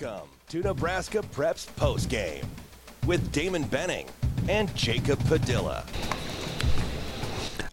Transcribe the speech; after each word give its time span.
Welcome 0.00 0.28
to 0.50 0.60
Nebraska 0.60 1.22
Preps 1.32 1.66
Postgame 1.76 2.44
with 3.06 3.32
Damon 3.32 3.64
Benning 3.64 4.06
and 4.48 4.72
Jacob 4.76 5.18
Padilla. 5.26 5.84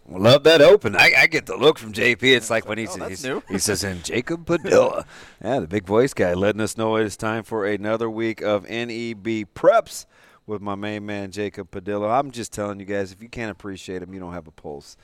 Love 0.08 0.42
that 0.44 0.60
open. 0.60 0.96
I, 0.96 1.12
I, 1.18 1.26
get 1.26 1.46
the 1.46 1.56
look 1.56 1.78
from 1.78 1.92
JP. 1.92 2.22
It's 2.22 2.50
like 2.50 2.66
when 2.66 2.78
he's, 2.78 2.98
oh, 2.98 3.08
he's 3.08 3.28
he 3.48 3.58
says, 3.58 3.84
"And 3.84 4.02
Jacob 4.04 4.46
Padilla, 4.46 5.04
yeah, 5.44 5.60
the 5.60 5.66
big 5.68 5.84
voice 5.84 6.14
guy, 6.14 6.34
letting 6.34 6.60
us 6.60 6.76
know 6.76 6.96
it's 6.96 7.16
time 7.16 7.44
for 7.44 7.66
another 7.66 8.08
week 8.08 8.40
of 8.40 8.68
NEB 8.68 9.46
preps 9.54 10.06
with 10.46 10.60
my 10.60 10.74
main 10.74 11.06
man 11.06 11.30
Jacob 11.30 11.70
Padilla. 11.70 12.08
I'm 12.08 12.30
just 12.30 12.52
telling 12.52 12.80
you 12.80 12.86
guys, 12.86 13.12
if 13.12 13.22
you 13.22 13.28
can't 13.28 13.52
appreciate 13.52 14.02
him, 14.02 14.12
you 14.14 14.20
don't 14.20 14.32
have 14.32 14.48
a 14.48 14.52
pulse. 14.52 14.96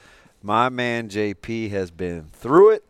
My 0.42 0.70
man 0.70 1.08
JP 1.08 1.70
has 1.70 1.90
been 1.90 2.30
through 2.32 2.70
it, 2.70 2.84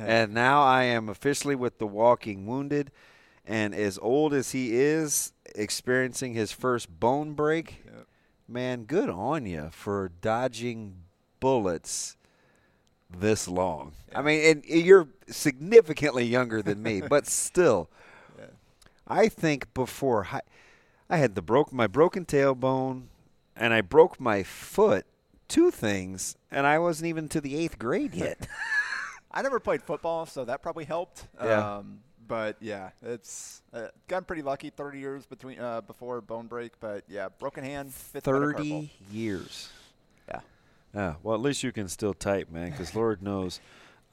and 0.00 0.34
now 0.34 0.62
I 0.62 0.84
am 0.84 1.08
officially 1.08 1.54
with 1.54 1.78
the 1.78 1.86
Walking 1.86 2.46
Wounded. 2.46 2.90
And 3.46 3.74
as 3.74 3.98
old 4.02 4.34
as 4.34 4.50
he 4.52 4.74
is, 4.76 5.32
experiencing 5.54 6.34
his 6.34 6.50
first 6.52 6.98
bone 7.00 7.34
break, 7.34 7.84
Yep. 7.84 8.06
man, 8.48 8.84
good 8.84 9.08
on 9.08 9.46
you 9.46 9.68
for 9.70 10.10
dodging 10.20 10.96
bullets 11.38 12.16
this 13.08 13.46
long. 13.46 13.92
I 14.14 14.22
mean, 14.22 14.44
and 14.44 14.64
you're 14.64 15.08
significantly 15.28 16.24
younger 16.24 16.60
than 16.60 16.82
me, 16.82 17.00
but 17.02 17.26
still, 17.28 17.88
I 19.06 19.28
think 19.28 19.72
before 19.74 20.24
hi- 20.24 20.42
I 21.08 21.18
had 21.18 21.36
the 21.36 21.42
broke 21.42 21.72
my 21.72 21.86
broken 21.86 22.24
tailbone, 22.24 23.04
and 23.54 23.72
I 23.72 23.80
broke 23.80 24.18
my 24.18 24.42
foot. 24.42 25.06
Two 25.48 25.70
things, 25.70 26.34
and 26.50 26.66
I 26.66 26.80
wasn't 26.80 27.06
even 27.06 27.28
to 27.28 27.40
the 27.40 27.54
eighth 27.56 27.78
grade 27.78 28.12
yet. 28.14 28.48
I 29.30 29.42
never 29.42 29.60
played 29.60 29.80
football, 29.84 30.26
so 30.26 30.44
that 30.44 30.60
probably 30.60 30.84
helped. 30.86 31.28
Yeah. 31.40 31.76
Um, 31.76 32.00
but 32.26 32.56
yeah, 32.60 32.90
it's 33.02 33.62
uh, 33.72 33.88
gotten 34.08 34.24
pretty 34.24 34.42
lucky. 34.42 34.70
Thirty 34.70 34.98
years 34.98 35.26
between 35.26 35.58
uh, 35.58 35.80
before 35.80 36.20
bone 36.20 36.46
break, 36.46 36.72
but 36.80 37.04
yeah, 37.08 37.28
broken 37.38 37.64
hand. 37.64 37.92
fifth. 37.92 38.24
Thirty 38.24 38.92
years. 39.10 39.70
Yeah. 40.28 40.40
Yeah. 40.94 41.14
Well, 41.22 41.34
at 41.34 41.40
least 41.40 41.62
you 41.62 41.72
can 41.72 41.88
still 41.88 42.14
type, 42.14 42.50
man, 42.50 42.70
because 42.70 42.94
Lord 42.94 43.22
knows, 43.22 43.60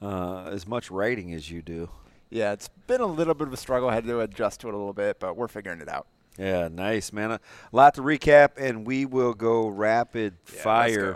uh, 0.02 0.44
as 0.46 0.66
much 0.66 0.90
writing 0.90 1.32
as 1.34 1.50
you 1.50 1.62
do. 1.62 1.90
Yeah, 2.30 2.52
it's 2.52 2.68
been 2.86 3.00
a 3.00 3.06
little 3.06 3.34
bit 3.34 3.46
of 3.46 3.54
a 3.54 3.56
struggle. 3.56 3.88
I 3.88 3.94
had 3.94 4.04
to 4.04 4.20
adjust 4.20 4.60
to 4.60 4.68
it 4.68 4.74
a 4.74 4.76
little 4.76 4.92
bit, 4.92 5.20
but 5.20 5.36
we're 5.36 5.48
figuring 5.48 5.80
it 5.80 5.88
out. 5.88 6.06
Yeah, 6.38 6.68
nice, 6.68 7.12
man. 7.12 7.30
A 7.30 7.40
lot 7.70 7.94
to 7.94 8.02
recap, 8.02 8.52
and 8.56 8.86
we 8.86 9.06
will 9.06 9.34
go 9.34 9.68
rapid 9.68 10.34
let's 10.48 10.62
fire. 10.62 11.12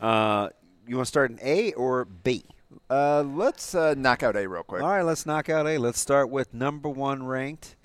go. 0.00 0.06
Uh, 0.06 0.48
you 0.86 0.96
want 0.96 1.06
to 1.06 1.08
start 1.08 1.30
in 1.30 1.38
A 1.42 1.72
or 1.72 2.04
B? 2.04 2.44
Uh, 2.88 3.22
let's 3.22 3.74
uh, 3.74 3.94
knock 3.96 4.22
out 4.22 4.36
A 4.36 4.48
real 4.48 4.62
quick. 4.62 4.82
All 4.82 4.88
right, 4.88 5.02
let's 5.02 5.26
knock 5.26 5.48
out 5.48 5.66
A. 5.66 5.78
Let's 5.78 5.98
start 5.98 6.30
with 6.30 6.54
number 6.54 6.88
one 6.88 7.24
ranked 7.24 7.76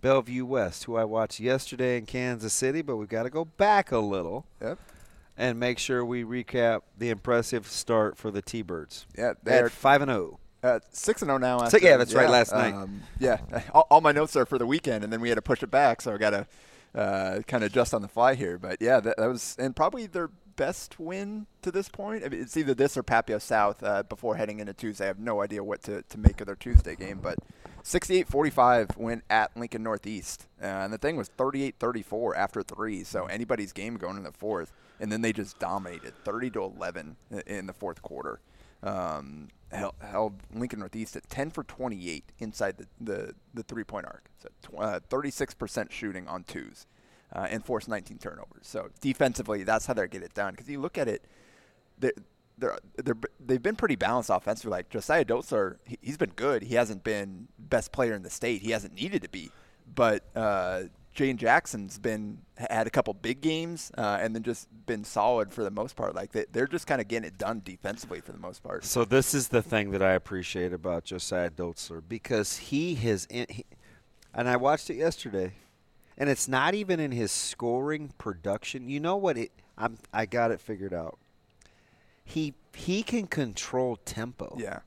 Bellevue 0.00 0.44
West, 0.44 0.84
who 0.84 0.96
I 0.96 1.04
watched 1.04 1.40
yesterday 1.40 1.96
in 1.98 2.06
Kansas 2.06 2.52
City, 2.52 2.82
but 2.82 2.96
we've 2.96 3.08
got 3.08 3.24
to 3.24 3.30
go 3.30 3.44
back 3.44 3.90
a 3.90 3.98
little 3.98 4.46
Yep. 4.60 4.78
and 5.36 5.58
make 5.58 5.78
sure 5.78 6.04
we 6.04 6.24
recap 6.24 6.82
the 6.96 7.10
impressive 7.10 7.66
start 7.66 8.16
for 8.16 8.30
the 8.30 8.42
T-Birds. 8.42 9.06
Yeah, 9.16 9.34
they're 9.42 9.68
five 9.70 10.02
and 10.02 10.10
oh. 10.10 10.14
zero. 10.14 10.40
Uh, 10.60 10.80
six 10.90 11.22
and 11.22 11.28
zero 11.28 11.38
now. 11.38 11.58
Six- 11.60 11.74
After, 11.74 11.86
yeah, 11.86 11.96
that's 11.96 12.14
right, 12.14 12.28
last 12.28 12.52
night. 12.52 12.74
Um, 12.74 13.02
yeah, 13.18 13.38
all, 13.74 13.86
all 13.90 14.00
my 14.00 14.12
notes 14.12 14.36
are 14.36 14.46
for 14.46 14.58
the 14.58 14.66
weekend, 14.66 15.04
and 15.04 15.12
then 15.12 15.20
we 15.20 15.28
had 15.28 15.36
to 15.36 15.42
push 15.42 15.62
it 15.62 15.70
back, 15.70 16.00
so 16.00 16.14
I 16.14 16.18
got 16.18 16.30
to 16.30 16.46
uh, 16.94 17.42
kind 17.46 17.62
of 17.64 17.70
adjust 17.70 17.94
on 17.94 18.02
the 18.02 18.08
fly 18.08 18.34
here. 18.34 18.58
But 18.58 18.80
yeah, 18.80 19.00
that, 19.00 19.16
that 19.16 19.26
was 19.26 19.56
and 19.58 19.74
probably 19.74 20.06
their 20.06 20.30
best 20.58 21.00
win 21.00 21.46
to 21.62 21.70
this 21.70 21.88
point. 21.88 22.22
I 22.22 22.28
mean, 22.28 22.42
it's 22.42 22.56
either 22.56 22.74
this 22.74 22.98
or 22.98 23.02
Papio 23.02 23.40
South 23.40 23.82
uh, 23.82 24.02
before 24.02 24.36
heading 24.36 24.60
into 24.60 24.74
Tuesday. 24.74 25.04
I 25.04 25.06
have 25.06 25.18
no 25.18 25.40
idea 25.40 25.64
what 25.64 25.82
to, 25.84 26.02
to 26.02 26.18
make 26.18 26.42
of 26.42 26.46
their 26.46 26.56
Tuesday 26.56 26.94
game, 26.94 27.20
but 27.22 27.38
68-45 27.84 28.98
win 28.98 29.22
at 29.30 29.56
Lincoln 29.56 29.82
Northeast, 29.82 30.46
uh, 30.60 30.66
and 30.66 30.92
the 30.92 30.98
thing 30.98 31.16
was 31.16 31.30
38-34 31.38 32.36
after 32.36 32.62
three. 32.62 33.04
So 33.04 33.24
anybody's 33.24 33.72
game 33.72 33.96
going 33.96 34.18
in 34.18 34.24
the 34.24 34.32
fourth, 34.32 34.72
and 35.00 35.10
then 35.10 35.22
they 35.22 35.32
just 35.32 35.58
dominated 35.58 36.12
30 36.24 36.50
to 36.50 36.64
11 36.64 37.16
in 37.46 37.66
the 37.66 37.72
fourth 37.72 38.02
quarter 38.02 38.40
um, 38.82 39.48
held, 39.70 39.94
held 40.00 40.34
Lincoln 40.54 40.80
Northeast 40.80 41.16
at 41.16 41.28
10 41.28 41.50
for 41.50 41.64
28 41.64 42.32
inside 42.38 42.78
the, 42.78 42.86
the, 43.00 43.34
the 43.54 43.62
three 43.62 43.84
point 43.84 44.06
arc. 44.06 44.30
So 44.38 44.48
tw- 44.62 44.80
uh, 44.80 45.00
36% 45.08 45.90
shooting 45.90 46.28
on 46.28 46.44
twos 46.44 46.86
uh, 47.34 47.46
and 47.50 47.64
forced 47.64 47.88
19 47.88 48.18
turnovers. 48.18 48.62
So 48.62 48.90
defensively, 49.00 49.62
that's 49.64 49.86
how 49.86 49.94
they 49.94 50.06
get 50.08 50.22
it 50.22 50.34
done. 50.34 50.52
Because 50.54 50.68
you 50.68 50.80
look 50.80 50.98
at 50.98 51.08
it, 51.08 51.24
they're, 51.98 52.12
they're, 52.56 52.78
they're, 52.96 53.16
they've 53.44 53.62
been 53.62 53.76
pretty 53.76 53.96
balanced 53.96 54.30
offensively. 54.30 54.70
Like 54.70 54.90
Josiah 54.90 55.24
Dotzler, 55.24 55.76
he, 55.84 55.98
he's 56.02 56.16
been 56.16 56.32
good. 56.36 56.62
He 56.62 56.74
hasn't 56.74 57.04
been 57.04 57.48
best 57.58 57.92
player 57.92 58.14
in 58.14 58.22
the 58.22 58.30
state. 58.30 58.62
He 58.62 58.70
hasn't 58.70 58.94
needed 58.94 59.22
to 59.22 59.28
be. 59.28 59.50
But 59.94 60.24
uh, 60.34 60.82
Jaden 61.18 61.36
Jackson's 61.36 61.98
been 61.98 62.38
had 62.56 62.86
a 62.86 62.90
couple 62.90 63.12
big 63.12 63.40
games 63.40 63.90
uh, 63.98 64.18
and 64.20 64.34
then 64.34 64.44
just 64.44 64.68
been 64.86 65.02
solid 65.02 65.52
for 65.52 65.64
the 65.64 65.70
most 65.70 65.96
part. 65.96 66.14
Like 66.14 66.32
they, 66.32 66.44
they're 66.52 66.68
just 66.68 66.86
kind 66.86 67.00
of 67.00 67.08
getting 67.08 67.26
it 67.26 67.38
done 67.38 67.62
defensively 67.64 68.20
for 68.20 68.32
the 68.32 68.38
most 68.38 68.62
part. 68.62 68.84
So 68.84 69.04
this 69.04 69.34
is 69.34 69.48
the 69.48 69.62
thing 69.62 69.90
that 69.90 70.02
I 70.02 70.12
appreciate 70.12 70.72
about 70.72 71.04
Josiah 71.04 71.50
Dotzler 71.50 72.02
because 72.06 72.58
he 72.58 72.94
has, 72.96 73.26
he, 73.30 73.64
and 74.32 74.48
I 74.48 74.56
watched 74.56 74.90
it 74.90 74.94
yesterday, 74.94 75.54
and 76.18 76.28
it's 76.28 76.48
not 76.48 76.74
even 76.74 77.00
in 77.00 77.12
his 77.12 77.32
scoring 77.32 78.12
production. 78.18 78.88
You 78.90 79.00
know 79.00 79.16
what? 79.16 79.38
It 79.38 79.52
I'm 79.78 79.96
I 80.12 80.26
got 80.26 80.50
it 80.50 80.60
figured 80.60 80.92
out. 80.92 81.18
He 82.24 82.54
he 82.74 83.02
can 83.02 83.26
control 83.26 83.96
tempo. 84.04 84.56
Yeah. 84.58 84.80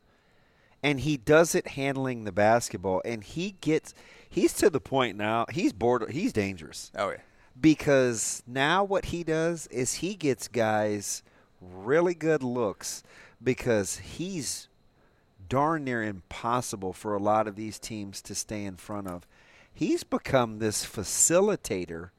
and 0.84 1.00
he 1.02 1.18
does 1.18 1.56
it 1.56 1.70
handling 1.70 2.24
the 2.24 2.32
basketball, 2.32 3.02
and 3.06 3.24
he 3.24 3.56
gets 3.62 3.94
he's 4.30 4.54
to 4.56 4.70
the 4.70 4.80
point 4.82 5.18
now. 5.18 5.46
He's 5.52 5.74
bored. 5.74 6.12
He's 6.12 6.34
dangerous 6.34 6.92
Oh 6.96 7.10
yeah. 7.12 7.18
because 7.60 8.44
now 8.48 8.84
what 8.84 9.06
he 9.06 9.24
does 9.24 9.68
is 9.68 9.96
he 9.96 10.16
gets 10.16 10.48
guys 10.48 11.24
really 11.62 12.14
good 12.16 12.44
looks 12.44 13.04
because 13.44 13.98
he's 13.98 14.68
darn 15.50 15.84
near 15.84 16.02
impossible 16.04 16.94
for 16.94 17.14
a 17.14 17.20
lot 17.20 17.48
of 17.48 17.56
these 17.56 17.78
teams 17.80 18.22
to 18.22 18.34
stay 18.36 18.64
in 18.66 18.76
front 18.78 19.08
of. 19.08 19.28
He's 19.74 20.04
become 20.04 20.60
this 20.60 20.86
facilitator, 20.86 22.10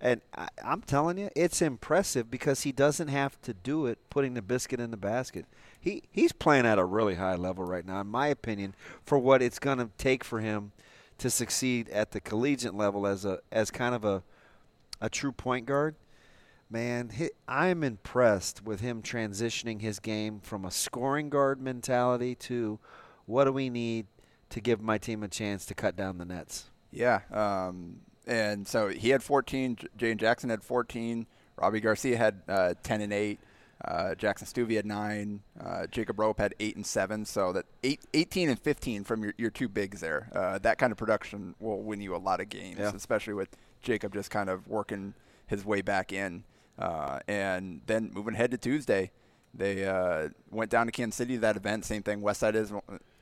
and 0.00 0.20
I, 0.36 0.48
I'm 0.64 0.82
telling 0.82 1.18
you, 1.18 1.30
it's 1.34 1.62
impressive 1.62 2.30
because 2.30 2.62
he 2.62 2.72
doesn't 2.72 3.08
have 3.08 3.40
to 3.42 3.54
do 3.54 3.86
it 3.86 3.98
putting 4.10 4.34
the 4.34 4.42
biscuit 4.42 4.80
in 4.80 4.90
the 4.90 4.96
basket. 4.96 5.46
He 5.80 6.02
he's 6.10 6.32
playing 6.32 6.66
at 6.66 6.78
a 6.78 6.84
really 6.84 7.14
high 7.14 7.36
level 7.36 7.64
right 7.64 7.86
now, 7.86 8.00
in 8.00 8.08
my 8.08 8.26
opinion, 8.28 8.74
for 9.04 9.18
what 9.18 9.42
it's 9.42 9.58
going 9.58 9.78
to 9.78 9.90
take 9.98 10.24
for 10.24 10.40
him 10.40 10.72
to 11.18 11.30
succeed 11.30 11.88
at 11.90 12.10
the 12.10 12.20
collegiate 12.20 12.74
level 12.74 13.06
as 13.06 13.24
a 13.24 13.38
as 13.52 13.70
kind 13.70 13.94
of 13.94 14.04
a 14.04 14.22
a 15.00 15.08
true 15.08 15.32
point 15.32 15.66
guard. 15.66 15.94
Man, 16.70 17.10
he, 17.10 17.30
I'm 17.46 17.84
impressed 17.84 18.64
with 18.64 18.80
him 18.80 19.02
transitioning 19.02 19.80
his 19.80 20.00
game 20.00 20.40
from 20.40 20.64
a 20.64 20.70
scoring 20.70 21.28
guard 21.28 21.60
mentality 21.60 22.34
to 22.36 22.78
what 23.26 23.44
do 23.44 23.52
we 23.52 23.70
need 23.70 24.06
to 24.50 24.60
give 24.60 24.80
my 24.80 24.98
team 24.98 25.22
a 25.22 25.28
chance 25.28 25.64
to 25.66 25.74
cut 25.74 25.96
down 25.96 26.18
the 26.18 26.24
nets. 26.24 26.70
Yeah. 26.90 27.20
Um, 27.32 28.00
and 28.26 28.66
so 28.66 28.88
he 28.88 29.10
had 29.10 29.22
14. 29.22 29.76
J- 29.76 29.88
Jaden 29.98 30.16
Jackson 30.18 30.50
had 30.50 30.62
14. 30.62 31.26
Robbie 31.56 31.80
Garcia 31.80 32.16
had 32.16 32.42
uh, 32.48 32.74
10 32.82 33.00
and 33.00 33.12
8. 33.12 33.40
Uh, 33.84 34.14
Jackson 34.14 34.46
Stuvey 34.46 34.76
had 34.76 34.86
nine. 34.86 35.40
Uh, 35.60 35.86
Jacob 35.88 36.18
Rope 36.18 36.38
had 36.38 36.54
eight 36.58 36.74
and 36.76 36.86
seven. 36.86 37.24
So 37.26 37.52
that 37.52 37.66
eight, 37.82 38.00
18 38.14 38.48
and 38.48 38.58
15 38.58 39.04
from 39.04 39.22
your, 39.24 39.34
your 39.36 39.50
two 39.50 39.68
bigs 39.68 40.00
there. 40.00 40.30
Uh, 40.34 40.58
that 40.60 40.78
kind 40.78 40.90
of 40.90 40.96
production 40.96 41.54
will 41.60 41.82
win 41.82 42.00
you 42.00 42.14
a 42.14 42.18
lot 42.18 42.40
of 42.40 42.48
games, 42.48 42.78
Yeah. 42.78 42.92
especially 42.94 43.34
with 43.34 43.48
Jacob 43.82 44.14
just 44.14 44.30
kind 44.30 44.48
of 44.48 44.66
working 44.68 45.12
his 45.46 45.64
way 45.66 45.82
back 45.82 46.12
in. 46.12 46.44
Uh, 46.78 47.18
and 47.28 47.82
then 47.86 48.10
moving 48.14 48.34
ahead 48.34 48.52
to 48.52 48.56
Tuesday, 48.58 49.10
they 49.52 49.84
uh, 49.84 50.28
went 50.50 50.70
down 50.70 50.86
to 50.86 50.92
Kansas 50.92 51.16
City 51.16 51.34
to 51.34 51.40
that 51.40 51.56
event. 51.56 51.84
Same 51.84 52.02
thing. 52.02 52.22
Westside 52.22 52.54
is 52.54 52.72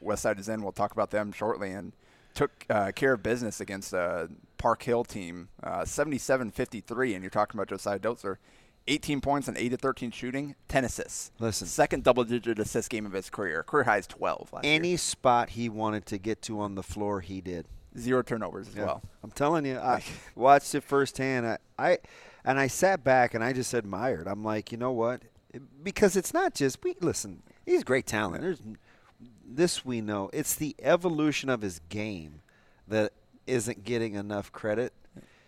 Westside 0.04 0.38
is 0.38 0.48
in. 0.48 0.62
We'll 0.62 0.72
talk 0.72 0.92
about 0.92 1.10
them 1.10 1.32
shortly. 1.32 1.70
And 1.70 1.92
took 2.34 2.64
uh, 2.70 2.92
care 2.92 3.12
of 3.12 3.22
business 3.22 3.60
against 3.60 3.92
a 3.92 4.28
Park 4.56 4.82
Hill 4.84 5.04
team, 5.04 5.48
uh, 5.62 5.80
77-53. 5.82 7.14
And 7.14 7.22
you're 7.22 7.30
talking 7.30 7.58
about 7.58 7.68
Josiah 7.68 7.98
Dotzler. 7.98 8.36
18 8.88 9.20
points 9.20 9.46
and 9.46 9.56
8 9.56 9.74
of 9.74 9.80
13 9.80 10.10
shooting, 10.10 10.56
10 10.66 10.84
assists. 10.84 11.30
Listen. 11.38 11.68
Second 11.68 12.02
double 12.02 12.24
digit 12.24 12.58
assist 12.58 12.90
game 12.90 13.06
of 13.06 13.12
his 13.12 13.30
career. 13.30 13.62
Career 13.62 13.84
high 13.84 13.98
is 13.98 14.08
12 14.08 14.52
last 14.52 14.64
Any 14.64 14.88
year. 14.88 14.98
spot 14.98 15.50
he 15.50 15.68
wanted 15.68 16.04
to 16.06 16.18
get 16.18 16.42
to 16.42 16.58
on 16.58 16.74
the 16.74 16.82
floor, 16.82 17.20
he 17.20 17.40
did. 17.40 17.66
Zero 17.96 18.22
turnovers 18.22 18.66
as 18.68 18.74
Yeah. 18.74 18.86
well. 18.86 19.02
I'm 19.22 19.30
telling 19.30 19.66
you, 19.66 19.78
I 19.78 20.02
watched 20.34 20.74
it 20.74 20.82
firsthand. 20.82 21.46
I, 21.46 21.58
I 21.78 21.98
and 22.44 22.58
I 22.58 22.66
sat 22.66 23.04
back 23.04 23.34
and 23.34 23.44
I 23.44 23.52
just 23.52 23.72
admired. 23.72 24.26
I'm 24.26 24.42
like, 24.42 24.72
you 24.72 24.78
know 24.78 24.90
what? 24.90 25.22
Because 25.84 26.16
it's 26.16 26.34
not 26.34 26.54
just 26.54 26.82
we 26.82 26.96
listen. 27.00 27.42
He's 27.64 27.84
great 27.84 28.06
talent. 28.06 28.42
There's 28.42 28.62
this 29.56 29.84
we 29.84 30.00
know. 30.00 30.30
It's 30.32 30.54
the 30.54 30.74
evolution 30.80 31.48
of 31.48 31.62
his 31.62 31.80
game 31.88 32.42
that 32.88 33.12
isn't 33.46 33.84
getting 33.84 34.14
enough 34.14 34.52
credit. 34.52 34.92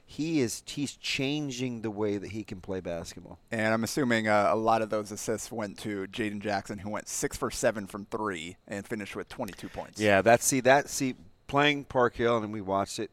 He 0.06 0.40
is 0.40 0.62
he's 0.66 0.96
changing 0.96 1.80
the 1.80 1.90
way 1.90 2.18
that 2.18 2.32
he 2.32 2.44
can 2.44 2.60
play 2.60 2.80
basketball. 2.80 3.38
And 3.50 3.72
I'm 3.72 3.84
assuming 3.84 4.28
uh, 4.28 4.50
a 4.50 4.56
lot 4.56 4.82
of 4.82 4.90
those 4.90 5.10
assists 5.10 5.50
went 5.50 5.78
to 5.78 6.06
Jaden 6.06 6.40
Jackson, 6.40 6.78
who 6.78 6.90
went 6.90 7.08
6 7.08 7.36
for 7.36 7.50
7 7.50 7.86
from 7.86 8.06
3 8.10 8.56
and 8.68 8.86
finished 8.86 9.16
with 9.16 9.28
22 9.28 9.68
points. 9.70 10.00
Yeah, 10.00 10.20
that's 10.20 10.44
see 10.44 10.60
that 10.60 10.90
see 10.90 11.14
playing 11.46 11.84
Park 11.84 12.16
Hill 12.16 12.36
and 12.38 12.52
we 12.52 12.60
watched 12.60 12.98
it, 12.98 13.10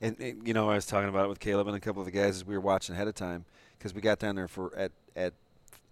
and, 0.00 0.18
and, 0.20 0.46
you 0.46 0.52
know 0.52 0.70
I 0.70 0.74
was 0.74 0.86
talking 0.86 1.08
about 1.08 1.24
it 1.24 1.28
with 1.28 1.40
Caleb 1.40 1.68
and 1.68 1.76
a 1.76 1.80
couple 1.80 2.02
of 2.02 2.06
the 2.06 2.12
guys 2.12 2.36
as 2.36 2.44
we 2.44 2.54
were 2.54 2.60
watching 2.60 2.94
ahead 2.94 3.08
of 3.08 3.14
time 3.14 3.46
because 3.78 3.94
we 3.94 4.02
got 4.02 4.18
down 4.18 4.36
there 4.36 4.48
for 4.48 4.76
at 4.76 4.92
at 5.16 5.32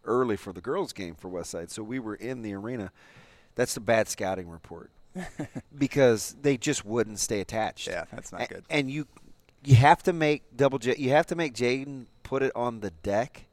early 0.05 0.37
for 0.37 0.53
the 0.53 0.61
girls 0.61 0.93
game 0.93 1.15
for 1.15 1.31
Westside, 1.31 1.71
so 1.71 1.83
we 1.83 1.99
were 1.99 2.15
in 2.15 2.43
the 2.43 2.53
arena. 2.53 2.93
That's 3.59 3.75
the 3.75 3.81
bad 3.81 4.07
scouting 4.09 4.49
report 4.49 4.93
because 5.77 6.37
they 6.43 6.57
just 6.57 6.85
wouldn't 6.85 7.19
stay 7.19 7.41
attached. 7.41 7.89
Yeah, 7.89 8.05
that's 8.13 8.31
not 8.31 8.49
good. 8.49 8.65
And 8.71 8.89
you 8.89 9.09
you 9.65 9.75
have 9.75 10.01
to 10.05 10.13
make 10.13 10.57
double 10.57 10.79
J. 10.79 10.95
You 10.97 11.11
have 11.11 11.27
to 11.27 11.35
make 11.35 11.55
Jaden 11.55 12.07
put 12.23 12.45
it 12.45 12.53
on 12.55 12.79
the 12.79 12.93
deck. 12.93 13.47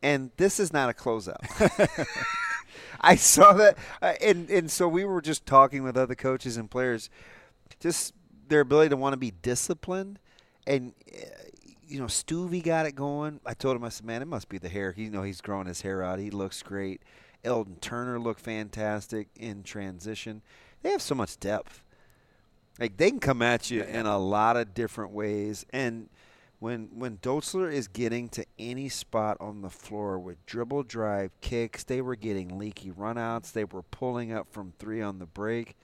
And 0.00 0.30
this 0.36 0.60
is 0.60 0.72
not 0.72 0.88
a 0.88 0.92
closeout. 0.92 1.42
I 3.00 3.16
saw 3.16 3.52
that, 3.54 3.76
uh, 4.00 4.12
and 4.20 4.48
and 4.48 4.70
so 4.70 4.86
we 4.86 5.04
were 5.04 5.20
just 5.20 5.44
talking 5.44 5.82
with 5.82 5.96
other 5.96 6.14
coaches 6.14 6.56
and 6.56 6.70
players, 6.70 7.10
just 7.80 8.14
their 8.46 8.60
ability 8.60 8.90
to 8.90 8.96
want 8.96 9.12
to 9.12 9.18
be 9.18 9.32
disciplined, 9.42 10.20
and 10.68 10.92
uh, 11.12 11.26
you 11.84 11.98
know, 11.98 12.06
Stuvie 12.06 12.62
got 12.62 12.86
it 12.86 12.94
going. 12.94 13.40
I 13.44 13.54
told 13.54 13.74
him, 13.74 13.82
I 13.82 13.88
said, 13.88 14.06
man, 14.06 14.22
it 14.22 14.28
must 14.28 14.48
be 14.48 14.58
the 14.58 14.68
hair. 14.68 14.92
He, 14.92 15.04
you 15.04 15.10
know, 15.10 15.22
he's 15.24 15.40
growing 15.40 15.66
his 15.66 15.80
hair 15.80 16.00
out. 16.04 16.20
He 16.20 16.30
looks 16.30 16.62
great. 16.62 17.02
Eldon 17.44 17.76
Turner 17.80 18.18
looked 18.18 18.40
fantastic 18.40 19.28
in 19.36 19.62
transition. 19.62 20.42
They 20.82 20.90
have 20.90 21.02
so 21.02 21.14
much 21.14 21.38
depth. 21.38 21.82
Like 22.78 22.96
they 22.96 23.10
can 23.10 23.20
come 23.20 23.42
at 23.42 23.70
you 23.70 23.82
in 23.82 24.06
a 24.06 24.18
lot 24.18 24.56
of 24.56 24.72
different 24.74 25.12
ways, 25.12 25.66
and 25.70 26.08
when 26.60 26.88
when 26.94 27.18
Dotzler 27.18 27.72
is 27.72 27.88
getting 27.88 28.28
to 28.30 28.44
any 28.58 28.88
spot 28.88 29.36
on 29.40 29.62
the 29.62 29.70
floor 29.70 30.18
with 30.18 30.44
dribble 30.46 30.84
drive 30.84 31.32
kicks, 31.40 31.84
they 31.84 32.00
were 32.00 32.16
getting 32.16 32.58
leaky 32.58 32.90
runouts. 32.90 33.52
They 33.52 33.64
were 33.64 33.82
pulling 33.82 34.32
up 34.32 34.48
from 34.52 34.74
three 34.78 35.02
on 35.02 35.18
the 35.18 35.26
break. 35.26 35.76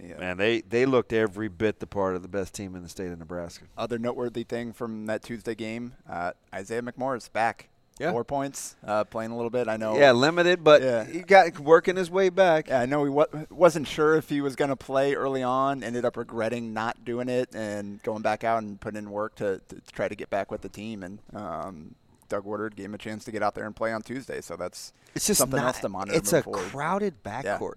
Yeah. 0.00 0.18
Man, 0.18 0.36
they 0.36 0.60
they 0.62 0.86
looked 0.86 1.12
every 1.12 1.48
bit 1.48 1.78
the 1.78 1.86
part 1.86 2.16
of 2.16 2.22
the 2.22 2.28
best 2.28 2.54
team 2.54 2.74
in 2.74 2.82
the 2.82 2.88
state 2.88 3.12
of 3.12 3.18
Nebraska. 3.18 3.64
Other 3.78 3.98
noteworthy 3.98 4.42
thing 4.42 4.72
from 4.72 5.06
that 5.06 5.22
Tuesday 5.22 5.54
game, 5.54 5.94
uh, 6.08 6.32
Isaiah 6.52 6.82
McMorris 6.82 7.32
back. 7.32 7.68
Yeah. 8.00 8.10
Four 8.10 8.24
points, 8.24 8.74
uh, 8.84 9.04
playing 9.04 9.30
a 9.30 9.36
little 9.36 9.50
bit. 9.50 9.68
I 9.68 9.76
know. 9.76 9.96
Yeah, 9.96 10.10
limited, 10.10 10.64
but 10.64 10.82
Yeah. 10.82 11.04
he 11.04 11.20
got 11.20 11.60
working 11.60 11.94
his 11.94 12.10
way 12.10 12.28
back. 12.28 12.66
Yeah, 12.66 12.80
I 12.80 12.86
know 12.86 13.04
he 13.04 13.10
wa- 13.10 13.26
wasn't 13.50 13.86
sure 13.86 14.16
if 14.16 14.28
he 14.28 14.40
was 14.40 14.56
going 14.56 14.70
to 14.70 14.76
play 14.76 15.14
early 15.14 15.44
on. 15.44 15.84
Ended 15.84 16.04
up 16.04 16.16
regretting 16.16 16.72
not 16.74 17.04
doing 17.04 17.28
it 17.28 17.54
and 17.54 18.02
going 18.02 18.20
back 18.22 18.42
out 18.42 18.64
and 18.64 18.80
putting 18.80 18.98
in 18.98 19.10
work 19.12 19.36
to, 19.36 19.60
to 19.68 19.80
try 19.92 20.08
to 20.08 20.16
get 20.16 20.28
back 20.28 20.50
with 20.50 20.62
the 20.62 20.68
team. 20.68 21.04
And 21.04 21.20
um, 21.34 21.94
Doug 22.28 22.44
Woodard 22.44 22.74
gave 22.74 22.86
him 22.86 22.94
a 22.94 22.98
chance 22.98 23.24
to 23.26 23.30
get 23.30 23.44
out 23.44 23.54
there 23.54 23.64
and 23.64 23.76
play 23.76 23.92
on 23.92 24.02
Tuesday. 24.02 24.40
So 24.40 24.56
that's 24.56 24.92
It's 25.14 25.28
just 25.28 25.38
something 25.38 25.58
not, 25.60 25.66
else 25.66 25.78
to 25.80 25.88
monitor. 25.88 26.18
It's 26.18 26.32
a 26.32 26.42
forward. 26.42 26.62
crowded 26.70 27.22
backcourt. 27.22 27.74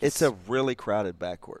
It's 0.00 0.22
a 0.22 0.30
really 0.48 0.74
crowded 0.74 1.18
backcourt. 1.18 1.60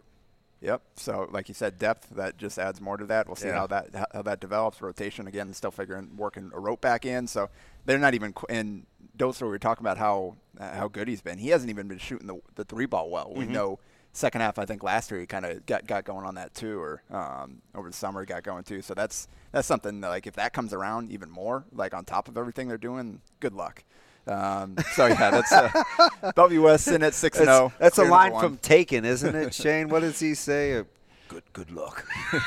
Yep. 0.62 0.80
So, 0.96 1.28
like 1.30 1.48
you 1.48 1.54
said, 1.54 1.78
depth 1.78 2.08
that 2.16 2.38
just 2.38 2.58
adds 2.58 2.80
more 2.80 2.96
to 2.96 3.04
that. 3.06 3.26
We'll 3.26 3.36
see 3.36 3.48
Yeah. 3.48 3.58
how 3.58 3.66
that 3.66 4.08
how 4.14 4.22
that 4.22 4.40
develops. 4.40 4.80
Rotation 4.80 5.26
again, 5.26 5.52
still 5.52 5.70
figuring 5.70 6.16
working 6.16 6.50
a 6.54 6.58
rope 6.58 6.80
back 6.80 7.04
in. 7.04 7.26
So 7.26 7.50
they're 7.86 7.98
not 7.98 8.14
even. 8.14 8.32
qu- 8.32 8.46
And 8.48 8.86
Dotzler, 9.18 9.42
we 9.42 9.48
were 9.48 9.58
talking 9.58 9.82
about 9.84 9.98
how 9.98 10.36
uh, 10.58 10.74
how 10.74 10.88
good 10.88 11.08
he's 11.08 11.20
been. 11.20 11.38
He 11.38 11.48
hasn't 11.50 11.70
even 11.70 11.88
been 11.88 11.98
shooting 11.98 12.26
the 12.26 12.40
the 12.54 12.64
three 12.64 12.86
ball 12.86 13.10
well. 13.10 13.26
Mm-hmm. 13.28 13.38
We 13.38 13.46
know 13.46 13.78
second 14.12 14.40
half. 14.40 14.58
I 14.58 14.64
think 14.64 14.82
last 14.82 15.10
year 15.10 15.20
he 15.20 15.26
kind 15.26 15.44
of 15.44 15.64
got 15.66 15.86
got 15.86 16.04
going 16.04 16.26
on 16.26 16.34
that 16.36 16.54
too, 16.54 16.78
or 16.80 17.02
um, 17.10 17.62
over 17.74 17.88
the 17.88 17.96
summer 17.96 18.20
he 18.20 18.26
got 18.26 18.42
going 18.42 18.64
too. 18.64 18.82
So 18.82 18.94
that's 18.94 19.28
that's 19.52 19.66
something 19.68 20.00
that, 20.00 20.08
like 20.08 20.26
if 20.26 20.34
that 20.34 20.52
comes 20.52 20.72
around 20.72 21.10
even 21.12 21.30
more, 21.30 21.64
like 21.72 21.94
on 21.94 22.04
top 22.04 22.28
of 22.28 22.36
everything 22.36 22.68
they're 22.68 22.78
doing, 22.78 23.20
good 23.40 23.54
luck. 23.54 23.84
Um, 24.26 24.76
so 24.94 25.06
yeah, 25.06 25.30
that's 25.30 25.52
uh, 25.52 26.32
Bellevue 26.34 26.62
West 26.62 26.88
in 26.88 27.02
at 27.02 27.12
six 27.12 27.38
and 27.38 27.46
That's, 27.46 27.58
zero. 27.58 27.72
that's 27.78 27.98
a 27.98 28.04
line 28.04 28.32
from 28.40 28.56
Taken, 28.56 29.04
isn't 29.04 29.34
it, 29.34 29.52
Shane? 29.52 29.90
What 29.90 30.00
does 30.00 30.18
he 30.18 30.34
say? 30.34 30.78
Uh, 30.78 30.84
good 31.28 31.42
good 31.52 31.70
luck. 31.70 32.06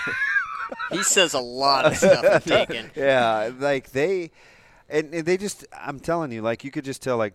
He 0.92 1.02
says 1.04 1.34
a 1.34 1.40
lot 1.40 1.86
of 1.86 1.96
stuff 1.96 2.46
I'm 2.52 2.90
yeah, 2.96 3.52
like 3.58 3.92
they, 3.92 4.32
and, 4.90 5.14
and 5.14 5.26
they 5.26 5.38
just. 5.38 5.66
I'm 5.74 6.00
telling 6.00 6.32
you, 6.32 6.42
like 6.42 6.64
you 6.64 6.72
could 6.72 6.86
just 6.86 7.02
tell, 7.02 7.18
like, 7.18 7.34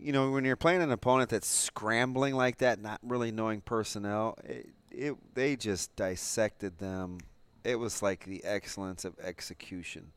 you 0.00 0.12
know, 0.12 0.30
when 0.30 0.44
you're 0.44 0.56
playing 0.56 0.82
an 0.82 0.90
opponent 0.92 1.30
that's 1.30 1.48
scrambling 1.48 2.34
like 2.34 2.58
that, 2.58 2.80
not 2.80 3.00
really 3.02 3.32
knowing 3.32 3.60
personnel, 3.60 4.36
it, 4.44 4.70
it 4.90 5.16
they 5.34 5.56
just 5.56 5.94
dissected 5.96 6.78
them. 6.78 7.18
It 7.64 7.76
was 7.76 8.02
like 8.02 8.24
the 8.24 8.44
excellence 8.44 9.04
of 9.04 9.18
execution, 9.20 10.12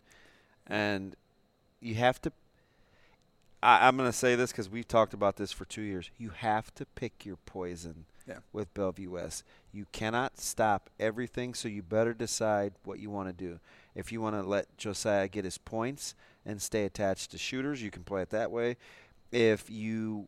and 0.67 1.15
you 1.79 1.95
have 1.95 2.21
to. 2.21 2.31
I, 3.63 3.87
I'm 3.87 3.97
going 3.97 4.09
to 4.09 4.17
say 4.17 4.35
this 4.35 4.51
because 4.51 4.69
we've 4.69 4.87
talked 4.87 5.13
about 5.13 5.35
this 5.37 5.51
for 5.51 5.65
two 5.65 5.81
years. 5.81 6.09
You 6.17 6.29
have 6.29 6.73
to 6.75 6.85
pick 6.85 7.25
your 7.25 7.35
poison 7.45 8.05
Yeah. 8.27 8.39
with 8.53 8.73
Bellevue 8.73 9.11
West. 9.11 9.43
You 9.71 9.85
cannot 9.91 10.39
stop 10.39 10.89
everything, 10.99 11.53
so 11.53 11.67
you 11.67 11.83
better 11.83 12.13
decide 12.13 12.73
what 12.83 12.99
you 12.99 13.09
want 13.09 13.27
to 13.29 13.33
do. 13.33 13.59
If 13.95 14.11
you 14.11 14.21
want 14.21 14.35
to 14.35 14.43
let 14.47 14.77
Josiah 14.77 15.27
get 15.27 15.45
his 15.45 15.57
points 15.57 16.15
and 16.45 16.61
stay 16.61 16.85
attached 16.85 17.31
to 17.31 17.37
shooters, 17.37 17.81
you 17.81 17.91
can 17.91 18.03
play 18.03 18.21
it 18.21 18.29
that 18.29 18.51
way. 18.51 18.77
If 19.31 19.69
you 19.69 20.27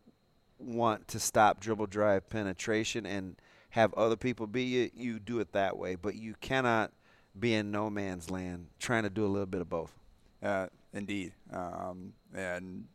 want 0.60 1.08
to 1.10 1.20
stop 1.20 1.60
dribble 1.60 1.88
drive 1.88 2.30
penetration 2.30 3.06
and 3.06 3.36
have 3.72 3.94
other 3.96 4.16
people 4.16 4.48
beat 4.48 4.66
you, 4.66 4.92
you 4.94 5.20
do 5.20 5.40
it 5.40 5.52
that 5.54 5.78
way. 5.78 5.96
But 5.96 6.16
you 6.16 6.36
cannot 6.42 6.92
be 7.38 7.54
in 7.54 7.72
no 7.72 7.90
man's 7.90 8.30
land 8.30 8.68
trying 8.80 9.04
to 9.04 9.10
do 9.10 9.26
a 9.26 9.28
little 9.28 9.48
bit 9.48 9.62
of 9.62 9.70
both. 9.70 9.94
Uh, 10.42 10.68
indeed. 10.94 11.34
Um, 11.52 12.14
and 12.36 12.86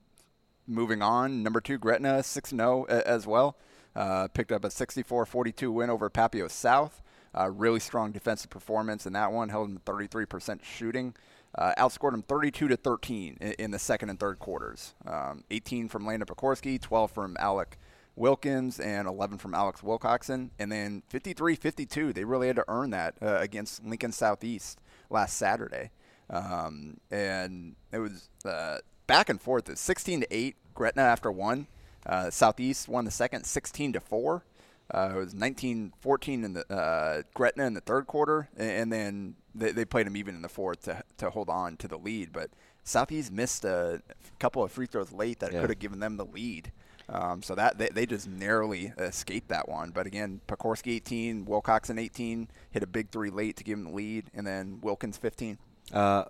moving 0.67 1.03
on, 1.03 1.43
number 1.43 1.61
two, 1.61 1.79
Gretna, 1.79 2.23
6 2.23 2.51
0 2.51 2.85
as 2.85 3.27
well. 3.27 3.57
Uh, 3.97 4.29
picked 4.29 4.53
up 4.53 4.65
a 4.65 4.71
64 4.71 5.27
42 5.27 5.73
win 5.73 5.91
over 5.91 6.09
Papio 6.09 6.49
South. 6.51 7.03
Uh, 7.37 7.51
really 7.51 7.81
strong 7.81 8.13
defensive 8.13 8.51
performance 8.51 9.07
in 9.07 9.13
that 9.13 9.33
one, 9.33 9.49
held 9.49 9.73
to 9.73 9.93
33% 9.93 10.63
shooting. 10.63 11.15
Uh, 11.55 11.73
outscored 11.79 12.13
them 12.13 12.23
32 12.23 12.69
to 12.69 12.77
13 12.77 13.39
in, 13.41 13.53
in 13.53 13.71
the 13.71 13.79
second 13.79 14.11
and 14.11 14.21
third 14.21 14.39
quarters. 14.39 14.95
Um, 15.07 15.45
18 15.51 15.89
from 15.89 16.07
Landon 16.07 16.27
Pekorski, 16.27 16.81
12 16.81 17.11
from 17.11 17.37
Alec 17.41 17.79
Wilkins, 18.17 18.79
and 18.79 19.09
11 19.09 19.39
from 19.39 19.55
Alex 19.55 19.81
Wilcoxon. 19.81 20.51
And 20.59 20.71
then 20.71 21.03
53 21.09 21.55
52. 21.55 22.13
They 22.13 22.25
really 22.25 22.49
had 22.49 22.57
to 22.57 22.65
earn 22.69 22.91
that 22.91 23.15
uh, 23.23 23.39
against 23.41 23.85
Lincoln 23.85 24.13
Southeast 24.13 24.79
last 25.11 25.37
Saturday. 25.37 25.91
Um, 26.31 26.99
and 27.11 27.77
it 27.93 27.99
was 27.99 28.29
uh, 28.45 28.79
back 29.07 29.29
and 29.29 29.41
forth. 29.41 29.69
It's 29.69 29.81
16 29.81 30.21
to 30.21 30.35
8, 30.35 30.57
Gretna 30.75 31.03
after 31.03 31.33
one. 31.33 31.67
Uh, 32.05 32.31
Southeast 32.31 32.89
won 32.89 33.05
the 33.05 33.11
second 33.11 33.45
16 33.45 33.95
to 33.95 34.01
4. 34.01 34.45
Uh, 34.93 35.11
it 35.15 35.17
was 35.19 35.35
19-14 35.35 36.45
in 36.45 36.53
the 36.55 36.73
uh, 36.73 37.23
Gretna 37.35 37.67
in 37.67 37.75
the 37.75 37.81
third 37.81 38.07
quarter, 38.07 38.49
and, 38.57 38.71
and 38.71 38.93
then 38.93 39.35
they, 39.55 39.73
they 39.73 39.85
played 39.85 40.07
them 40.07 40.17
even 40.17 40.35
in 40.35 40.43
the 40.43 40.49
fourth 40.49 40.83
to, 40.85 41.03
to 41.19 41.31
hold 41.31 41.49
on 41.51 41.77
to 41.79 41.89
the 41.89 41.99
lead. 41.99 42.33
But 42.33 42.51
Southeast 42.85 43.31
missed 43.31 43.65
a 43.65 44.01
couple 44.39 44.63
of 44.65 44.73
free 44.73 44.87
throws 44.87 45.13
late 45.13 45.41
that 45.41 45.53
Yeah. 45.53 45.61
could 45.61 45.71
have 45.71 45.79
given 45.79 46.01
them 46.01 46.17
the 46.17 46.25
lead. 46.25 46.73
Um, 47.11 47.43
so 47.43 47.55
that 47.55 47.79
they, 47.79 47.89
they 47.89 48.05
just 48.05 48.29
narrowly 48.29 48.93
escaped 48.99 49.49
that 49.49 49.67
one. 49.69 49.91
But 49.93 50.07
again, 50.07 50.43
Pekorski 50.47 50.97
18, 50.97 51.47
Wilcoxon 51.47 51.99
18, 51.99 52.49
hit 52.71 52.83
a 52.83 52.87
big 52.87 53.11
three 53.11 53.31
late 53.31 53.57
to 53.57 53.65
give 53.65 53.79
them 53.79 53.89
the 53.89 53.95
lead, 53.97 54.31
and 54.35 54.47
then 54.47 54.79
Wilkins 54.83 55.17
15. 55.17 55.57
Uh, 55.93 56.25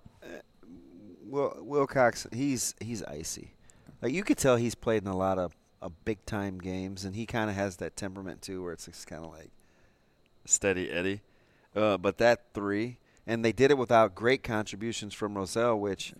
Will 1.24 1.56
Wilcox, 1.60 2.26
he's 2.32 2.74
he's 2.80 3.02
icy. 3.02 3.54
Like 4.00 4.12
you 4.12 4.22
could 4.22 4.38
tell 4.38 4.56
he's 4.56 4.74
played 4.74 5.02
in 5.02 5.08
a 5.08 5.16
lot 5.16 5.38
of, 5.38 5.54
of 5.80 6.04
big 6.04 6.24
time 6.26 6.58
games, 6.58 7.04
and 7.04 7.14
he 7.14 7.26
kind 7.26 7.48
of 7.50 7.56
has 7.56 7.76
that 7.76 7.96
temperament 7.96 8.42
too, 8.42 8.62
where 8.62 8.72
it's 8.72 8.86
just 8.86 9.06
kind 9.06 9.24
of 9.24 9.30
like 9.32 9.50
steady 10.44 10.90
Eddie. 10.90 11.20
Uh, 11.76 11.96
but 11.96 12.18
that 12.18 12.46
three, 12.54 12.98
and 13.26 13.44
they 13.44 13.52
did 13.52 13.70
it 13.70 13.78
without 13.78 14.14
great 14.14 14.42
contributions 14.42 15.14
from 15.14 15.36
Roselle, 15.36 15.78
which 15.78 16.14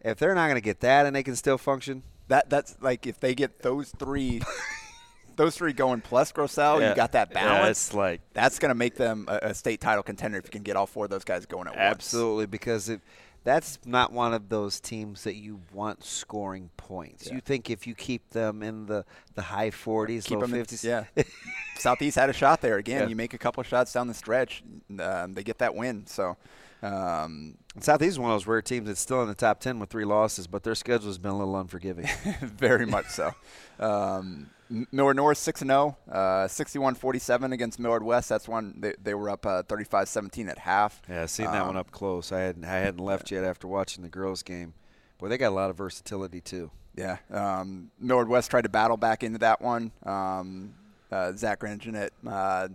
if 0.00 0.18
they're 0.18 0.34
not 0.34 0.44
going 0.46 0.54
to 0.56 0.60
get 0.60 0.80
that 0.80 1.04
and 1.06 1.14
they 1.14 1.22
can 1.22 1.36
still 1.36 1.58
function, 1.58 2.02
That 2.28 2.48
that's 2.48 2.76
like 2.80 3.06
if 3.06 3.20
they 3.20 3.34
get 3.34 3.60
those 3.62 3.90
three, 3.98 4.40
those 5.36 5.56
three 5.56 5.72
going 5.72 6.00
plus 6.00 6.32
Grossell, 6.32 6.80
Yeah. 6.80 6.90
you 6.90 6.94
got 6.96 7.12
that 7.12 7.28
Yeah, 7.32 7.34
balance. 7.44 7.88
it's 7.88 7.94
like- 7.94 8.20
that's 8.32 8.58
going 8.58 8.70
to 8.70 8.74
make 8.74 8.94
them 8.94 9.26
a, 9.28 9.38
a 9.50 9.54
state 9.54 9.80
title 9.80 10.02
contender 10.02 10.38
if 10.38 10.44
you 10.44 10.50
can 10.50 10.62
get 10.62 10.76
all 10.76 10.86
four 10.86 11.04
of 11.04 11.10
those 11.10 11.24
guys 11.24 11.44
going 11.44 11.66
at 11.66 11.74
once. 11.74 11.80
Absolutely, 11.80 12.46
because 12.46 12.88
if 12.88 13.00
that's 13.46 13.78
not 13.86 14.12
one 14.12 14.34
of 14.34 14.48
those 14.48 14.80
teams 14.80 15.22
that 15.22 15.36
you 15.36 15.60
want 15.72 16.02
scoring 16.02 16.68
points. 16.76 17.30
You 17.30 17.40
think 17.40 17.70
if 17.70 17.86
you 17.86 17.94
keep 17.94 18.30
them 18.30 18.60
in 18.60 18.86
the, 18.86 19.04
the 19.36 19.42
high 19.42 19.70
40s, 19.70 20.24
Keep 20.24 20.40
low 20.40 20.46
them 20.46 20.54
in- 20.54 20.66
50s, 20.66 20.82
yeah. 20.82 21.22
Southeast 21.78 22.16
had 22.16 22.28
a 22.28 22.32
shot 22.32 22.60
there 22.60 22.76
again. 22.78 23.02
Yeah. 23.02 23.08
You 23.08 23.14
make 23.14 23.34
a 23.34 23.38
couple 23.38 23.62
shots 23.62 23.92
down 23.92 24.08
the 24.08 24.14
stretch, 24.14 24.64
um, 24.98 25.32
they 25.34 25.44
get 25.44 25.58
that 25.58 25.74
win. 25.76 26.06
So. 26.06 26.36
Um, 26.82 27.56
Southeast 27.80 28.12
is 28.12 28.18
one 28.18 28.30
of 28.30 28.34
those 28.34 28.46
rare 28.46 28.62
teams 28.62 28.88
that's 28.88 29.00
still 29.00 29.22
in 29.22 29.28
the 29.28 29.34
top 29.34 29.60
10 29.60 29.78
with 29.78 29.90
three 29.90 30.04
losses, 30.04 30.46
but 30.46 30.62
their 30.62 30.74
schedule 30.74 31.06
has 31.06 31.16
been 31.18 31.30
a 31.30 31.38
little 31.38 31.56
unforgiving. 31.56 32.06
very 32.40 32.84
much 32.84 33.06
so. 33.06 33.32
Um, 33.78 34.50
Millard 34.92 35.16
North 35.16 35.38
six 35.38 35.60
and 35.62 35.70
zero, 35.70 35.96
uh, 36.10 36.46
61-47 36.48 37.52
against 37.52 37.78
Millard 37.78 38.02
West. 38.02 38.28
That's 38.28 38.48
one 38.48 38.74
they, 38.80 38.94
they 39.02 39.14
were 39.14 39.30
up 39.30 39.46
uh, 39.46 39.62
35-17 39.64 40.48
at 40.50 40.58
half. 40.58 41.00
yeah, 41.08 41.22
I 41.22 41.26
seen 41.26 41.46
that 41.46 41.62
one 41.66 41.76
Um, 41.76 41.80
up 41.80 41.90
close. 41.90 42.32
I 42.32 42.40
hadn't, 42.40 42.64
I 42.64 42.78
hadn't 42.78 43.00
left 43.00 43.30
yet 43.30 43.44
after 43.44 43.66
watching 43.68 44.02
the 44.02 44.08
girls' 44.08 44.42
game. 44.42 44.74
Boy, 45.18 45.28
they 45.28 45.38
got 45.38 45.48
a 45.48 45.54
lot 45.54 45.70
of 45.70 45.76
versatility, 45.76 46.40
too. 46.40 46.70
Yeah, 46.94 47.18
um, 47.30 47.90
Millard 48.00 48.28
West 48.28 48.50
tried 48.50 48.62
to 48.62 48.68
battle 48.70 48.96
back 48.96 49.22
into 49.22 49.38
that 49.40 49.60
one. 49.60 49.92
Um, 50.04 50.74
uh, 51.12 51.32
Zach 51.32 51.60
Rangenet, 51.60 52.10
uh, 52.26 52.68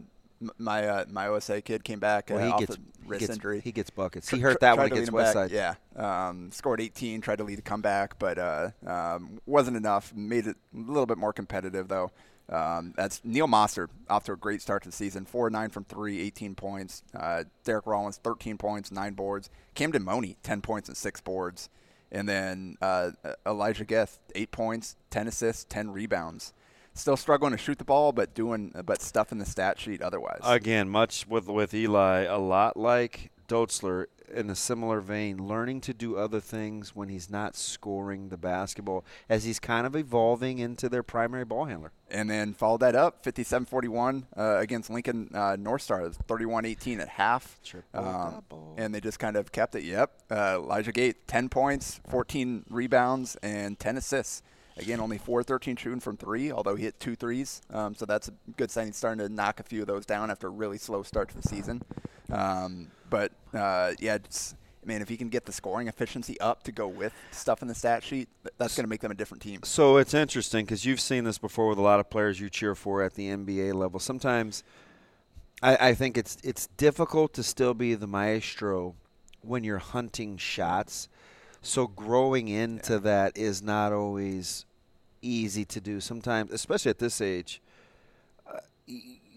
my 0.57 0.87
uh, 0.87 1.05
my 1.09 1.27
OSA 1.27 1.61
kid, 1.61 1.83
came 1.83 1.99
back 1.99 2.29
Well, 2.29 2.39
uh, 2.39 2.45
he 2.45 2.51
off 2.51 2.59
gets, 2.59 2.75
a 2.75 2.79
he 2.79 3.07
wrist 3.07 3.19
gets 3.21 3.33
injury. 3.33 3.61
He 3.63 3.71
gets 3.71 3.89
buckets. 3.89 4.29
He 4.29 4.39
hurt 4.39 4.59
that 4.61 4.75
tried 4.75 4.91
one 4.91 4.99
against. 4.99 5.11
Westside. 5.11 5.51
Yeah, 5.51 5.75
um, 5.95 6.51
scored 6.51 6.81
18, 6.81 7.21
tried 7.21 7.37
to 7.37 7.43
lead 7.43 7.57
the 7.57 7.63
comeback, 7.63 8.17
but 8.19 8.37
uh, 8.37 8.71
um, 8.85 9.39
wasn't 9.45 9.77
enough. 9.77 10.13
Made 10.15 10.47
it 10.47 10.57
a 10.73 10.77
little 10.77 11.05
bit 11.05 11.17
more 11.17 11.33
competitive 11.33 11.87
though. 11.87 12.11
Um, 12.49 12.93
that's 12.97 13.21
Neil 13.23 13.47
Moster 13.47 13.89
off 14.09 14.25
to 14.25 14.33
a 14.33 14.35
great 14.35 14.61
start 14.61 14.83
to 14.83 14.89
the 14.89 14.95
season. 14.95 15.25
Four 15.25 15.49
nine 15.49 15.69
from 15.69 15.85
three, 15.85 16.19
18 16.19 16.55
points. 16.55 17.03
Uh, 17.15 17.45
Derek 17.63 17.87
Rollins 17.87 18.17
13 18.17 18.57
points, 18.57 18.91
nine 18.91 19.13
boards. 19.13 19.49
Camden 19.73 20.03
Money 20.03 20.37
10 20.43 20.61
points 20.61 20.89
and 20.89 20.97
six 20.97 21.21
boards, 21.21 21.69
and 22.11 22.27
then 22.27 22.75
uh, 22.81 23.11
Elijah 23.45 23.85
Geth 23.85 24.19
eight 24.35 24.51
points, 24.51 24.97
10 25.11 25.27
assists, 25.27 25.65
10 25.69 25.91
rebounds. 25.91 26.53
Still 26.93 27.17
struggling 27.17 27.51
to 27.51 27.57
shoot 27.57 27.77
the 27.77 27.85
ball, 27.85 28.11
but 28.11 28.33
doing 28.33 28.73
but 28.85 29.01
stuff 29.01 29.31
in 29.31 29.37
the 29.37 29.45
stat 29.45 29.79
sheet 29.79 30.01
otherwise. 30.01 30.41
Again, 30.43 30.89
much 30.89 31.25
with 31.27 31.47
with 31.47 31.73
Eli, 31.73 32.21
a 32.23 32.37
lot 32.37 32.75
like 32.77 33.31
Dotzler 33.47 34.05
in 34.33 34.49
a 34.49 34.55
similar 34.55 35.01
vein, 35.01 35.45
learning 35.45 35.81
to 35.81 35.93
do 35.93 36.15
other 36.15 36.39
things 36.39 36.95
when 36.95 37.09
he's 37.09 37.29
not 37.29 37.53
scoring 37.57 38.29
the 38.29 38.37
basketball, 38.37 39.03
as 39.27 39.43
he's 39.43 39.59
kind 39.59 39.85
of 39.85 39.93
evolving 39.93 40.59
into 40.59 40.87
their 40.87 41.03
primary 41.03 41.43
ball 41.43 41.65
handler. 41.65 41.91
and 42.09 42.29
then 42.29 42.53
followed 42.53 42.79
that 42.79 42.95
up 42.95 43.21
57-41 43.25 44.23
uh, 44.37 44.55
against 44.57 44.89
Lincoln 44.89 45.29
uh, 45.33 45.57
North 45.59 45.81
Star. 45.81 46.01
31-18 46.27 46.99
at 47.01 47.09
half. 47.09 47.59
Triple 47.63 47.99
Um, 48.05 48.33
double. 48.49 48.75
and 48.77 48.95
they 48.95 49.01
just 49.01 49.19
kind 49.19 49.35
of 49.35 49.51
kept 49.51 49.75
it. 49.75 49.83
Yep. 49.83 50.11
Uh, 50.31 50.59
Elijah 50.61 50.91
Gate, 50.93 51.27
10 51.27 51.49
points, 51.49 51.99
14 52.09 52.65
rebounds, 52.69 53.35
and 53.43 53.77
10 53.79 53.97
assists. 53.97 54.43
Again, 54.81 54.99
only 54.99 55.19
4-13 55.19 55.77
shooting 55.77 55.99
from 55.99 56.17
three, 56.17 56.51
although 56.51 56.75
he 56.75 56.83
hit 56.83 56.99
two 56.99 57.15
threes. 57.15 57.61
Um, 57.71 57.93
so 57.93 58.05
that's 58.05 58.29
a 58.29 58.33
good 58.57 58.71
sign. 58.71 58.87
He's 58.87 58.97
starting 58.97 59.25
to 59.25 59.31
knock 59.31 59.59
a 59.59 59.63
few 59.63 59.81
of 59.81 59.87
those 59.87 60.05
down 60.05 60.31
after 60.31 60.47
a 60.47 60.49
really 60.49 60.77
slow 60.77 61.03
start 61.03 61.29
to 61.29 61.35
the 61.35 61.47
season. 61.47 61.83
Um, 62.31 62.87
but, 63.09 63.31
uh, 63.53 63.93
yeah, 63.99 64.15
it's, 64.15 64.55
man, 64.83 65.01
if 65.01 65.09
he 65.09 65.17
can 65.17 65.29
get 65.29 65.45
the 65.45 65.51
scoring 65.51 65.87
efficiency 65.87 66.39
up 66.39 66.63
to 66.63 66.71
go 66.71 66.87
with 66.87 67.13
stuff 67.31 67.61
in 67.61 67.67
the 67.67 67.75
stat 67.75 68.03
sheet, 68.03 68.27
that's 68.57 68.75
going 68.75 68.83
to 68.83 68.89
make 68.89 69.01
them 69.01 69.11
a 69.11 69.15
different 69.15 69.43
team. 69.43 69.59
So 69.63 69.97
it's 69.97 70.13
interesting 70.13 70.65
because 70.65 70.85
you've 70.85 71.01
seen 71.01 71.23
this 71.23 71.37
before 71.37 71.67
with 71.67 71.77
a 71.77 71.83
lot 71.83 71.99
of 71.99 72.09
players 72.09 72.39
you 72.39 72.49
cheer 72.49 72.73
for 72.73 73.03
at 73.03 73.13
the 73.13 73.27
NBA 73.27 73.73
level. 73.73 73.99
Sometimes 73.99 74.63
I, 75.61 75.89
I 75.89 75.93
think 75.93 76.17
it's 76.17 76.37
it's 76.43 76.67
difficult 76.77 77.33
to 77.33 77.43
still 77.43 77.73
be 77.73 77.95
the 77.95 78.07
maestro 78.07 78.95
when 79.41 79.63
you're 79.63 79.77
hunting 79.77 80.37
shots. 80.37 81.07
So 81.61 81.87
growing 81.87 82.47
into 82.47 82.97
that 82.99 83.37
is 83.37 83.61
not 83.61 83.93
always 83.93 84.65
easy 85.21 85.65
to 85.65 85.81
do. 85.81 85.99
Sometimes, 85.99 86.51
especially 86.51 86.89
at 86.89 86.99
this 86.99 87.21
age, 87.21 87.61
uh, 88.47 88.59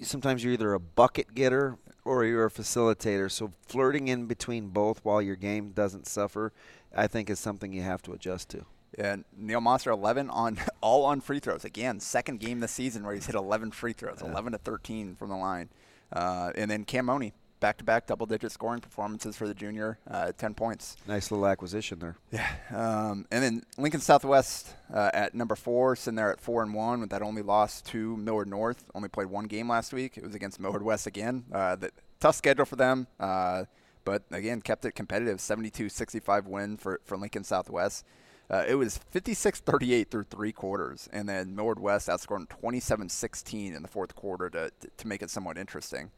sometimes 0.02 0.42
you're 0.42 0.52
either 0.52 0.72
a 0.72 0.80
bucket 0.80 1.34
getter 1.34 1.76
or 2.04 2.24
you're 2.24 2.46
a 2.46 2.50
facilitator. 2.50 3.30
So 3.30 3.52
flirting 3.66 4.08
in 4.08 4.26
between 4.26 4.68
both 4.68 5.04
while 5.04 5.22
your 5.22 5.36
game 5.36 5.70
doesn't 5.70 6.06
suffer, 6.06 6.52
I 6.94 7.06
think 7.06 7.30
is 7.30 7.38
something 7.38 7.72
you 7.72 7.82
have 7.82 8.02
to 8.02 8.12
adjust 8.12 8.50
to. 8.50 8.64
And 8.96 9.24
Neil 9.36 9.60
Monster 9.60 9.90
11 9.90 10.30
on 10.30 10.58
all 10.80 11.04
on 11.04 11.20
free 11.20 11.40
throws. 11.40 11.64
Again, 11.64 12.00
second 12.00 12.40
game 12.40 12.60
this 12.60 12.72
season 12.72 13.04
where 13.04 13.14
he's 13.14 13.26
hit 13.26 13.34
11 13.34 13.72
free 13.72 13.92
throws, 13.92 14.22
11 14.22 14.52
to 14.52 14.58
13 14.58 15.16
from 15.16 15.30
the 15.30 15.36
line. 15.36 15.68
Uh, 16.12 16.52
and 16.54 16.70
then 16.70 16.84
Cam 16.84 17.06
Money, 17.06 17.32
back-to-back 17.60 18.06
double-digit 18.06 18.52
scoring 18.52 18.80
performances 18.80 19.36
for 19.36 19.48
the 19.48 19.54
junior, 19.54 19.98
uh, 20.10 20.32
10 20.36 20.54
points. 20.54 20.96
Nice 21.08 21.30
little 21.30 21.46
acquisition 21.46 21.98
there. 21.98 22.16
Yeah. 22.30 22.46
Um, 22.70 23.26
and 23.30 23.42
then 23.42 23.62
Lincoln 23.78 24.00
Southwest 24.00 24.74
uh, 24.92 25.10
at 25.14 25.34
number 25.34 25.56
four, 25.56 25.96
sitting 25.96 26.16
there 26.16 26.30
at 26.30 26.40
four 26.40 26.62
and 26.62 26.74
one 26.74 27.00
with 27.00 27.10
that 27.10 27.22
only 27.22 27.42
loss 27.42 27.80
to 27.82 28.16
Millard 28.16 28.48
North. 28.48 28.84
Only 28.94 29.08
played 29.08 29.28
one 29.28 29.46
game 29.46 29.68
last 29.68 29.92
week. 29.92 30.16
It 30.16 30.24
was 30.24 30.34
against 30.34 30.60
Millard 30.60 30.82
West 30.82 31.06
again. 31.06 31.44
Uh, 31.52 31.76
the, 31.76 31.90
tough 32.24 32.36
schedule 32.36 32.64
for 32.64 32.76
them, 32.76 33.06
uh, 33.20 33.64
but 34.04 34.22
again 34.30 34.62
kept 34.62 34.86
it 34.86 34.92
competitive. 34.92 35.36
72-65 35.38 36.46
win 36.46 36.78
for 36.78 37.00
for 37.04 37.18
Lincoln 37.18 37.44
Southwest. 37.44 38.04
Uh, 38.50 38.64
it 38.66 38.74
was 38.74 39.00
56-38 39.14 40.10
through 40.10 40.24
three 40.24 40.52
quarters, 40.52 41.08
and 41.12 41.28
then 41.28 41.54
Millard 41.54 41.78
West 41.78 42.08
outscored 42.08 42.46
27-16 42.48 43.74
in 43.74 43.82
the 43.82 43.88
fourth 43.88 44.14
quarter 44.14 44.48
to 44.50 44.70
to 44.96 45.06
make 45.06 45.22
it 45.22 45.28
somewhat 45.28 45.58
interesting. 45.58 46.10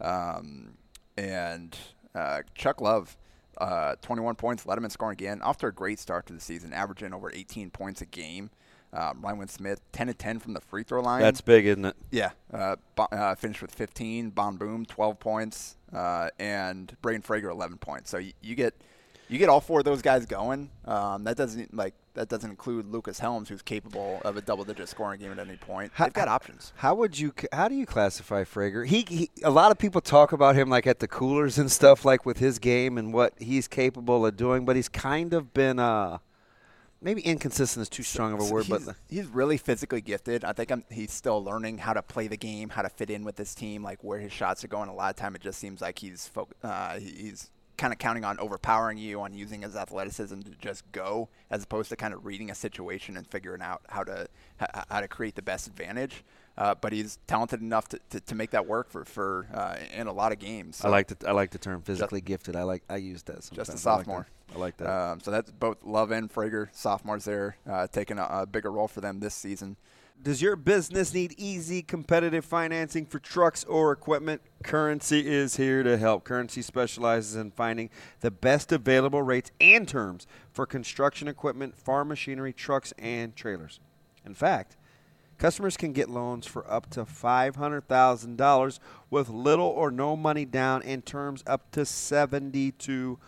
Um, 0.00 0.74
and 1.16 1.76
uh, 2.14 2.42
Chuck 2.54 2.80
Love, 2.80 3.16
uh, 3.58 3.96
21 4.02 4.34
points, 4.36 4.66
led 4.66 4.78
him 4.78 4.84
in 4.84 4.90
scoring 4.90 5.14
again. 5.14 5.42
Off 5.42 5.58
to 5.58 5.66
a 5.66 5.72
great 5.72 5.98
start 5.98 6.26
to 6.26 6.32
the 6.32 6.40
season, 6.40 6.72
averaging 6.72 7.12
over 7.14 7.30
18 7.32 7.70
points 7.70 8.00
a 8.00 8.06
game. 8.06 8.50
Um, 8.94 9.20
Ryan 9.22 9.48
Smith, 9.48 9.80
10 9.92 10.08
to 10.08 10.14
10 10.14 10.38
from 10.38 10.52
the 10.52 10.60
free 10.60 10.82
throw 10.82 11.00
line. 11.00 11.22
That's 11.22 11.40
big, 11.40 11.64
isn't 11.64 11.84
it? 11.84 11.96
Yeah, 12.10 12.32
uh, 12.52 12.76
Bo- 12.94 13.08
uh, 13.10 13.34
finished 13.34 13.62
with 13.62 13.74
15. 13.74 14.30
Bon 14.30 14.56
Boom, 14.58 14.84
12 14.84 15.18
points, 15.18 15.76
uh, 15.94 16.28
and 16.38 16.94
Braden 17.00 17.22
Frager, 17.22 17.50
11 17.50 17.78
points. 17.78 18.10
So 18.10 18.18
you, 18.18 18.32
you 18.42 18.54
get 18.54 18.74
you 19.32 19.38
get 19.38 19.48
all 19.48 19.60
four 19.60 19.78
of 19.80 19.84
those 19.84 20.02
guys 20.02 20.26
going. 20.26 20.70
Um, 20.84 21.24
that 21.24 21.36
doesn't 21.36 21.74
like 21.74 21.94
that 22.14 22.28
doesn't 22.28 22.50
include 22.50 22.86
Lucas 22.90 23.18
Helms, 23.18 23.48
who's 23.48 23.62
capable 23.62 24.20
of 24.24 24.36
a 24.36 24.42
double-digit 24.42 24.86
scoring 24.88 25.18
game 25.18 25.32
at 25.32 25.38
any 25.38 25.56
point. 25.56 25.90
How- 25.94 26.04
They've 26.04 26.12
got 26.12 26.28
options. 26.28 26.72
How 26.76 26.94
would 26.94 27.18
you? 27.18 27.32
How 27.52 27.68
do 27.68 27.74
you 27.74 27.86
classify 27.86 28.44
Frager? 28.44 28.86
He, 28.86 29.04
he, 29.08 29.30
a 29.42 29.50
lot 29.50 29.70
of 29.70 29.78
people 29.78 30.00
talk 30.00 30.32
about 30.32 30.54
him 30.54 30.68
like 30.68 30.86
at 30.86 30.98
the 30.98 31.08
coolers 31.08 31.56
and 31.58 31.70
stuff, 31.72 32.04
like 32.04 32.26
with 32.26 32.38
his 32.38 32.58
game 32.58 32.98
and 32.98 33.12
what 33.14 33.32
he's 33.38 33.66
capable 33.68 34.26
of 34.26 34.36
doing. 34.36 34.64
But 34.66 34.76
he's 34.76 34.88
kind 34.90 35.32
of 35.32 35.54
been, 35.54 35.78
uh, 35.78 36.18
maybe 37.00 37.22
inconsistent 37.22 37.82
is 37.82 37.88
too 37.88 38.02
strong 38.02 38.32
of 38.34 38.40
a 38.40 38.52
word, 38.52 38.66
he's, 38.66 38.84
but 38.84 38.96
he's 39.08 39.26
really 39.26 39.56
physically 39.56 40.00
gifted. 40.02 40.44
I 40.44 40.52
think 40.52 40.70
I'm, 40.70 40.84
he's 40.90 41.12
still 41.12 41.42
learning 41.42 41.78
how 41.78 41.94
to 41.94 42.02
play 42.02 42.28
the 42.28 42.36
game, 42.36 42.68
how 42.68 42.82
to 42.82 42.88
fit 42.90 43.08
in 43.10 43.24
with 43.24 43.36
this 43.36 43.54
team, 43.54 43.82
like 43.82 44.04
where 44.04 44.20
his 44.20 44.32
shots 44.32 44.62
are 44.64 44.68
going. 44.68 44.88
A 44.90 44.94
lot 44.94 45.10
of 45.10 45.16
time, 45.16 45.34
it 45.34 45.40
just 45.40 45.58
seems 45.58 45.80
like 45.80 45.98
he's 45.98 46.28
fo- 46.28 46.48
uh, 46.62 46.98
he's 46.98 47.50
kind 47.82 47.92
of 47.92 47.98
counting 47.98 48.24
on 48.24 48.38
overpowering 48.38 48.96
you, 48.96 49.20
on 49.20 49.34
using 49.34 49.62
his 49.62 49.74
athleticism 49.74 50.40
to 50.40 50.50
just 50.60 50.90
go, 50.92 51.28
as 51.50 51.64
opposed 51.64 51.88
to 51.88 51.96
kind 51.96 52.14
of 52.14 52.24
reading 52.24 52.48
a 52.48 52.54
situation 52.54 53.16
and 53.16 53.26
figuring 53.26 53.60
out 53.60 53.82
how 53.88 54.04
to 54.04 54.28
how 54.88 55.00
to 55.00 55.08
create 55.08 55.34
the 55.34 55.42
best 55.42 55.66
advantage. 55.66 56.22
Uh, 56.56 56.76
but 56.80 56.92
he's 56.92 57.18
talented 57.26 57.60
enough 57.60 57.88
to, 57.88 57.98
to, 58.10 58.20
to 58.20 58.34
make 58.36 58.50
that 58.50 58.68
work 58.68 58.88
for 58.88 59.04
for 59.04 59.48
uh, 59.52 59.74
in 59.92 60.06
a 60.06 60.12
lot 60.12 60.30
of 60.30 60.38
games. 60.38 60.80
I 60.84 60.90
like 60.90 61.08
the 61.08 61.28
I 61.28 61.32
like 61.32 61.50
the 61.50 61.58
term 61.58 61.82
physically 61.82 62.20
gifted. 62.20 62.54
I 62.54 62.62
like 62.62 62.84
I 62.88 62.98
use 62.98 63.24
that. 63.24 63.42
Sometimes. 63.42 63.68
just 63.68 63.84
a 63.84 63.88
I 63.88 63.94
like 63.94 64.04
sophomore. 64.04 64.26
that. 64.48 64.56
I 64.56 64.60
like 64.60 64.76
that. 64.76 64.88
Um, 64.88 65.20
so 65.20 65.32
that's 65.32 65.50
both 65.50 65.78
Love 65.82 66.12
and 66.12 66.32
Frager, 66.32 66.68
sophomores 66.72 67.24
there, 67.24 67.56
uh, 67.68 67.88
taking 67.88 68.18
a, 68.18 68.28
a 68.30 68.46
bigger 68.46 68.70
role 68.70 68.86
for 68.86 69.00
them 69.00 69.18
this 69.18 69.34
season. 69.34 69.76
Does 70.22 70.40
your 70.40 70.54
business 70.54 71.12
need 71.12 71.34
easy, 71.36 71.82
competitive 71.82 72.44
financing 72.44 73.06
for 73.06 73.18
trucks 73.18 73.64
or 73.64 73.90
equipment? 73.90 74.40
Currency 74.62 75.26
is 75.26 75.56
here 75.56 75.82
to 75.82 75.98
help. 75.98 76.22
Currency 76.22 76.62
specializes 76.62 77.34
in 77.34 77.50
finding 77.50 77.90
the 78.20 78.30
best 78.30 78.70
available 78.70 79.22
rates 79.22 79.50
and 79.60 79.88
terms 79.88 80.28
for 80.52 80.64
construction 80.64 81.26
equipment, 81.26 81.76
farm 81.76 82.06
machinery, 82.06 82.52
trucks, 82.52 82.92
and 82.98 83.34
trailers. 83.34 83.80
In 84.24 84.32
fact, 84.32 84.76
customers 85.38 85.76
can 85.76 85.92
get 85.92 86.08
loans 86.08 86.46
for 86.46 86.70
up 86.70 86.88
to 86.90 87.04
$500,000 87.04 88.78
with 89.10 89.28
little 89.28 89.66
or 89.66 89.90
no 89.90 90.14
money 90.14 90.44
down 90.44 90.84
and 90.84 91.04
terms 91.04 91.42
up 91.48 91.68
to 91.72 91.84
72 91.84 93.18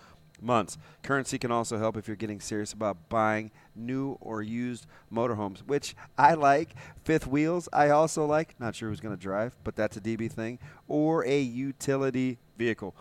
months. 0.41 0.79
Currency 1.03 1.39
can 1.39 1.51
also 1.51 1.79
help 1.79 1.97
if 1.97 2.07
you're 2.07 2.17
getting 2.17 2.41
serious 2.41 2.73
about 2.73 3.09
buying 3.09 3.51
new 3.75 4.19
or 4.21 4.43
used 4.43 4.87
motorhomes, 5.13 5.61
which 5.61 5.95
I 6.19 6.35
like. 6.35 6.75
Fifth 7.05 7.27
wheels, 7.27 7.69
I 7.73 7.91
also 7.91 8.25
like. 8.25 8.59
Not 8.59 8.75
sure 8.75 8.89
who's 8.89 9.01
going 9.01 9.17
to 9.17 9.21
drive, 9.21 9.57
but 9.65 9.77
that's 9.77 9.97
a 9.97 10.01
DB 10.01 10.31
thing. 10.31 10.59
Or 10.89 11.25
a 11.25 11.41
utility 11.41 12.39
vehicle. 12.57 12.95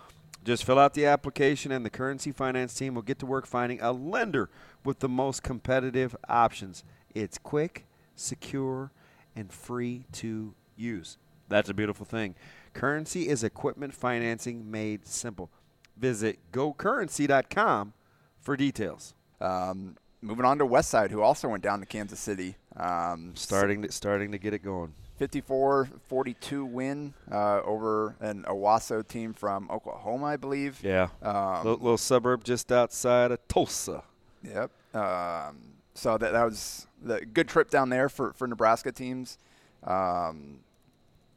Just 0.43 0.65
fill 0.65 0.79
out 0.79 0.93
the 0.93 1.05
application, 1.05 1.71
and 1.71 1.85
the 1.85 1.89
Currency 1.89 2.31
Finance 2.31 2.73
team 2.73 2.95
will 2.95 3.01
get 3.01 3.19
to 3.19 3.25
work 3.25 3.45
finding 3.45 3.79
a 3.81 3.93
lender 3.93 4.49
with 4.83 4.99
the 4.99 5.07
most 5.07 5.41
competitive 5.41 6.15
options. 6.27 6.83
It's 7.15 7.37
quick, 7.37 7.85
secure, 8.15 8.91
and 9.35 9.51
free 9.53 10.05
to 10.13 10.53
use. 10.75 11.17
That's 11.47 11.69
a 11.69 11.73
beautiful 11.73 12.05
thing. 12.05 12.35
Currency 12.73 13.29
is 13.29 13.43
equipment 13.43 13.93
financing 13.93 14.69
made 14.69 15.07
simple. 15.07 15.49
Visit 15.97 16.39
gocurrency.com 16.51 17.93
for 18.39 18.57
details. 18.57 19.13
Um, 19.39 19.97
moving 20.21 20.45
on 20.45 20.57
to 20.59 20.65
Westside, 20.65 21.11
who 21.11 21.21
also 21.21 21.47
went 21.47 21.63
down 21.63 21.79
to 21.79 21.85
Kansas 21.85 22.19
City. 22.19 22.55
Um, 22.75 23.33
starting 23.35 23.83
to, 23.83 23.91
starting 23.91 24.31
to 24.31 24.37
get 24.37 24.53
it 24.53 24.63
going. 24.63 24.93
54-42 25.19 26.69
win 26.69 27.13
uh, 27.31 27.61
over 27.61 28.15
an 28.19 28.43
Owasso 28.43 29.07
team 29.07 29.33
from 29.33 29.69
Oklahoma, 29.69 30.25
I 30.25 30.37
believe. 30.37 30.79
Yeah, 30.83 31.09
um, 31.21 31.57
little, 31.57 31.73
little, 31.73 31.97
suburb 31.97 32.43
just 32.43 32.71
outside 32.71 33.31
of 33.31 33.47
Tulsa. 33.47 34.03
Yep. 34.43 34.71
Um, 34.95 35.57
so 35.93 36.17
that 36.17 36.33
that 36.33 36.43
was 36.43 36.87
the 37.01 37.25
good 37.25 37.47
trip 37.47 37.69
down 37.69 37.89
there 37.89 38.09
for 38.09 38.33
for 38.33 38.47
Nebraska 38.47 38.91
teams. 38.91 39.37
Um, 39.83 40.59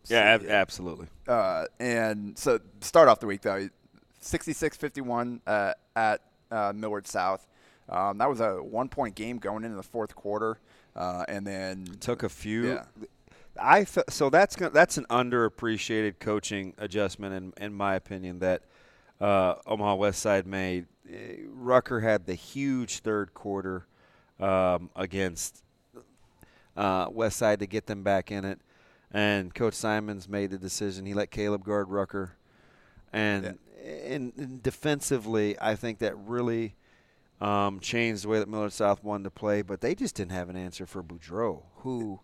yeah, 0.07 0.21
ab- 0.21 0.47
absolutely. 0.47 1.09
Uh, 1.29 1.65
and 1.79 2.39
so 2.39 2.61
start 2.81 3.09
off 3.09 3.21
the 3.21 3.27
week 3.27 3.43
though, 3.43 3.69
66-51 4.23 5.41
uh, 5.47 5.75
at 5.95 6.21
uh, 6.51 6.73
Millard 6.75 7.07
South. 7.07 7.47
Um, 7.89 8.19
that 8.19 8.29
was 8.29 8.41
a 8.41 8.57
one 8.63 8.89
point 8.89 9.15
game 9.15 9.39
going 9.39 9.65
into 9.65 9.77
the 9.77 9.83
fourth 9.83 10.15
quarter, 10.15 10.59
uh, 10.95 11.25
and 11.29 11.47
then 11.47 11.87
took 12.01 12.23
a 12.23 12.29
few. 12.29 12.69
Yeah. 12.69 12.85
I 13.59 13.85
fe- 13.85 14.03
so 14.11 14.29
that's 14.29 14.57
that's 14.57 14.99
an 14.99 15.07
underappreciated 15.09 16.19
coaching 16.19 16.75
adjustment 16.79 17.35
in 17.59 17.65
in 17.65 17.73
my 17.73 17.95
opinion 17.95 18.41
that 18.41 18.63
uh, 19.21 19.55
Omaha 19.67 19.95
West 19.95 20.21
Side 20.21 20.47
made. 20.47 20.87
Rucker 21.49 22.01
had 22.01 22.27
the 22.27 22.35
huge 22.35 22.99
third 22.99 23.33
quarter 23.33 23.87
um, 24.41 24.91
against 24.97 25.63
uh, 26.77 27.07
West 27.11 27.39
Side 27.39 27.61
to 27.61 27.67
get 27.67 27.87
them 27.87 28.03
back 28.03 28.33
in 28.33 28.45
it, 28.45 28.59
and 29.13 29.55
Coach 29.55 29.75
Simons 29.75 30.29
made 30.29 30.51
the 30.51 30.59
decision. 30.59 31.07
He 31.07 31.15
let 31.15 31.31
Caleb 31.31 31.65
guard 31.65 31.89
Rucker, 31.89 32.33
and 33.13 33.45
yeah 33.45 33.53
and, 33.87 34.33
and 34.37 34.63
defensively, 34.63 35.57
I 35.61 35.77
think 35.77 35.99
that 35.99 36.17
really 36.17 36.75
um, 37.41 37.81
changed 37.81 38.25
the 38.25 38.29
way 38.29 38.39
that 38.39 38.49
Millard 38.49 38.73
South 38.73 39.05
wanted 39.05 39.25
to 39.25 39.31
play. 39.31 39.63
But 39.63 39.81
they 39.81 39.95
just 39.95 40.15
didn't 40.15 40.33
have 40.33 40.49
an 40.49 40.57
answer 40.57 40.87
for 40.87 41.03
Boudreau, 41.03 41.63
who, 41.79 42.21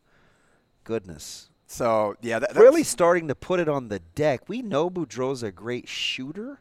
goodness. 0.85 1.50
So 1.66 2.16
yeah, 2.21 2.38
that, 2.38 2.54
really 2.54 2.83
starting 2.83 3.28
to 3.28 3.35
put 3.35 3.61
it 3.61 3.69
on 3.69 3.88
the 3.88 4.00
deck. 4.14 4.49
We 4.49 4.61
know 4.61 4.90
Boudreau's 4.90 5.42
a 5.42 5.50
great 5.50 5.88
shooter, 5.88 6.61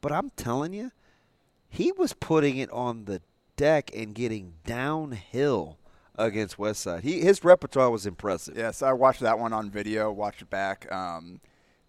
but 0.00 0.10
I'm 0.10 0.30
telling 0.30 0.72
you, 0.72 0.90
he 1.68 1.92
was 1.92 2.12
putting 2.12 2.56
it 2.56 2.70
on 2.70 3.04
the 3.04 3.20
deck 3.56 3.90
and 3.94 4.14
getting 4.14 4.54
downhill 4.64 5.78
against 6.16 6.56
Westside. 6.56 7.02
He 7.02 7.20
his 7.20 7.44
repertoire 7.44 7.90
was 7.90 8.06
impressive. 8.06 8.56
Yes, 8.56 8.82
I 8.82 8.92
watched 8.92 9.20
that 9.20 9.38
one 9.38 9.52
on 9.52 9.70
video. 9.70 10.10
Watched 10.10 10.42
it 10.42 10.50
back. 10.50 10.90
Um, 10.92 11.40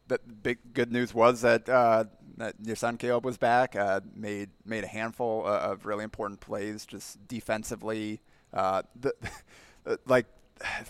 the 0.07 0.19
big 0.43 0.73
good 0.73 0.91
news 0.91 1.13
was 1.13 1.41
that 1.41 1.67
uh, 1.67 2.05
that 2.37 2.55
your 2.63 2.75
son 2.75 2.97
Caleb 2.97 3.25
was 3.25 3.37
back. 3.37 3.75
Uh, 3.75 4.01
made 4.15 4.49
made 4.65 4.83
a 4.83 4.87
handful 4.87 5.45
of 5.45 5.85
really 5.85 6.03
important 6.03 6.39
plays, 6.39 6.85
just 6.85 7.27
defensively. 7.27 8.21
Uh, 8.53 8.83
the, 8.99 9.13
like 10.05 10.25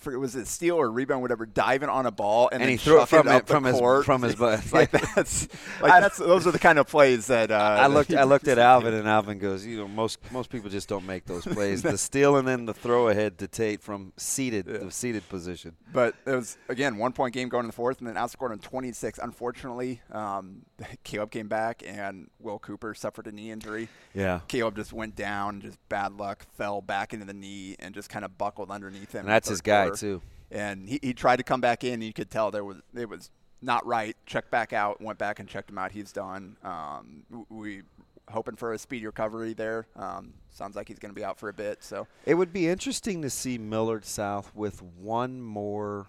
was 0.06 0.36
it 0.36 0.48
steal 0.48 0.76
or 0.76 0.92
rebound, 0.92 1.22
whatever, 1.22 1.46
diving 1.46 1.90
on 1.90 2.06
a 2.06 2.12
ball 2.12 2.50
and, 2.52 2.62
and 2.62 2.72
he 2.72 2.78
threw 2.78 3.02
it 3.02 3.08
from, 3.08 3.28
it 3.28 3.48
from 3.48 3.64
his 3.64 3.78
court. 3.78 4.06
from 4.06 4.22
his 4.22 4.36
butt. 4.36 4.64
like 4.74 4.92
that's 4.92 5.48
like 5.82 6.02
that's 6.02 6.18
those 6.18 6.48
are 6.48 6.52
the 6.52 6.60
kind 6.60 6.80
of 6.80 6.88
plays 6.88 7.28
that 7.28 7.52
uh, 7.52 7.78
I 7.80 7.88
looked 7.88 8.14
I 8.14 8.24
looked 8.24 8.48
at 8.48 8.58
Alvin 8.58 8.94
and 8.94 9.08
Alvin 9.08 9.40
goes, 9.40 9.66
you 9.66 9.78
know, 9.78 9.88
most 9.88 10.20
most 10.32 10.50
people 10.50 10.70
just 10.70 10.88
don't 10.88 11.06
make 11.06 11.26
those 11.26 11.46
plays. 11.46 11.82
the 11.88 11.98
steal 11.98 12.38
and 12.38 12.48
then 12.48 12.66
the 12.66 12.74
throw 12.74 13.10
ahead 13.10 13.38
to 13.40 13.48
Tate 13.48 13.82
from 13.82 14.14
seated 14.18 14.68
yeah. 14.68 14.80
the 14.80 14.92
seated 14.92 15.28
position. 15.30 15.76
But 15.94 16.16
it 16.26 16.32
was 16.32 16.58
again 16.70 16.98
one 16.98 17.14
point 17.14 17.34
game 17.34 17.50
going 17.50 17.64
in 17.64 17.68
the 17.68 17.74
fourth 17.74 18.00
and 18.00 18.08
then 18.08 18.16
outscored 18.16 18.52
on 18.52 18.60
26. 18.60 19.20
Unfortunately, 19.22 20.02
um, 20.12 20.64
Caleb 21.04 21.32
came 21.32 21.48
back 21.48 21.84
and 21.86 22.30
Will 22.40 22.60
Cooper 22.60 22.94
suffered 22.94 23.28
a 23.28 23.32
knee 23.32 23.52
injury. 23.52 23.90
Yeah, 24.14 24.42
Caleb 24.48 24.76
just 24.76 24.94
went 24.94 25.16
down, 25.16 25.62
just 25.62 25.78
bad 25.90 26.14
luck, 26.14 26.46
fell 26.58 26.82
back 26.82 27.14
into 27.14 27.26
the 27.26 27.34
knee 27.34 27.76
and 27.80 27.94
just 27.94 28.10
kind 28.10 28.26
of 28.26 28.38
buckled 28.38 28.72
underneath 28.72 29.14
him. 29.14 29.22
And 29.22 29.30
that's 29.30 29.50
his 29.50 29.62
guy 29.62 29.77
too 29.96 30.22
and 30.52 30.88
he, 30.88 31.00
he 31.02 31.14
tried 31.14 31.38
to 31.38 31.44
come 31.44 31.62
back 31.62 31.84
in. 31.84 31.96
And 31.96 32.04
you 32.04 32.14
could 32.14 32.30
tell 32.30 32.52
there 32.52 32.64
was 32.64 32.78
it 32.96 33.10
was 33.10 33.30
not 33.62 33.86
right. 33.86 34.16
Checked 34.26 34.52
back 34.52 34.74
out, 34.74 35.02
went 35.02 35.20
back 35.20 35.40
and 35.40 35.48
checked 35.48 35.70
him 35.70 35.78
out. 35.78 35.92
He's 35.92 36.12
done. 36.12 36.58
Um, 36.64 37.46
we 37.50 37.82
hoping 38.30 38.56
for 38.56 38.74
a 38.74 38.78
speedy 38.78 39.06
recovery 39.06 39.54
there. 39.54 39.88
Um, 39.96 40.34
sounds 40.50 40.76
like 40.76 40.88
he's 40.88 41.00
going 41.00 41.14
to 41.14 41.16
be 41.16 41.24
out 41.24 41.40
for 41.40 41.50
a 41.50 41.54
bit. 41.54 41.84
So 41.84 42.08
it 42.26 42.36
would 42.36 42.52
be 42.52 42.68
interesting 42.68 43.22
to 43.22 43.30
see 43.30 43.58
Millard 43.58 44.06
South 44.06 44.52
with 44.54 44.82
one 44.82 45.42
more 45.42 46.08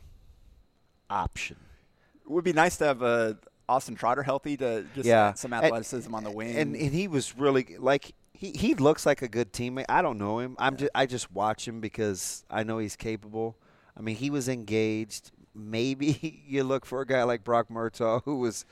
option. 1.09 1.57
It 2.25 2.31
would 2.31 2.45
be 2.45 2.53
nice 2.53 2.77
to 2.79 2.87
have 2.87 3.03
a 3.03 3.05
uh, 3.07 3.33
Austin 3.69 3.95
Trotter 3.95 4.23
healthy 4.23 4.57
to 4.57 4.85
just 4.95 5.07
yeah. 5.07 5.35
some 5.35 5.53
athleticism 5.53 6.09
and, 6.09 6.17
on 6.17 6.25
the 6.25 6.31
wing. 6.31 6.57
And, 6.57 6.75
and 6.75 6.93
he 6.93 7.07
was 7.07 7.37
really 7.37 7.77
like 7.79 8.15
he, 8.39 8.53
he 8.53 8.75
looks 8.75 9.05
like 9.05 9.21
a 9.21 9.27
good 9.27 9.53
teammate. 9.53 9.87
I 9.89 10.01
don't 10.01 10.17
know 10.17 10.39
him. 10.39 10.55
I'm 10.61 10.77
just 10.77 10.93
I 10.95 11.07
just 11.07 11.33
watch 11.33 11.67
him 11.67 11.81
because 11.81 12.45
I 12.49 12.63
know 12.63 12.79
he's 12.79 12.95
capable. 12.95 13.57
I 13.97 14.01
mean, 14.01 14.15
he 14.15 14.31
was 14.31 14.49
engaged. 14.49 15.33
Maybe 15.57 16.45
you 16.47 16.63
look 16.63 16.87
for 16.87 17.01
a 17.01 17.07
guy 17.07 17.25
like 17.25 17.43
Brock 17.43 17.67
Murtaugh 17.69 18.23
who 18.25 18.37
was 18.37 18.65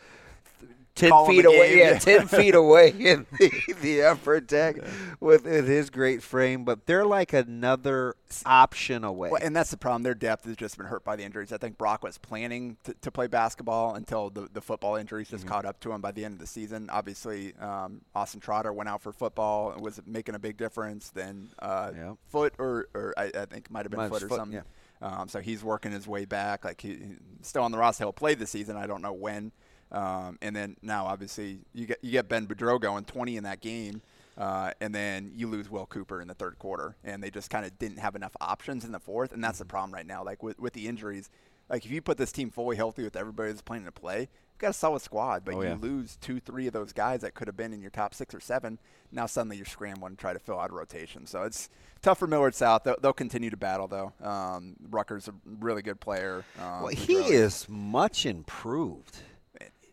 ten 0.96 1.26
feet 1.26 1.44
away. 1.44 1.78
Yeah, 1.78 1.98
ten 2.00 2.26
feet 2.26 2.54
away 2.54 2.88
in 2.90 3.26
the, 3.38 3.74
the 3.80 4.02
upper 4.02 4.40
deck 4.40 4.76
with, 5.20 5.44
with, 5.44 5.68
his 5.68 5.90
great 5.90 6.22
frame. 6.22 6.64
But 6.64 6.86
they're 6.86 7.06
like 7.06 7.32
another 7.32 8.14
option 8.44 9.04
away. 9.04 9.30
Well, 9.30 9.40
and 9.42 9.54
that's 9.54 9.70
the 9.70 9.76
problem. 9.76 10.02
Their 10.02 10.14
depth 10.14 10.46
has 10.46 10.56
just 10.56 10.76
been 10.76 10.86
hurt 10.86 11.04
by 11.04 11.14
the 11.16 11.22
injuries. 11.22 11.52
I 11.52 11.58
think 11.58 11.78
Brock 11.78 12.02
was 12.02 12.18
planning 12.18 12.76
to, 12.84 12.94
to 12.94 13.10
play 13.10 13.28
basketball 13.28 13.94
until 13.94 14.30
the, 14.30 14.48
the 14.52 14.60
football 14.60 14.96
injuries 14.96 15.28
just 15.28 15.44
mm-hmm. 15.44 15.52
caught 15.54 15.64
up 15.64 15.78
to 15.80 15.92
him 15.92 16.00
by 16.00 16.10
the 16.10 16.24
end 16.24 16.34
of 16.34 16.40
the 16.40 16.46
season. 16.46 16.88
Obviously, 16.90 17.54
um, 17.60 18.00
Austin 18.14 18.40
Trotter 18.40 18.72
went 18.72 18.88
out 18.88 19.02
for 19.02 19.12
football 19.12 19.70
and 19.70 19.82
was 19.82 20.00
making 20.06 20.34
a 20.34 20.40
big 20.40 20.56
difference. 20.56 21.10
Then 21.10 21.50
uh, 21.60 21.92
foot 22.28 22.54
or, 22.58 22.88
or 22.94 23.14
I, 23.16 23.30
I 23.34 23.44
think 23.44 23.70
might 23.70 23.84
have 23.84 23.92
been 23.92 24.08
foot 24.08 24.22
or 24.22 24.28
something. 24.28 24.52
Yeah. 24.52 24.62
Um, 25.02 25.28
so 25.28 25.40
he's 25.40 25.62
working 25.62 25.92
his 25.92 26.08
way 26.08 26.24
back. 26.24 26.64
Like 26.64 26.80
he, 26.80 26.88
he's 26.88 27.18
still 27.42 27.62
on 27.62 27.72
the 27.72 27.78
roster. 27.78 28.04
He'll 28.04 28.12
play 28.12 28.34
this 28.34 28.50
season. 28.50 28.76
I 28.76 28.86
don't 28.86 29.02
know 29.02 29.12
when. 29.12 29.52
Um, 29.92 30.38
and 30.42 30.54
then 30.54 30.76
now, 30.82 31.06
obviously, 31.06 31.60
you 31.72 31.86
get 31.86 31.98
you 32.02 32.12
get 32.12 32.28
Ben 32.28 32.46
Boudreau 32.46 32.80
going 32.80 33.04
20 33.04 33.36
in 33.36 33.44
that 33.44 33.60
game, 33.60 34.02
uh, 34.36 34.72
and 34.80 34.94
then 34.94 35.32
you 35.34 35.46
lose 35.46 35.70
Will 35.70 35.86
Cooper 35.86 36.20
in 36.20 36.28
the 36.28 36.34
third 36.34 36.58
quarter, 36.58 36.96
and 37.04 37.22
they 37.22 37.30
just 37.30 37.50
kind 37.50 37.64
of 37.64 37.78
didn't 37.78 37.98
have 37.98 38.16
enough 38.16 38.36
options 38.40 38.84
in 38.84 38.92
the 38.92 39.00
fourth, 39.00 39.32
and 39.32 39.42
that's 39.42 39.58
the 39.58 39.64
problem 39.64 39.94
right 39.94 40.06
now. 40.06 40.24
Like 40.24 40.42
with 40.42 40.58
with 40.58 40.72
the 40.72 40.88
injuries, 40.88 41.30
like 41.68 41.84
if 41.84 41.90
you 41.90 42.00
put 42.00 42.18
this 42.18 42.32
team 42.32 42.50
fully 42.50 42.76
healthy 42.76 43.02
with 43.02 43.16
everybody 43.16 43.50
that's 43.50 43.62
playing 43.62 43.84
to 43.84 43.92
play, 43.92 44.20
you've 44.20 44.58
got 44.58 44.70
a 44.70 44.74
solid 44.74 45.02
squad, 45.02 45.44
but 45.44 45.54
oh, 45.54 45.62
you 45.62 45.68
yeah. 45.68 45.76
lose 45.80 46.16
two, 46.16 46.40
three 46.40 46.66
of 46.66 46.72
those 46.72 46.92
guys 46.92 47.20
that 47.22 47.34
could 47.34 47.48
have 47.48 47.56
been 47.56 47.72
in 47.72 47.80
your 47.80 47.90
top 47.90 48.14
six 48.14 48.34
or 48.34 48.40
seven. 48.40 48.78
Now 49.12 49.26
suddenly 49.26 49.56
you're 49.56 49.66
scrambling 49.66 50.16
to 50.16 50.20
try 50.20 50.32
to 50.32 50.38
fill 50.38 50.58
out 50.58 50.70
a 50.70 50.74
rotation. 50.74 51.26
So 51.26 51.42
it's 51.42 51.68
tough 52.02 52.18
for 52.18 52.26
Millard 52.26 52.54
South. 52.54 52.84
They'll, 52.84 52.96
they'll 53.00 53.12
continue 53.12 53.50
to 53.50 53.56
battle 53.56 53.88
though. 53.88 54.12
Um, 54.22 54.76
Rucker's 54.90 55.28
a 55.28 55.34
really 55.60 55.82
good 55.82 56.00
player. 56.00 56.44
Um, 56.60 56.82
well, 56.82 56.88
he 56.88 57.14
is 57.14 57.66
much 57.68 58.26
improved. 58.26 59.18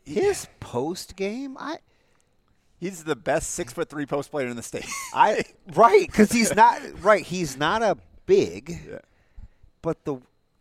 His 0.05 0.47
post 0.59 1.15
game, 1.15 1.57
I. 1.59 1.77
He's 2.79 3.05
the 3.05 3.15
best 3.15 3.51
six 3.51 3.71
foot 3.71 3.89
three 3.89 4.05
post 4.05 4.29
player 4.29 4.47
in 4.47 4.57
the 4.57 4.63
state. 4.63 4.85
I 5.13 5.45
right 5.73 6.05
because 6.05 6.31
he's 6.31 6.53
not 6.53 6.81
right. 7.01 7.25
He's 7.25 7.55
not 7.55 7.81
a 7.81 7.97
big, 8.25 8.81
yeah. 8.89 8.99
but 9.81 10.03
the 10.03 10.17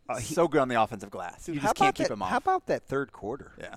uh, 0.07 0.17
he, 0.17 0.33
so 0.33 0.47
good 0.47 0.61
on 0.61 0.69
the 0.69 0.81
offensive 0.81 1.11
glass. 1.11 1.49
You 1.49 1.59
just 1.59 1.75
can't 1.75 1.93
keep 1.93 2.07
that, 2.07 2.13
him 2.13 2.21
off. 2.21 2.29
How 2.29 2.37
about 2.37 2.67
that 2.67 2.83
third 2.83 3.11
quarter? 3.11 3.51
Yeah, 3.59 3.75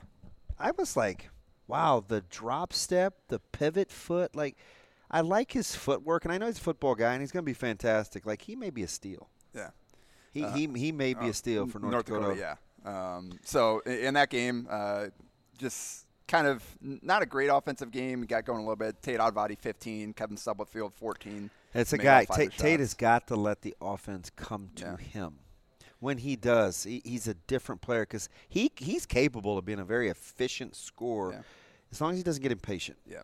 I 0.60 0.70
was 0.70 0.96
like, 0.96 1.30
wow, 1.66 2.04
the 2.06 2.20
drop 2.30 2.72
step, 2.72 3.14
the 3.28 3.38
pivot 3.38 3.90
foot, 3.90 4.34
like. 4.34 4.56
I 5.08 5.20
like 5.20 5.52
his 5.52 5.76
footwork, 5.76 6.24
and 6.24 6.34
I 6.34 6.38
know 6.38 6.46
he's 6.46 6.58
a 6.58 6.60
football 6.60 6.96
guy, 6.96 7.12
and 7.12 7.22
he's 7.22 7.30
going 7.30 7.44
to 7.44 7.46
be 7.46 7.54
fantastic. 7.54 8.26
Like 8.26 8.42
he 8.42 8.56
may 8.56 8.70
be 8.70 8.82
a 8.82 8.88
steal. 8.88 9.28
Yeah, 9.54 9.70
he 10.32 10.42
uh, 10.42 10.52
he, 10.52 10.66
he 10.74 10.90
may 10.90 11.14
be 11.14 11.26
uh, 11.26 11.28
a 11.28 11.32
steal 11.32 11.68
for 11.68 11.78
North, 11.78 11.92
North 11.92 12.06
Dakota. 12.06 12.34
Dakota. 12.34 12.40
Yeah. 12.40 12.56
Um, 12.86 13.38
so 13.44 13.80
in 13.80 14.14
that 14.14 14.30
game, 14.30 14.66
uh, 14.70 15.06
just 15.56 16.06
kind 16.28 16.46
of 16.46 16.62
not 16.80 17.22
a 17.22 17.26
great 17.26 17.48
offensive 17.48 17.90
game. 17.90 18.22
Got 18.22 18.44
going 18.44 18.58
a 18.58 18.62
little 18.62 18.76
bit. 18.76 19.00
Tate 19.02 19.20
Advadi 19.20 19.58
15, 19.58 20.12
Kevin 20.12 20.36
Stubblefield 20.36 20.94
14. 20.94 21.50
It's 21.74 21.92
a 21.92 21.98
guy. 21.98 22.24
Tate, 22.24 22.52
Tate 22.52 22.80
has 22.80 22.94
got 22.94 23.26
to 23.28 23.36
let 23.36 23.62
the 23.62 23.74
offense 23.80 24.30
come 24.34 24.70
to 24.76 24.84
yeah. 24.84 24.96
him 24.96 25.38
when 26.00 26.18
he 26.18 26.36
does, 26.36 26.84
he, 26.84 27.02
he's 27.04 27.26
a 27.26 27.34
different 27.34 27.80
player 27.80 28.02
because 28.02 28.28
he 28.48 28.70
he's 28.76 29.06
capable 29.06 29.58
of 29.58 29.64
being 29.64 29.80
a 29.80 29.84
very 29.84 30.08
efficient 30.08 30.76
scorer, 30.76 31.32
yeah. 31.32 31.40
as 31.90 32.00
long 32.00 32.12
as 32.12 32.18
he 32.18 32.22
doesn't 32.22 32.42
get 32.42 32.52
impatient. 32.52 32.98
Yeah. 33.08 33.22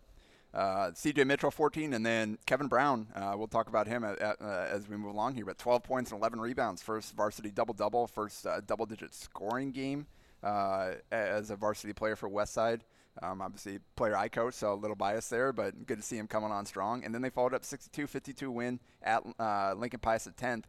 Uh, 0.53 0.91
CJ 0.91 1.25
Mitchell 1.25 1.49
14, 1.49 1.93
and 1.93 2.05
then 2.05 2.37
Kevin 2.45 2.67
Brown. 2.67 3.07
Uh, 3.15 3.33
we'll 3.35 3.47
talk 3.47 3.69
about 3.69 3.87
him 3.87 4.03
at, 4.03 4.19
at, 4.19 4.39
uh, 4.39 4.67
as 4.69 4.87
we 4.87 4.95
move 4.95 5.13
along 5.13 5.33
here. 5.33 5.45
But 5.45 5.57
12 5.57 5.81
points 5.81 6.11
and 6.11 6.19
11 6.19 6.39
rebounds, 6.39 6.81
first 6.81 7.15
varsity 7.15 7.49
double 7.49 7.73
double, 7.73 8.05
first 8.05 8.45
uh, 8.45 8.61
double 8.61 8.85
digit 8.85 9.15
scoring 9.15 9.71
game 9.71 10.05
uh, 10.43 10.93
as 11.11 11.49
a 11.49 11.55
varsity 11.55 11.93
player 11.93 12.15
for 12.15 12.29
Westside. 12.29 12.81
Um, 13.21 13.41
obviously, 13.41 13.79
player 13.95 14.17
I 14.17 14.27
coach, 14.27 14.55
so 14.55 14.73
a 14.73 14.75
little 14.75 14.95
bias 14.95 15.29
there, 15.29 15.53
but 15.53 15.85
good 15.85 15.97
to 15.97 16.03
see 16.03 16.17
him 16.17 16.27
coming 16.27 16.51
on 16.51 16.65
strong. 16.65 17.03
And 17.03 17.13
then 17.13 17.21
they 17.21 17.29
followed 17.29 17.53
up 17.53 17.61
62-52 17.61 18.47
win 18.47 18.79
at 19.03 19.23
uh, 19.39 19.75
Lincoln 19.77 19.99
Pius 19.99 20.27
at 20.27 20.35
10th. 20.35 20.63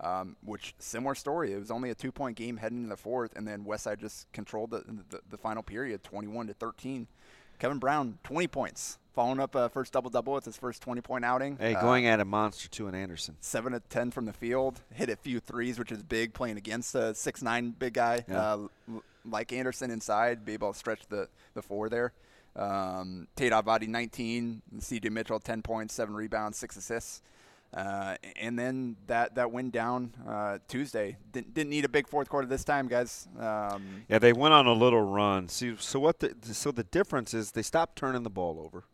Um, 0.00 0.36
which 0.44 0.76
similar 0.78 1.16
story. 1.16 1.52
It 1.52 1.58
was 1.58 1.72
only 1.72 1.90
a 1.90 1.94
two-point 1.94 2.36
game 2.36 2.58
heading 2.58 2.78
into 2.78 2.90
the 2.90 2.96
fourth, 2.96 3.34
and 3.34 3.48
then 3.48 3.64
Westside 3.64 3.98
just 3.98 4.30
controlled 4.30 4.70
the, 4.70 4.84
the, 5.10 5.18
the 5.28 5.36
final 5.36 5.60
period, 5.60 6.04
21 6.04 6.46
to 6.46 6.54
13. 6.54 7.08
Kevin 7.58 7.78
Brown, 7.78 8.18
20 8.22 8.46
points, 8.46 8.98
following 9.12 9.40
up 9.40 9.56
a 9.56 9.68
first 9.68 9.92
double 9.92 10.10
double. 10.10 10.36
It's 10.36 10.46
his 10.46 10.56
first 10.56 10.82
20 10.82 11.00
point 11.00 11.24
outing. 11.24 11.56
Hey, 11.56 11.74
going 11.74 12.06
uh, 12.06 12.10
at 12.10 12.20
a 12.20 12.24
monster 12.24 12.68
too 12.68 12.86
in 12.86 12.94
Anderson. 12.94 13.36
Seven 13.40 13.72
to 13.72 13.80
10 13.80 14.12
from 14.12 14.26
the 14.26 14.32
field, 14.32 14.80
hit 14.94 15.10
a 15.10 15.16
few 15.16 15.40
threes, 15.40 15.78
which 15.80 15.90
is 15.90 16.02
big, 16.04 16.32
playing 16.32 16.56
against 16.56 16.94
a 16.94 17.12
six 17.14 17.42
nine 17.42 17.74
big 17.76 17.94
guy 17.94 18.24
yeah. 18.28 18.54
uh, 18.54 18.58
like 19.30 19.52
Anderson 19.52 19.90
inside, 19.90 20.44
be 20.44 20.54
able 20.54 20.72
to 20.72 20.78
stretch 20.78 21.06
the 21.08 21.28
the 21.54 21.62
four 21.62 21.88
there. 21.88 22.12
Um, 22.56 23.28
Tate 23.36 23.52
Avadi 23.52 23.86
19, 23.86 24.62
CJ 24.78 25.10
Mitchell 25.12 25.38
10 25.38 25.62
points, 25.62 25.94
seven 25.94 26.14
rebounds, 26.14 26.58
six 26.58 26.76
assists. 26.76 27.22
Uh, 27.72 28.16
and 28.36 28.58
then 28.58 28.96
that, 29.06 29.34
that 29.34 29.52
went 29.52 29.72
down 29.72 30.12
uh, 30.26 30.58
Tuesday. 30.68 31.16
Didn't, 31.32 31.54
didn't 31.54 31.70
need 31.70 31.84
a 31.84 31.88
big 31.88 32.08
fourth 32.08 32.28
quarter 32.28 32.48
this 32.48 32.64
time, 32.64 32.88
guys. 32.88 33.28
Um, 33.38 34.04
yeah, 34.08 34.18
they 34.18 34.32
went 34.32 34.54
on 34.54 34.66
a 34.66 34.72
little 34.72 35.02
run. 35.02 35.48
See, 35.48 35.76
so 35.78 36.00
what? 36.00 36.18
The, 36.20 36.34
so 36.42 36.72
the 36.72 36.84
difference 36.84 37.34
is 37.34 37.52
they 37.52 37.62
stopped 37.62 37.96
turning 37.96 38.22
the 38.22 38.30
ball 38.30 38.60
over 38.64 38.84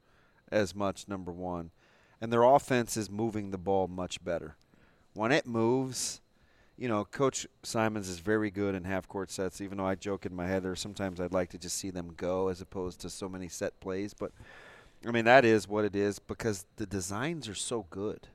as 0.50 0.74
much. 0.74 1.06
Number 1.08 1.30
one, 1.30 1.70
and 2.20 2.32
their 2.32 2.42
offense 2.42 2.96
is 2.96 3.08
moving 3.08 3.50
the 3.50 3.58
ball 3.58 3.86
much 3.86 4.22
better. 4.24 4.56
When 5.14 5.30
it 5.30 5.46
moves, 5.46 6.20
you 6.76 6.88
know, 6.88 7.04
Coach 7.04 7.46
Simons 7.62 8.08
is 8.08 8.18
very 8.18 8.50
good 8.50 8.74
in 8.74 8.84
half 8.84 9.06
court 9.06 9.30
sets. 9.30 9.60
Even 9.60 9.78
though 9.78 9.86
I 9.86 9.94
joke 9.94 10.26
in 10.26 10.34
my 10.34 10.46
head, 10.46 10.64
there 10.64 10.74
sometimes 10.74 11.20
I'd 11.20 11.32
like 11.32 11.50
to 11.50 11.58
just 11.58 11.76
see 11.76 11.90
them 11.90 12.12
go 12.16 12.48
as 12.48 12.60
opposed 12.60 13.00
to 13.00 13.10
so 13.10 13.28
many 13.28 13.48
set 13.48 13.78
plays. 13.80 14.12
But 14.12 14.32
I 15.06 15.10
mean, 15.10 15.24
that 15.26 15.44
is 15.44 15.68
what 15.68 15.84
it 15.84 15.94
is 15.94 16.18
because 16.18 16.66
the 16.76 16.86
designs 16.86 17.48
are 17.48 17.54
so 17.54 17.86
good 17.90 18.28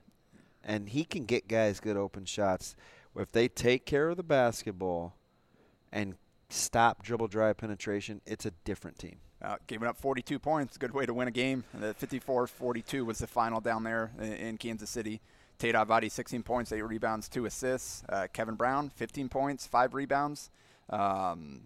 and 0.64 0.88
he 0.88 1.04
can 1.04 1.24
get 1.24 1.48
guys 1.48 1.80
good 1.80 1.96
open 1.96 2.24
shots. 2.24 2.74
If 3.16 3.32
they 3.32 3.48
take 3.48 3.86
care 3.86 4.08
of 4.08 4.16
the 4.16 4.22
basketball 4.22 5.16
and 5.92 6.14
stop 6.48 7.02
dribble 7.02 7.28
drive 7.28 7.56
penetration, 7.56 8.20
it's 8.24 8.46
a 8.46 8.52
different 8.64 8.98
team. 8.98 9.16
Uh, 9.42 9.56
giving 9.66 9.88
up 9.88 9.96
42 9.96 10.38
points, 10.38 10.76
good 10.76 10.92
way 10.92 11.06
to 11.06 11.14
win 11.14 11.26
a 11.26 11.30
game. 11.30 11.64
The 11.74 11.94
54-42 11.94 13.06
was 13.06 13.18
the 13.18 13.26
final 13.26 13.60
down 13.60 13.84
there 13.84 14.12
in, 14.18 14.32
in 14.32 14.56
Kansas 14.58 14.90
City. 14.90 15.20
Tate 15.60 15.76
Avadi, 15.76 16.10
16 16.10 16.42
points, 16.42 16.72
8 16.72 16.82
rebounds, 16.82 17.28
2 17.28 17.46
assists. 17.46 18.02
Uh, 18.08 18.26
Kevin 18.32 18.56
Brown, 18.56 18.90
15 18.90 19.28
points, 19.28 19.66
5 19.68 19.94
rebounds. 19.94 20.50
Um, 20.88 21.60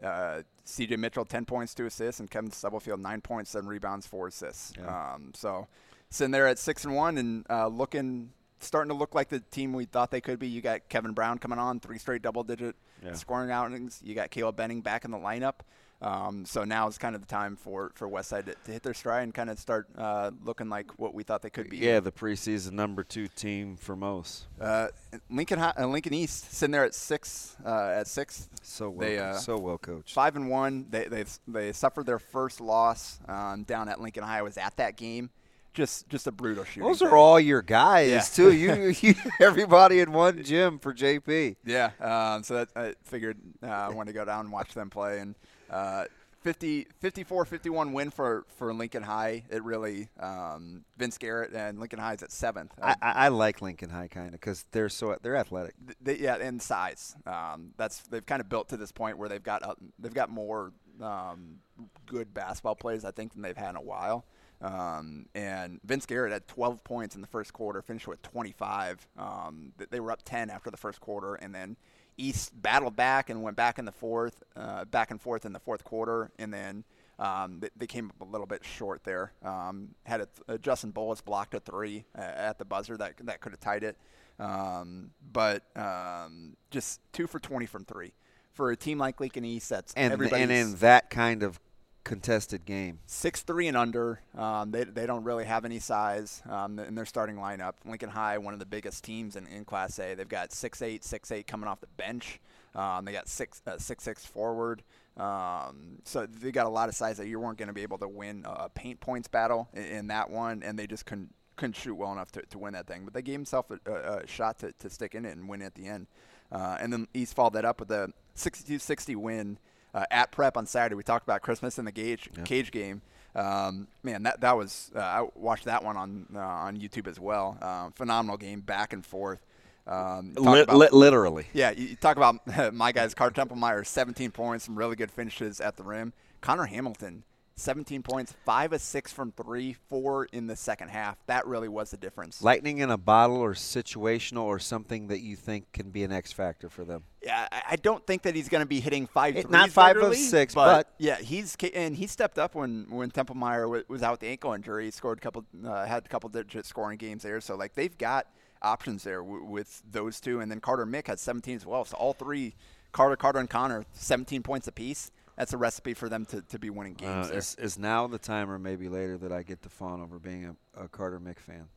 uh, 0.00 0.42
CJ 0.64 0.98
Mitchell, 0.98 1.24
10 1.24 1.46
points, 1.46 1.74
2 1.74 1.86
assists. 1.86 2.20
And 2.20 2.30
Kevin 2.30 2.52
Stubblefield, 2.52 3.00
9 3.00 3.20
points, 3.22 3.50
7 3.50 3.68
rebounds, 3.68 4.06
4 4.06 4.28
assists. 4.28 4.72
Yeah. 4.78 5.14
Um, 5.14 5.32
so– 5.34 5.66
sitting 6.12 6.30
there 6.30 6.46
at 6.46 6.58
six 6.58 6.84
and 6.84 6.94
one 6.94 7.18
and 7.18 7.44
uh, 7.50 7.66
looking 7.66 8.30
starting 8.60 8.90
to 8.90 8.94
look 8.94 9.14
like 9.14 9.28
the 9.28 9.40
team 9.40 9.72
we 9.72 9.86
thought 9.86 10.10
they 10.10 10.20
could 10.20 10.38
be. 10.38 10.46
You 10.46 10.60
got 10.60 10.88
Kevin 10.88 11.12
Brown 11.12 11.38
coming 11.38 11.58
on, 11.58 11.80
three 11.80 11.98
straight 11.98 12.22
double 12.22 12.44
digit 12.44 12.76
yeah. 13.04 13.14
scoring 13.14 13.50
outings. 13.50 14.00
You 14.04 14.14
got 14.14 14.30
Caleb 14.30 14.56
Benning 14.56 14.82
back 14.82 15.04
in 15.04 15.10
the 15.10 15.18
lineup. 15.18 15.60
Um, 16.02 16.44
so 16.44 16.64
now 16.64 16.88
is 16.88 16.98
kind 16.98 17.14
of 17.14 17.20
the 17.20 17.28
time 17.28 17.54
for, 17.54 17.92
for 17.94 18.08
Westside 18.08 18.46
to, 18.46 18.56
to 18.64 18.72
hit 18.72 18.82
their 18.82 18.92
stride 18.92 19.22
and 19.22 19.32
kind 19.32 19.48
of 19.48 19.58
start 19.58 19.86
uh, 19.96 20.32
looking 20.44 20.68
like 20.68 20.90
what 20.98 21.14
we 21.14 21.22
thought 21.22 21.42
they 21.42 21.50
could 21.50 21.70
be. 21.70 21.78
Yeah, 21.78 22.00
the 22.00 22.10
preseason 22.10 22.72
number 22.72 23.04
two 23.04 23.28
team 23.28 23.76
for 23.76 23.94
most. 23.94 24.46
Uh, 24.60 24.88
Lincoln 25.30 25.60
uh, 25.60 25.72
Lincoln 25.86 26.12
East 26.12 26.52
sitting 26.52 26.72
there 26.72 26.84
at 26.84 26.94
six 26.94 27.56
uh, 27.64 27.94
at 27.94 28.08
six. 28.08 28.48
So 28.62 28.90
well, 28.90 29.08
they, 29.08 29.18
uh, 29.18 29.34
so 29.34 29.56
well 29.58 29.78
coached. 29.78 30.12
Five 30.12 30.34
and 30.34 30.50
one. 30.50 30.86
They 30.90 31.04
they 31.04 31.24
they 31.46 31.72
suffered 31.72 32.06
their 32.06 32.18
first 32.18 32.60
loss 32.60 33.20
um, 33.28 33.62
down 33.62 33.88
at 33.88 34.00
Lincoln 34.00 34.24
High. 34.24 34.38
I 34.38 34.42
was 34.42 34.58
at 34.58 34.76
that 34.78 34.96
game 34.96 35.30
just 35.74 36.08
just 36.08 36.26
a 36.26 36.32
brutal 36.32 36.64
shooting. 36.64 36.82
Those 36.82 36.98
thing. 36.98 37.08
are 37.08 37.16
all 37.16 37.40
your 37.40 37.62
guys 37.62 38.10
yeah. 38.10 38.20
too. 38.20 38.52
You, 38.52 38.94
you 39.00 39.14
everybody 39.40 40.00
in 40.00 40.12
one 40.12 40.42
gym 40.42 40.78
for 40.78 40.92
JP. 40.92 41.56
Yeah. 41.64 41.90
Um, 42.00 42.42
so 42.42 42.54
that, 42.54 42.68
I 42.74 42.94
figured 43.04 43.38
uh, 43.62 43.66
I 43.66 43.88
wanted 43.90 44.12
to 44.12 44.18
go 44.18 44.24
down 44.24 44.46
and 44.46 44.52
watch 44.52 44.74
them 44.74 44.90
play 44.90 45.20
and. 45.20 45.34
Uh, 45.72 46.04
50, 46.42 46.88
54-51 47.00 47.92
win 47.92 48.10
for, 48.10 48.44
for 48.56 48.74
Lincoln 48.74 49.04
High. 49.04 49.44
It 49.48 49.62
really 49.62 50.08
um, 50.18 50.84
Vince 50.96 51.16
Garrett 51.16 51.52
and 51.54 51.78
Lincoln 51.78 52.00
High 52.00 52.14
is 52.14 52.22
at 52.22 52.32
seventh. 52.32 52.72
I, 52.82 52.96
I, 53.00 53.12
I 53.12 53.28
like 53.28 53.62
Lincoln 53.62 53.90
High 53.90 54.08
kind 54.08 54.34
of 54.34 54.40
because 54.40 54.64
they're 54.72 54.88
so 54.88 55.16
they're 55.22 55.36
athletic. 55.36 55.74
They, 56.00 56.18
yeah, 56.18 56.36
and 56.36 56.60
size. 56.60 57.14
Um, 57.26 57.72
that's 57.76 58.00
they've 58.02 58.26
kind 58.26 58.40
of 58.40 58.48
built 58.48 58.70
to 58.70 58.76
this 58.76 58.90
point 58.90 59.18
where 59.18 59.28
they've 59.28 59.42
got 59.42 59.62
uh, 59.62 59.74
they've 60.00 60.12
got 60.12 60.30
more 60.30 60.72
um, 61.00 61.58
good 62.06 62.34
basketball 62.34 62.74
players 62.74 63.04
I 63.04 63.12
think 63.12 63.34
than 63.34 63.42
they've 63.42 63.56
had 63.56 63.70
in 63.70 63.76
a 63.76 63.82
while. 63.82 64.24
Um, 64.60 65.26
and 65.34 65.80
Vince 65.84 66.06
Garrett 66.06 66.32
had 66.32 66.46
12 66.46 66.84
points 66.84 67.16
in 67.16 67.20
the 67.20 67.26
first 67.26 67.52
quarter, 67.52 67.82
finished 67.82 68.06
with 68.06 68.22
25. 68.22 69.08
Um, 69.18 69.72
they 69.90 69.98
were 69.98 70.12
up 70.12 70.22
10 70.24 70.50
after 70.50 70.70
the 70.70 70.76
first 70.76 71.00
quarter, 71.00 71.34
and 71.34 71.52
then 71.52 71.76
East 72.16 72.50
battled 72.60 72.96
back 72.96 73.30
and 73.30 73.42
went 73.42 73.56
back 73.56 73.78
in 73.78 73.84
the 73.84 73.92
fourth, 73.92 74.42
uh, 74.56 74.84
back 74.84 75.10
and 75.10 75.20
forth 75.20 75.44
in 75.44 75.52
the 75.52 75.58
fourth 75.58 75.84
quarter, 75.84 76.30
and 76.38 76.52
then 76.52 76.84
um, 77.18 77.60
they, 77.60 77.68
they, 77.76 77.86
came 77.86 78.10
up 78.10 78.20
a 78.20 78.30
little 78.30 78.46
bit 78.46 78.64
short 78.64 79.04
there. 79.04 79.32
Um, 79.44 79.90
had 80.04 80.22
a, 80.22 80.28
a 80.48 80.58
Justin 80.58 80.90
Bolles 80.90 81.20
blocked 81.20 81.54
a 81.54 81.60
three 81.60 82.04
uh, 82.16 82.20
at 82.20 82.58
the 82.58 82.64
buzzer 82.64 82.96
that 82.96 83.14
that 83.24 83.40
could 83.40 83.52
have 83.52 83.60
tied 83.60 83.84
it, 83.84 83.96
um, 84.38 85.10
but 85.32 85.64
um, 85.76 86.56
just 86.70 87.00
two 87.12 87.26
for 87.26 87.38
20 87.38 87.66
from 87.66 87.84
three 87.84 88.12
for 88.52 88.70
a 88.70 88.76
team 88.76 88.98
like 88.98 89.20
Lincoln 89.20 89.44
East. 89.44 89.70
That's 89.70 89.92
and 89.94 90.12
and 90.12 90.50
in 90.50 90.76
that 90.76 91.10
kind 91.10 91.42
of 91.42 91.60
contested 92.04 92.64
game. 92.64 92.98
Six 93.06 93.42
three 93.42 93.68
and 93.68 93.76
under. 93.76 94.20
Um, 94.36 94.70
they, 94.70 94.84
they 94.84 95.06
don't 95.06 95.24
really 95.24 95.44
have 95.44 95.64
any 95.64 95.78
size 95.78 96.42
um, 96.48 96.78
in 96.78 96.94
their 96.94 97.06
starting 97.06 97.36
lineup. 97.36 97.74
Lincoln 97.84 98.10
High, 98.10 98.38
one 98.38 98.52
of 98.54 98.60
the 98.60 98.66
biggest 98.66 99.04
teams 99.04 99.36
in, 99.36 99.46
in 99.46 99.64
Class 99.64 99.98
A. 99.98 100.14
They've 100.14 100.28
got 100.28 100.52
six 100.52 100.82
eight, 100.82 101.04
six 101.04 101.30
eight 101.30 101.46
coming 101.46 101.68
off 101.68 101.80
the 101.80 101.86
bench. 101.96 102.40
Um, 102.74 103.04
they 103.04 103.12
got 103.12 103.28
six 103.28 103.62
uh, 103.66 103.78
six 103.78 104.04
six 104.04 104.24
forward. 104.24 104.82
Um, 105.16 105.98
so 106.04 106.26
they 106.26 106.52
got 106.52 106.66
a 106.66 106.70
lot 106.70 106.88
of 106.88 106.94
size 106.94 107.18
that 107.18 107.26
you 107.26 107.38
weren't 107.38 107.58
going 107.58 107.68
to 107.68 107.74
be 107.74 107.82
able 107.82 107.98
to 107.98 108.08
win 108.08 108.44
a 108.46 108.70
paint 108.70 108.98
points 109.00 109.28
battle 109.28 109.68
in, 109.74 109.84
in, 109.84 110.06
that 110.06 110.30
one, 110.30 110.62
and 110.62 110.78
they 110.78 110.86
just 110.86 111.04
couldn't 111.04 111.34
couldn't 111.56 111.76
shoot 111.76 111.94
well 111.94 112.12
enough 112.12 112.32
to, 112.32 112.42
to 112.46 112.58
win 112.58 112.72
that 112.72 112.86
thing. 112.86 113.04
But 113.04 113.12
they 113.12 113.20
gave 113.20 113.34
themselves 113.34 113.68
a, 113.86 113.90
a, 113.90 114.16
a 114.18 114.26
shot 114.26 114.58
to, 114.60 114.72
to 114.72 114.88
stick 114.88 115.14
in 115.14 115.26
it 115.26 115.36
and 115.36 115.48
win 115.48 115.60
at 115.60 115.74
the 115.74 115.86
end. 115.86 116.06
Uh, 116.50 116.76
and 116.80 116.92
then 116.92 117.08
East 117.14 117.34
followed 117.34 117.54
that 117.54 117.64
up 117.64 117.80
with 117.80 117.90
a 117.90 118.12
62-60 118.36 119.16
win 119.16 119.58
uh, 119.94 120.04
at 120.10 120.32
prep 120.32 120.56
on 120.56 120.66
Saturday. 120.66 120.94
We 120.94 121.02
talked 121.02 121.24
about 121.24 121.42
Christmas 121.42 121.78
and 121.78 121.86
the 121.86 121.92
Gage 121.92 122.30
yep. 122.36 122.44
Cage 122.44 122.70
game. 122.70 123.02
Um, 123.34 123.88
man, 124.02 124.24
that 124.24 124.40
that 124.40 124.56
was 124.56 124.90
uh, 124.94 125.00
I 125.00 125.28
watched 125.34 125.64
that 125.64 125.82
one 125.82 125.96
on 125.96 126.26
uh, 126.34 126.38
on 126.38 126.76
YouTube 126.76 127.06
as 127.06 127.18
well. 127.18 127.56
Um, 127.62 127.92
phenomenal 127.92 128.36
game, 128.36 128.60
back 128.60 128.92
and 128.92 129.04
forth. 129.04 129.40
Um, 129.86 130.34
about, 130.36 130.92
literally. 130.92 131.46
Yeah, 131.52 131.70
you, 131.72 131.96
talk 131.96 132.16
about 132.16 132.72
my 132.74 132.92
guys, 132.92 133.14
Carter 133.14 133.44
Templemeyer, 133.44 133.84
17 133.84 134.30
points, 134.30 134.64
some 134.66 134.76
really 134.76 134.94
good 134.94 135.10
finishes 135.10 135.60
at 135.60 135.76
the 135.76 135.82
rim. 135.82 136.12
Connor 136.40 136.66
Hamilton, 136.66 137.24
17 137.62 138.02
points, 138.02 138.34
five 138.44 138.72
of 138.72 138.80
six 138.80 139.12
from 139.12 139.32
three, 139.32 139.76
four 139.88 140.26
in 140.32 140.46
the 140.46 140.56
second 140.56 140.88
half. 140.88 141.16
That 141.26 141.46
really 141.46 141.68
was 141.68 141.90
the 141.90 141.96
difference. 141.96 142.42
Lightning 142.42 142.78
in 142.78 142.90
a 142.90 142.98
bottle, 142.98 143.36
or 143.36 143.54
situational, 143.54 144.42
or 144.42 144.58
something 144.58 145.08
that 145.08 145.20
you 145.20 145.36
think 145.36 145.72
can 145.72 145.90
be 145.90 146.04
an 146.04 146.12
X 146.12 146.32
factor 146.32 146.68
for 146.68 146.84
them. 146.84 147.04
Yeah, 147.22 147.46
I 147.68 147.76
don't 147.76 148.04
think 148.04 148.22
that 148.22 148.34
he's 148.34 148.48
going 148.48 148.62
to 148.62 148.66
be 148.66 148.80
hitting 148.80 149.06
five. 149.06 149.36
It, 149.36 149.48
not 149.48 149.70
five 149.70 149.96
of 149.96 150.14
six, 150.16 150.54
but, 150.54 150.76
but, 150.76 150.94
yeah, 150.98 151.16
he's 151.16 151.56
and 151.72 151.94
he 151.96 152.06
stepped 152.08 152.38
up 152.38 152.54
when 152.54 152.86
when 152.90 153.10
Templemeyer 153.10 153.88
was 153.88 154.02
out 154.02 154.12
with 154.12 154.20
the 154.20 154.28
ankle 154.28 154.52
injury. 154.52 154.86
He 154.86 154.90
scored 154.90 155.18
a 155.18 155.20
couple, 155.20 155.44
uh, 155.64 155.86
had 155.86 156.04
a 156.04 156.08
couple 156.08 156.28
digit 156.28 156.66
scoring 156.66 156.98
games 156.98 157.22
there. 157.22 157.40
So 157.40 157.54
like 157.54 157.74
they've 157.74 157.96
got 157.96 158.26
options 158.60 159.04
there 159.04 159.20
w- 159.20 159.44
with 159.44 159.82
those 159.88 160.20
two, 160.20 160.40
and 160.40 160.50
then 160.50 160.60
Carter 160.60 160.84
Mick 160.84 161.06
had 161.06 161.20
17 161.20 161.56
as 161.56 161.66
well. 161.66 161.84
So 161.84 161.96
all 161.96 162.12
three, 162.12 162.54
Carter, 162.90 163.16
Carter, 163.16 163.38
and 163.38 163.48
Connor, 163.48 163.84
17 163.92 164.42
points 164.42 164.66
apiece 164.66 165.10
that's 165.36 165.52
a 165.52 165.56
recipe 165.56 165.94
for 165.94 166.08
them 166.08 166.24
to, 166.26 166.42
to 166.42 166.58
be 166.58 166.70
winning 166.70 166.94
games. 166.94 167.30
Uh, 167.30 167.34
is, 167.34 167.54
is, 167.56 167.78
now 167.78 168.06
the 168.06 168.18
time, 168.18 168.50
or 168.50 168.58
maybe 168.58 168.88
later, 168.88 169.16
that 169.18 169.32
I 169.32 169.42
get 169.42 169.62
to 169.62 169.68
fawn 169.68 170.00
over 170.00 170.18
being 170.18 170.56
a, 170.76 170.84
a 170.84 170.88
Carter 170.88 171.20
Mick 171.20 171.38
fan? 171.38 171.68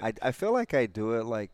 I, 0.00 0.12
I 0.22 0.32
feel 0.32 0.52
like 0.52 0.74
I 0.74 0.86
do 0.86 1.12
it 1.12 1.24
like, 1.24 1.50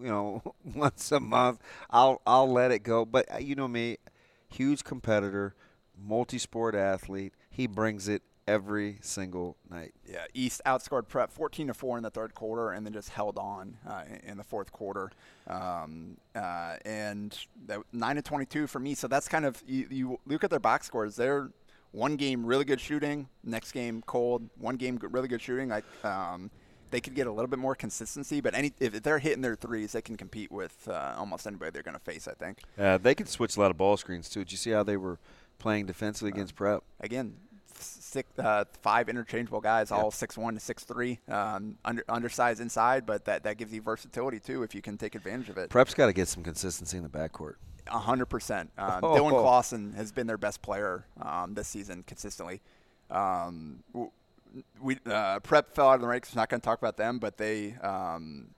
you 0.00 0.08
know, 0.08 0.42
once 0.74 1.12
a 1.12 1.20
month. 1.20 1.60
I'll 1.90 2.20
I'll 2.26 2.50
let 2.50 2.70
it 2.70 2.80
go. 2.80 3.04
But 3.04 3.32
uh, 3.32 3.38
you 3.38 3.54
know 3.54 3.68
me, 3.68 3.98
huge 4.48 4.84
competitor, 4.84 5.54
multi-sport 5.98 6.74
athlete. 6.74 7.34
He 7.50 7.66
brings 7.66 8.08
it 8.08 8.22
every 8.46 8.98
single 9.00 9.56
night. 9.70 9.94
Yeah, 10.06 10.24
East 10.34 10.60
outscored 10.66 11.08
Prep 11.08 11.30
14 11.30 11.68
to 11.68 11.74
four 11.74 11.96
in 11.96 12.02
the 12.02 12.10
third 12.10 12.34
quarter, 12.34 12.70
and 12.70 12.84
then 12.84 12.92
just 12.92 13.10
held 13.10 13.38
on 13.38 13.76
uh, 13.88 14.04
in 14.24 14.36
the 14.36 14.44
fourth 14.44 14.72
quarter. 14.72 15.10
Um, 15.46 16.16
uh, 16.34 16.76
and 16.84 17.36
that, 17.66 17.80
nine 17.92 18.16
to 18.16 18.22
22 18.22 18.66
for 18.66 18.78
me. 18.78 18.94
So 18.94 19.08
that's 19.08 19.28
kind 19.28 19.44
of 19.44 19.62
you, 19.66 19.86
you, 19.90 20.20
look 20.26 20.44
at 20.44 20.50
their 20.50 20.60
box 20.60 20.86
scores. 20.86 21.16
They're 21.16 21.50
one 21.92 22.16
game 22.16 22.44
really 22.44 22.64
good 22.64 22.80
shooting, 22.80 23.28
next 23.42 23.72
game 23.72 24.02
cold, 24.06 24.48
one 24.58 24.76
game 24.76 24.98
really 25.02 25.28
good 25.28 25.40
shooting. 25.40 25.68
Like 25.68 25.84
um, 26.04 26.50
they 26.90 27.00
could 27.00 27.14
get 27.14 27.26
a 27.26 27.32
little 27.32 27.48
bit 27.48 27.58
more 27.58 27.74
consistency, 27.74 28.40
but 28.40 28.54
any 28.54 28.72
if 28.80 29.02
they're 29.02 29.18
hitting 29.18 29.42
their 29.42 29.56
threes, 29.56 29.92
they 29.92 30.02
can 30.02 30.16
compete 30.16 30.50
with 30.50 30.88
uh, 30.88 31.14
almost 31.16 31.46
anybody 31.46 31.70
they're 31.70 31.82
going 31.82 31.96
to 31.96 32.00
face. 32.00 32.28
I 32.28 32.34
think. 32.34 32.60
Uh, 32.78 32.98
they 32.98 33.14
could 33.14 33.28
switch 33.28 33.56
a 33.56 33.60
lot 33.60 33.70
of 33.70 33.76
ball 33.76 33.96
screens 33.96 34.28
too. 34.28 34.40
Did 34.40 34.52
you 34.52 34.58
see 34.58 34.70
how 34.70 34.82
they 34.82 34.96
were 34.96 35.18
playing 35.58 35.86
defensively 35.86 36.32
uh, 36.32 36.34
against 36.34 36.56
Prep? 36.56 36.82
Again, 37.00 37.36
six, 37.80 38.28
uh, 38.38 38.64
five 38.82 39.08
interchangeable 39.08 39.60
guys, 39.60 39.90
all 39.90 40.10
six 40.10 40.36
one 40.36 40.54
to 40.54 40.60
six 40.60 40.84
three, 40.84 41.18
um, 41.28 41.76
under, 41.84 42.04
undersized 42.08 42.60
inside, 42.60 43.06
but 43.06 43.24
that, 43.24 43.44
that 43.44 43.58
gives 43.58 43.72
you 43.72 43.80
versatility 43.80 44.40
too 44.40 44.62
if 44.62 44.74
you 44.74 44.82
can 44.82 44.96
take 44.96 45.14
advantage 45.14 45.48
of 45.48 45.58
it. 45.58 45.70
Prep's 45.70 45.94
got 45.94 46.06
to 46.06 46.12
get 46.12 46.28
some 46.28 46.42
consistency 46.42 46.96
in 46.96 47.02
the 47.02 47.08
backcourt. 47.08 47.54
hundred 47.88 48.26
percent. 48.26 48.70
Um, 48.78 49.00
oh. 49.02 49.16
Dylan 49.16 49.30
Clausen 49.30 49.92
has 49.94 50.12
been 50.12 50.26
their 50.26 50.38
best 50.38 50.60
player 50.62 51.06
um, 51.20 51.54
this 51.54 51.68
season 51.68 52.04
consistently. 52.06 52.60
Um, 53.10 53.82
we 54.80 54.98
uh, 55.06 55.40
Prep 55.40 55.74
fell 55.74 55.88
out 55.88 55.96
of 55.96 56.00
the 56.00 56.06
ranks. 56.06 56.34
Not 56.34 56.48
going 56.48 56.60
to 56.60 56.64
talk 56.64 56.78
about 56.78 56.96
them, 56.96 57.18
but 57.18 57.38
they 57.38 57.74
um, 57.82 58.48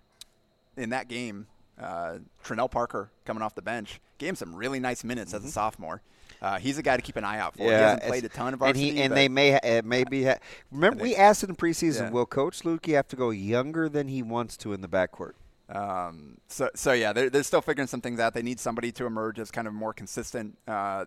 in 0.77 0.91
that 0.91 1.09
game, 1.09 1.47
uh, 1.81 2.19
Trinell 2.45 2.71
Parker 2.71 3.11
coming 3.25 3.43
off 3.43 3.55
the 3.55 3.63
bench 3.63 4.01
gave 4.19 4.31
him 4.31 4.37
some 4.37 4.55
really 4.55 4.81
nice 4.81 5.05
minutes 5.05 5.31
mm-hmm. 5.31 5.37
as 5.37 5.43
a 5.43 5.47
mm-hmm. 5.47 5.53
sophomore. 5.53 6.03
Uh, 6.41 6.59
he's 6.59 6.79
a 6.79 6.83
guy 6.83 6.97
to 6.97 7.03
keep 7.03 7.17
an 7.17 7.25
eye 7.25 7.39
out 7.39 7.57
for. 7.57 7.63
Yeah, 7.63 7.69
he 7.69 7.83
hasn't 7.83 8.03
played 8.05 8.25
a 8.25 8.29
ton 8.29 8.53
of 8.53 8.61
varsity. 8.61 8.89
And, 8.89 8.99
he, 8.99 9.03
and 9.05 9.17
they 9.17 9.29
may 9.29 9.59
maybe 9.85 10.25
ha- 10.25 10.39
remember 10.71 11.03
we 11.03 11.17
asked 11.17 11.45
in 11.45 11.57
preseason, 11.57 12.01
yeah. 12.03 12.11
will 12.11 12.27
Coach 12.27 12.61
Lukey 12.61 12.95
have 12.95 13.09
to 13.09 13.17
go 13.17 13.31
younger 13.31 13.89
than 13.89 14.09
he 14.09 14.23
wants 14.23 14.57
to 14.59 14.73
in 14.73 14.81
the 14.81 14.89
backcourt? 14.89 15.33
Um, 15.69 16.39
so 16.47 16.71
so 16.75 16.93
yeah, 16.93 17.13
they're, 17.13 17.29
they're 17.31 17.43
still 17.43 17.63
figuring 17.63 17.89
some 17.89 18.01
things 18.01 18.21
out. 18.21 18.35
They 18.35 18.43
need 18.43 18.61
somebody 18.61 18.93
to 18.93 19.07
emerge 19.07 19.39
as 19.41 19.51
kind 19.51 19.67
of 19.67 19.75
more 19.75 19.93
consistent 19.93 20.57
uh, 20.69 21.07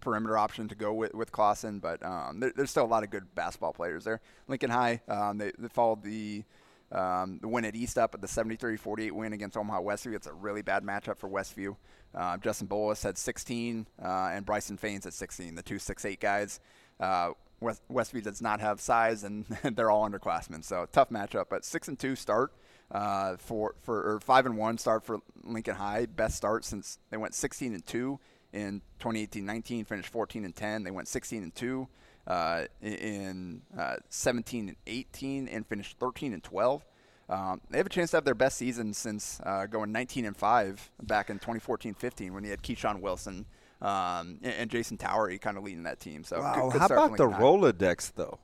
perimeter 0.00 0.36
option 0.36 0.68
to 0.68 0.74
go 0.74 0.92
with 0.92 1.14
with 1.14 1.30
Clausen, 1.32 1.78
but 1.78 2.04
um, 2.04 2.40
there, 2.40 2.52
there's 2.56 2.70
still 2.70 2.84
a 2.84 2.86
lot 2.86 3.04
of 3.04 3.10
good 3.10 3.34
basketball 3.34 3.72
players 3.72 4.04
there. 4.04 4.20
Lincoln 4.48 4.70
High, 4.70 5.00
um, 5.08 5.38
they, 5.38 5.52
they 5.58 5.68
followed 5.68 6.02
the 6.02 6.44
um, 6.92 7.38
the 7.40 7.48
win 7.48 7.64
at 7.64 7.74
East 7.74 7.98
up 7.98 8.14
at 8.14 8.20
the 8.20 8.26
73-48 8.26 9.12
win 9.12 9.32
against 9.32 9.56
Omaha 9.56 9.80
Westview. 9.80 10.14
It's 10.14 10.26
a 10.26 10.32
really 10.32 10.62
bad 10.62 10.84
matchup 10.84 11.18
for 11.18 11.28
Westview. 11.28 11.76
Uh, 12.14 12.36
Justin 12.36 12.66
Bolus 12.66 13.02
had 13.02 13.16
16, 13.16 13.86
uh, 14.02 14.06
and 14.32 14.44
Bryson 14.44 14.76
Faines 14.76 15.06
at 15.06 15.14
16, 15.14 15.54
the 15.54 15.62
two 15.62 15.78
six-eight 15.78 16.20
guys. 16.20 16.60
Uh, 17.00 17.30
West, 17.60 17.82
Westview 17.90 18.22
does 18.22 18.42
not 18.42 18.60
have 18.60 18.80
size, 18.80 19.24
and 19.24 19.46
they're 19.62 19.90
all 19.90 20.08
underclassmen, 20.08 20.64
so 20.64 20.86
tough 20.92 21.08
matchup. 21.08 21.46
But 21.48 21.64
six 21.64 21.88
and 21.88 21.98
two 21.98 22.16
start 22.16 22.52
uh, 22.90 23.36
for 23.36 23.74
for 23.80 24.14
or 24.14 24.20
five 24.20 24.44
and 24.44 24.56
one 24.56 24.76
start 24.76 25.04
for 25.04 25.18
Lincoln 25.44 25.76
High, 25.76 26.06
best 26.06 26.36
start 26.36 26.64
since 26.64 26.98
they 27.10 27.16
went 27.16 27.34
16 27.34 27.72
and 27.72 27.86
two 27.86 28.20
in 28.52 28.82
2018-19, 29.00 29.86
finished 29.86 30.10
14 30.10 30.44
and 30.44 30.54
10. 30.54 30.84
They 30.84 30.90
went 30.90 31.08
16 31.08 31.42
and 31.42 31.54
two 31.54 31.88
uh, 32.26 32.64
in 32.80 33.62
uh, 33.76 33.96
17 34.08 34.68
and 34.68 34.76
18, 34.86 35.48
and 35.48 35.66
finished 35.66 35.98
13 35.98 36.32
and 36.32 36.42
12. 36.42 36.84
Um, 37.28 37.60
they 37.70 37.78
have 37.78 37.86
a 37.86 37.90
chance 37.90 38.10
to 38.10 38.18
have 38.18 38.24
their 38.24 38.34
best 38.34 38.58
season 38.58 38.92
since 38.92 39.40
uh, 39.44 39.66
going 39.66 39.92
19 39.92 40.26
and 40.26 40.36
5 40.36 40.90
back 41.02 41.30
in 41.30 41.38
2014-15 41.38 42.32
when 42.32 42.42
they 42.42 42.50
had 42.50 42.62
Keyshawn 42.62 43.00
Wilson 43.00 43.46
um, 43.80 44.38
and, 44.42 44.54
and, 44.54 44.70
Jason 44.70 44.98
Towery 44.98 45.38
kind 45.38 45.56
of 45.56 45.64
leading 45.64 45.84
that 45.84 45.98
team. 45.98 46.24
So 46.24 46.40
wow, 46.40 46.70
how 46.70 46.86
about 46.86 47.16
the 47.16 47.28
Rolodex 47.28 48.12
though? 48.14 48.38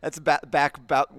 That's 0.00 0.18
back, 0.18 0.48
back 0.50 0.76
about 0.76 1.12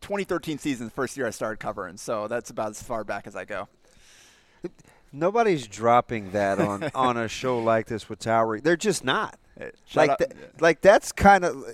2013 0.00 0.58
season, 0.58 0.86
the 0.86 0.92
first 0.92 1.16
year 1.16 1.26
I 1.26 1.30
started 1.30 1.58
covering. 1.58 1.96
So 1.96 2.28
that's 2.28 2.50
about 2.50 2.70
as 2.70 2.82
far 2.82 3.04
back 3.04 3.26
as 3.26 3.36
I 3.36 3.44
go. 3.44 3.68
Nobody's 5.12 5.66
dropping 5.68 6.32
that 6.32 6.58
on, 6.58 6.90
on 6.94 7.16
a 7.16 7.28
show 7.28 7.60
like 7.60 7.86
this 7.86 8.08
with 8.08 8.18
Towery. 8.18 8.60
They're 8.60 8.76
just 8.76 9.04
not. 9.04 9.38
Like, 9.94 10.18
th- 10.18 10.30
like 10.60 10.80
that's 10.80 11.12
kind 11.12 11.44
of 11.44 11.64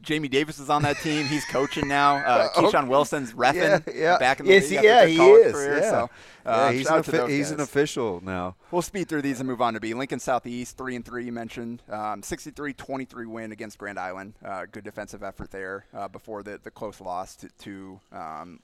Jamie 0.00 0.28
Davis 0.28 0.58
is 0.58 0.70
on 0.70 0.82
that 0.82 0.96
team. 0.98 1.26
He's 1.26 1.44
coaching 1.44 1.88
now. 1.88 2.08
Uh, 2.28 2.48
Keyshawn 2.50 2.74
okay. 2.74 2.88
Wilson's 2.88 3.32
refing 3.32 3.86
yeah, 3.86 3.94
yeah. 3.94 4.18
back 4.18 4.40
in 4.40 4.46
the 4.46 4.52
yes, 4.52 4.70
league. 4.70 4.82
Yeah, 4.82 5.06
he 5.06 5.18
is. 5.18 5.52
Career, 5.52 5.78
yeah. 5.78 5.90
So, 5.90 6.10
uh, 6.44 6.70
yeah, 6.70 6.72
he's, 6.72 6.90
an, 6.90 7.30
he's 7.30 7.50
an, 7.50 7.60
official 7.60 8.20
now. 8.22 8.54
We'll 8.70 8.82
speed 8.82 9.08
through 9.08 9.22
these 9.22 9.40
and 9.40 9.48
move 9.48 9.62
on 9.62 9.74
to 9.74 9.80
B. 9.80 9.94
Lincoln 9.94 10.18
Southeast, 10.18 10.76
3 10.76 10.96
and 10.96 11.04
3, 11.04 11.24
you 11.24 11.32
mentioned. 11.32 11.82
Um, 11.88 12.22
63 12.22 12.74
23 12.74 13.26
win 13.26 13.52
against 13.52 13.78
Grand 13.78 13.98
Island. 13.98 14.34
Uh, 14.44 14.66
good 14.70 14.84
defensive 14.84 15.22
effort 15.22 15.50
there 15.50 15.86
uh, 15.94 16.08
before 16.08 16.42
the, 16.42 16.60
the 16.62 16.70
close 16.70 17.00
loss 17.00 17.36
to, 17.36 17.48
to, 17.60 18.00
um, 18.12 18.60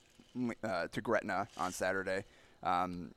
uh, 0.63 0.87
to 0.91 1.01
Gretna 1.01 1.47
on 1.57 1.71
Saturday. 1.71 2.23
Um, 2.61 3.11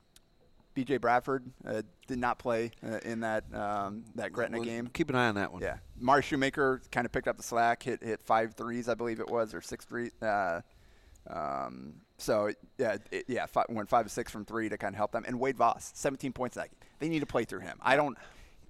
B.J. 0.79 0.95
Bradford 0.95 1.43
uh, 1.67 1.81
did 2.07 2.19
not 2.19 2.39
play 2.39 2.71
uh, 2.87 2.99
in 3.03 3.19
that 3.19 3.43
um, 3.53 4.05
that 4.15 4.31
Gretna 4.31 4.59
well, 4.59 4.65
game. 4.65 4.89
Keep 4.93 5.09
an 5.09 5.17
eye 5.17 5.27
on 5.27 5.35
that 5.35 5.51
one. 5.51 5.61
Yeah, 5.61 5.75
Mari 5.99 6.21
Shoemaker 6.21 6.81
kind 6.89 7.05
of 7.05 7.11
picked 7.11 7.27
up 7.27 7.35
the 7.35 7.43
slack, 7.43 7.83
hit 7.83 8.01
hit 8.01 8.21
five 8.23 8.53
threes, 8.53 8.87
I 8.87 8.93
believe 8.93 9.19
it 9.19 9.27
was, 9.27 9.53
or 9.53 9.59
six 9.59 9.83
three. 9.83 10.11
Uh, 10.21 10.61
um, 11.29 11.95
so 12.17 12.49
yeah, 12.77 12.95
it, 13.11 13.25
yeah, 13.27 13.45
five, 13.45 13.65
went 13.67 13.89
five 13.89 14.05
to 14.05 14.09
six 14.09 14.31
from 14.31 14.45
three 14.45 14.69
to 14.69 14.77
kind 14.77 14.93
of 14.93 14.97
help 14.97 15.11
them. 15.11 15.25
And 15.27 15.37
Wade 15.37 15.57
Voss, 15.57 15.91
17 15.95 16.31
points 16.31 16.55
that 16.55 16.69
game. 16.69 16.89
They 16.99 17.09
need 17.09 17.19
to 17.19 17.25
play 17.25 17.43
through 17.43 17.59
him. 17.59 17.77
I 17.81 17.97
don't. 17.97 18.17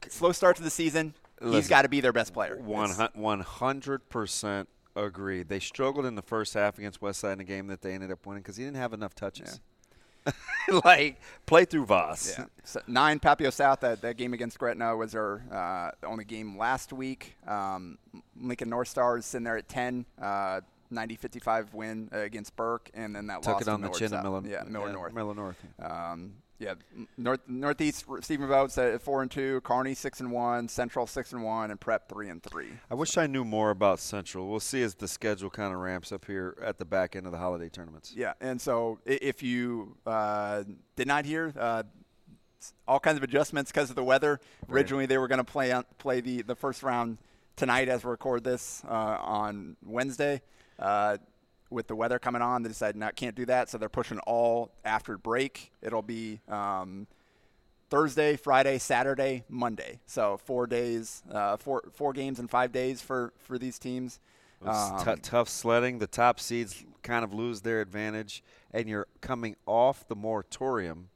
Slow 0.08 0.32
start 0.32 0.56
to 0.56 0.64
the 0.64 0.72
season. 0.72 1.14
Listen, 1.40 1.54
he's 1.54 1.68
got 1.68 1.84
to 1.84 1.90
be 1.90 2.02
their 2.02 2.14
best 2.14 2.34
player. 2.34 2.58
One 2.58 3.42
hundred 3.42 4.10
percent 4.10 4.68
agreed. 4.96 5.48
They 5.48 5.60
struggled 5.60 6.08
in 6.08 6.16
the 6.16 6.24
first 6.24 6.56
half 6.56 6.80
against 6.80 7.04
West 7.04 7.20
Side 7.20 7.34
in 7.34 7.40
a 7.40 7.44
game 7.44 7.68
that 7.68 7.82
they 7.82 7.94
ended 7.94 8.12
up 8.12 8.26
winning 8.26 8.42
because 8.42 8.58
he 8.58 8.64
didn't 8.64 8.78
have 8.78 8.94
enough 8.94 9.14
touches. 9.14 9.60
Yeah. 9.62 9.79
like 10.86 11.20
play 11.46 11.66
through 11.66 11.86
Voss. 11.86 12.38
Yeah. 12.38 12.46
So 12.64 12.82
nine 12.88 13.20
Papio 13.20 13.52
South. 13.52 13.82
That, 13.82 14.02
that 14.02 14.18
game 14.18 14.34
against 14.34 14.60
Gretna 14.60 14.96
was 14.96 15.16
our 15.16 15.42
uh, 15.52 16.08
only 16.08 16.26
game 16.26 16.58
last 16.58 16.94
week. 16.94 17.36
Um, 17.48 17.98
Lincoln 18.40 18.70
North 18.70 18.88
Stars 18.88 19.26
sitting 19.26 19.46
there 19.46 19.58
at 19.58 19.68
ten. 19.68 20.06
Uh, 20.22 20.62
90-55 20.92 21.74
win 21.74 22.10
uh, 22.12 22.18
against 22.18 22.56
Burke, 22.56 22.90
and 22.96 23.16
then 23.16 23.28
that 23.28 23.44
took 23.44 23.54
loss 23.54 23.62
it 23.62 23.68
on 23.68 23.82
the 23.82 23.90
chin 23.90 24.12
of 24.12 24.24
Miller, 24.24 24.42
yeah, 24.44 24.64
Miller 24.68 24.88
yeah, 24.88 24.94
North. 24.94 25.14
Miller 25.14 25.36
North. 25.36 25.64
Um, 25.80 26.34
yeah, 26.60 26.74
North 27.18 27.40
Northeast 27.48 28.06
Stephenville 28.06 28.94
at 28.94 29.02
four 29.02 29.22
and 29.22 29.32
two, 29.32 29.62
Kearney 29.62 29.94
six 29.94 30.20
and 30.20 30.32
one, 30.32 30.68
Central 30.68 31.08
six 31.08 31.32
and 31.32 31.44
one, 31.44 31.72
and 31.72 31.80
Prep 31.80 32.10
three 32.10 32.30
and 32.30 32.44
three. 32.44 32.68
I 32.92 32.96
wish 32.96 33.18
I 33.18 33.28
knew 33.28 33.46
more 33.46 33.70
about 33.70 34.00
Central. 34.00 34.50
We'll 34.50 34.60
see 34.60 34.84
as 34.84 34.96
the 34.96 35.08
schedule 35.08 35.50
kind 35.50 35.74
of 35.74 35.80
ramps 35.80 36.12
up 36.12 36.26
here 36.26 36.58
at 36.62 36.78
the 36.78 36.86
back 36.86 37.16
end 37.16 37.26
of 37.26 37.32
the 37.32 37.38
holiday 37.38 37.70
tournaments. 37.70 38.14
Yeah, 38.16 38.34
and 38.42 38.60
so 38.60 39.00
if 39.06 39.42
you 39.42 39.96
uh, 40.06 40.64
did 40.96 41.08
not 41.08 41.26
hear. 41.26 41.54
Uh, 41.58 41.84
all 42.90 43.00
kinds 43.00 43.16
of 43.16 43.24
adjustments 43.24 43.72
because 43.72 43.90
of 43.90 43.96
the 43.96 44.04
weather. 44.04 44.42
Right. 44.68 44.76
Originally, 44.76 45.06
they 45.06 45.18
were 45.18 45.30
going 45.30 45.38
to 45.38 45.46
play 45.46 45.74
play 45.98 46.20
the, 46.20 46.42
the 46.42 46.56
first 46.56 46.84
round 46.84 47.18
tonight 47.56 47.88
as 47.88 48.04
we 48.04 48.12
record 48.12 48.44
this 48.44 48.84
uh, 48.86 49.18
on 49.22 49.78
Wednesday. 49.86 50.42
Uh, 50.78 51.18
with 51.70 51.88
the 51.88 51.96
weather 51.96 52.20
coming 52.20 52.42
on, 52.42 52.64
they 52.64 52.70
decided 52.70 52.96
not 52.96 53.16
can't 53.16 53.36
do 53.36 53.46
that, 53.46 53.70
so 53.70 53.78
they're 53.78 53.90
pushing 53.90 54.20
all 54.20 54.72
after 54.84 55.18
break. 55.18 55.72
It'll 55.82 56.02
be 56.02 56.40
um, 56.48 57.08
Thursday, 57.90 58.36
Friday, 58.36 58.78
Saturday, 58.78 59.44
Monday. 59.50 60.00
So 60.06 60.38
four 60.38 60.68
days, 60.68 61.24
uh, 61.32 61.58
four 61.58 61.84
four 61.94 62.14
games 62.14 62.40
in 62.40 62.48
five 62.48 62.72
days 62.72 63.02
for 63.02 63.34
for 63.38 63.58
these 63.58 63.80
teams. 63.80 64.20
Um, 64.66 65.04
t- 65.04 65.22
tough 65.22 65.48
sledding. 65.48 66.00
The 66.00 66.08
top 66.08 66.40
seeds 66.40 66.84
kind 67.02 67.24
of 67.24 67.34
lose 67.34 67.62
their 67.62 67.82
advantage, 67.82 68.44
and 68.74 68.90
you're 68.90 69.08
coming 69.22 69.56
off 69.66 70.08
the 70.08 70.16
moratorium. 70.16 71.10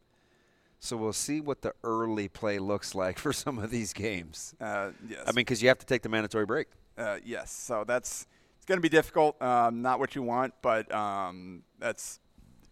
So 0.80 0.98
we'll 0.98 1.14
see 1.14 1.40
what 1.40 1.62
the 1.62 1.74
early 1.84 2.28
play 2.28 2.60
looks 2.60 2.94
like 2.94 3.18
for 3.26 3.34
some 3.34 3.60
of 3.60 3.70
these 3.70 3.94
games. 3.94 4.54
Uh, 4.60 4.92
yes. 5.08 5.22
I 5.26 5.32
mean, 5.32 5.36
because 5.36 5.62
you 5.62 5.70
have 5.70 5.80
to 5.80 5.86
take 5.86 6.02
the 6.02 6.10
mandatory 6.10 6.46
break. 6.46 6.68
Uh, 6.98 7.18
yes. 7.24 7.52
So 7.52 7.84
that's 7.86 8.28
it's 8.64 8.70
going 8.70 8.78
to 8.78 8.82
be 8.82 8.88
difficult. 8.88 9.42
Um, 9.42 9.82
not 9.82 10.00
what 10.00 10.16
you 10.16 10.24
want, 10.24 10.54
but 10.62 10.90
um, 10.96 11.64
that's 11.80 12.22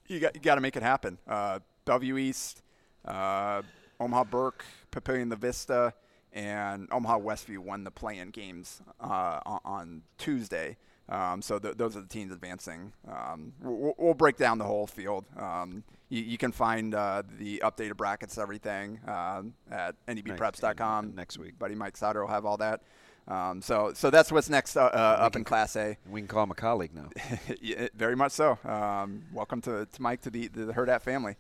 you 0.08 0.22
got 0.22 0.34
you 0.34 0.40
got 0.40 0.56
to 0.56 0.62
make 0.62 0.78
it 0.78 0.84
happen. 0.84 1.18
Uh, 1.28 1.60
Bellevue 1.84 2.16
East, 2.16 2.62
uh, 3.04 3.62
Omaha 4.00 4.24
Burke, 4.24 4.64
Papillion-La 4.94 5.36
Vista, 5.36 5.94
and 6.32 6.88
Omaha 6.94 7.20
Westview 7.20 7.58
won 7.58 7.84
the 7.84 7.92
play-in 7.92 8.30
games 8.30 8.82
uh, 9.02 9.42
on, 9.66 10.04
Tuesday. 10.18 10.78
Um, 11.10 11.42
so 11.42 11.60
th- 11.60 11.76
those 11.76 11.98
are 11.98 12.02
the 12.02 12.08
teams 12.08 12.32
advancing. 12.32 12.94
Um, 13.06 13.52
we'll, 13.62 13.94
we'll, 13.98 14.14
break 14.14 14.38
down 14.38 14.60
the 14.60 14.64
whole 14.64 14.88
field. 14.88 15.26
Um, 15.36 15.84
you, 16.08 16.22
you, 16.22 16.38
can 16.38 16.54
find 16.54 16.96
uh, 16.96 17.24
the 17.38 17.62
updated 17.66 17.98
brackets, 17.98 18.38
everything 18.38 19.02
uh, 19.06 19.42
at 19.70 19.96
ndbpreps.com. 20.08 21.16
Next 21.16 21.38
week, 21.38 21.60
buddy 21.60 21.76
Mike 21.76 21.98
Sauter 21.98 22.22
will 22.22 22.32
have 22.32 22.46
all 22.46 22.56
that. 22.58 22.82
Um, 23.28 23.62
so, 23.62 23.92
so 23.94 24.10
that's 24.10 24.32
what's 24.32 24.50
next 24.50 24.76
uh, 24.76 24.82
uh, 24.82 25.18
up 25.20 25.36
in 25.36 25.44
Class 25.44 25.76
A. 25.76 25.98
We 26.10 26.22
can 26.22 26.28
call 26.28 26.44
him 26.44 26.52
a 26.52 26.56
colleague 26.56 26.92
now. 26.94 27.10
yeah, 27.62 27.88
very 27.96 28.16
much 28.16 28.32
so. 28.32 28.58
Um, 28.66 29.24
welcome 29.32 29.62
to, 29.62 29.86
to 29.86 30.02
Mike 30.02 30.22
to 30.22 30.30
the 30.30 30.48
the 30.48 31.00
family. 31.02 31.36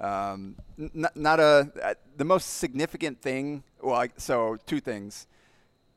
Um, 0.00 0.56
n- 0.78 1.06
not 1.14 1.40
a 1.40 1.70
uh, 1.82 1.94
the 2.16 2.24
most 2.24 2.58
significant 2.58 3.20
thing. 3.20 3.62
Well, 3.80 3.94
I, 3.94 4.08
so 4.16 4.56
two 4.66 4.80
things, 4.80 5.26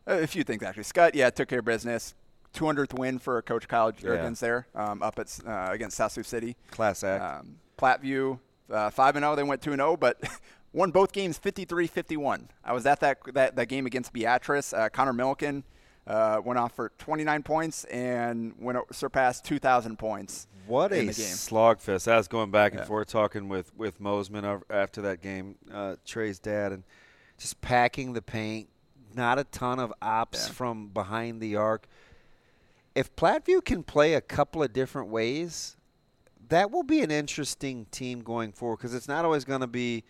a 0.05 0.27
few 0.27 0.43
things 0.43 0.63
actually. 0.63 0.83
Skutt, 0.83 1.15
yeah, 1.15 1.29
took 1.29 1.49
care 1.49 1.59
of 1.59 1.65
business. 1.65 2.13
200th 2.53 2.97
win 2.97 3.19
for 3.19 3.41
Coach 3.43 3.67
Kyle 3.67 3.91
Jurgens 3.91 4.41
yeah. 4.41 4.47
there 4.47 4.67
um, 4.73 5.03
up 5.03 5.19
at 5.19 5.39
uh, 5.45 5.69
against 5.71 5.97
South 5.97 6.11
Sioux 6.11 6.23
City. 6.23 6.55
Class 6.71 7.03
act. 7.03 7.23
Um, 7.23 7.57
Platteview, 7.77 8.39
uh, 8.71 8.89
five 8.89 9.15
and 9.15 9.23
zero. 9.23 9.33
Oh, 9.33 9.35
they 9.35 9.43
went 9.43 9.61
two 9.61 9.71
and 9.71 9.79
zero, 9.79 9.91
oh, 9.91 9.97
but 9.97 10.21
won 10.73 10.91
both 10.91 11.11
games 11.11 11.39
53-51. 11.39 12.47
I 12.63 12.73
was 12.73 12.85
at 12.85 12.99
that 13.01 13.19
that, 13.33 13.55
that 13.55 13.67
game 13.67 13.85
against 13.85 14.13
Beatrice. 14.13 14.73
Uh, 14.73 14.89
Connor 14.89 15.13
Milliken 15.13 15.63
uh, 16.07 16.41
went 16.43 16.57
off 16.59 16.73
for 16.73 16.91
29 16.97 17.43
points 17.43 17.83
and 17.85 18.53
went 18.59 18.77
surpassed 18.91 19.45
2,000 19.45 19.97
points. 19.97 20.47
What 20.67 20.91
in 20.91 20.99
a 21.09 21.11
the 21.11 21.13
game. 21.13 21.33
slogfest! 21.35 22.11
I 22.11 22.17
was 22.17 22.27
going 22.27 22.51
back 22.51 22.73
and 22.73 22.81
Yeah. 22.81 22.85
forth 22.85 23.07
talking 23.07 23.49
with 23.49 23.75
with 23.75 23.99
Mosman 23.99 24.61
after 24.69 25.01
that 25.01 25.21
game, 25.21 25.55
uh, 25.73 25.95
Trey's 26.05 26.37
dad, 26.37 26.71
and 26.71 26.83
just 27.39 27.59
packing 27.61 28.13
the 28.13 28.21
paint. 28.21 28.69
Not 29.15 29.39
a 29.39 29.43
ton 29.45 29.79
of 29.79 29.91
ops 30.01 30.45
Yeah. 30.47 30.53
from 30.53 30.89
behind 30.89 31.41
the 31.41 31.55
arc. 31.55 31.87
If 32.93 33.15
Platteview 33.15 33.65
can 33.65 33.81
play 33.81 34.13
a 34.13 34.21
couple 34.21 34.61
of 34.61 34.71
different 34.73 35.09
ways, 35.09 35.75
that 36.49 36.69
will 36.69 36.83
be 36.83 37.01
an 37.01 37.09
interesting 37.09 37.85
team 37.91 38.21
going 38.21 38.51
forward 38.51 38.77
because 38.77 38.93
it's 38.93 39.07
not 39.07 39.25
always 39.25 39.45
going 39.45 39.61
to 39.61 39.67
be 39.67 40.03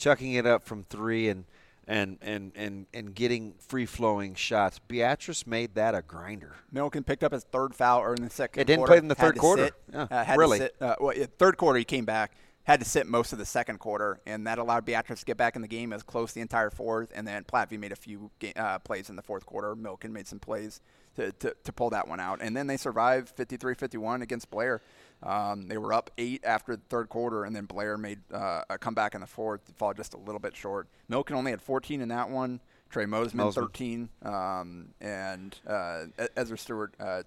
chucking 0.00 0.32
it 0.32 0.46
up 0.46 0.64
from 0.64 0.84
three 0.84 1.28
and 1.28 1.44
and 1.86 2.18
and 2.22 2.52
and 2.54 2.86
and 2.94 3.14
getting 3.14 3.54
free 3.58 3.86
flowing 3.86 4.34
shots. 4.34 4.78
Beatrice 4.78 5.46
made 5.46 5.74
that 5.74 5.94
a 5.94 6.02
grinder. 6.02 6.56
Milliken 6.72 7.04
picked 7.04 7.22
up 7.22 7.32
his 7.32 7.44
third 7.44 7.74
foul 7.74 8.00
or 8.00 8.14
in 8.14 8.22
the 8.22 8.30
second. 8.30 8.60
It 8.62 8.66
didn't 8.66 8.78
quarter, 8.80 8.90
play 8.92 8.98
in 8.98 9.08
the 9.08 9.14
third 9.14 9.38
quarter. 9.38 9.64
sit, 9.66 9.74
Yeah, 9.92 10.06
uh, 10.10 10.24
had 10.24 10.38
really. 10.38 10.58
Sit, 10.58 10.76
uh, 10.80 10.96
well, 11.00 11.16
yeah, 11.16 11.26
third 11.38 11.56
quarter 11.56 11.78
he 11.78 11.84
came 11.84 12.04
back, 12.04 12.32
had 12.64 12.80
to 12.80 12.86
sit 12.86 13.06
most 13.06 13.32
of 13.32 13.38
the 13.38 13.44
second 13.44 13.78
quarter, 13.78 14.20
and 14.26 14.46
that 14.46 14.58
allowed 14.58 14.84
Beatrice 14.84 15.20
to 15.20 15.26
get 15.26 15.36
back 15.36 15.56
in 15.56 15.62
the 15.62 15.68
game. 15.68 15.92
as 15.92 16.02
close 16.02 16.32
the 16.32 16.40
entire 16.40 16.70
fourth, 16.70 17.10
and 17.14 17.26
then 17.26 17.44
Platteview 17.44 17.78
made 17.78 17.92
a 17.92 17.96
few 17.96 18.30
ga- 18.38 18.52
uh, 18.54 18.78
plays 18.80 19.08
in 19.08 19.16
the 19.16 19.22
fourth 19.22 19.46
quarter. 19.46 19.74
Milken 19.74 20.10
made 20.10 20.28
some 20.28 20.38
plays 20.38 20.80
to, 21.16 21.32
to, 21.32 21.54
to 21.64 21.72
pull 21.72 21.90
that 21.90 22.06
one 22.06 22.20
out, 22.20 22.40
and 22.42 22.56
then 22.56 22.66
they 22.66 22.76
survived 22.76 23.34
53-51 23.36 24.22
against 24.22 24.50
Blair. 24.50 24.82
Um, 25.22 25.68
they 25.68 25.78
were 25.78 25.92
up 25.92 26.10
eight 26.18 26.42
after 26.44 26.76
the 26.76 26.82
third 26.88 27.08
quarter, 27.08 27.44
and 27.44 27.56
then 27.56 27.64
Blair 27.64 27.96
made 27.96 28.20
uh, 28.32 28.62
a 28.70 28.78
comeback 28.78 29.14
in 29.14 29.20
the 29.20 29.26
fourth, 29.26 29.60
fall 29.76 29.92
just 29.92 30.14
a 30.14 30.18
little 30.18 30.38
bit 30.38 30.54
short. 30.54 30.86
Milken 31.10 31.32
only 31.32 31.50
had 31.50 31.60
14 31.60 32.00
in 32.00 32.08
that 32.08 32.30
one. 32.30 32.60
Trey 32.90 33.04
Mosman, 33.04 33.34
Mosman. 33.34 33.54
13, 33.54 34.08
um, 34.24 34.88
and 35.00 35.56
uh, 35.66 36.06
Ezra 36.36 36.58
Stewart, 36.58 36.92
uh, 36.98 37.22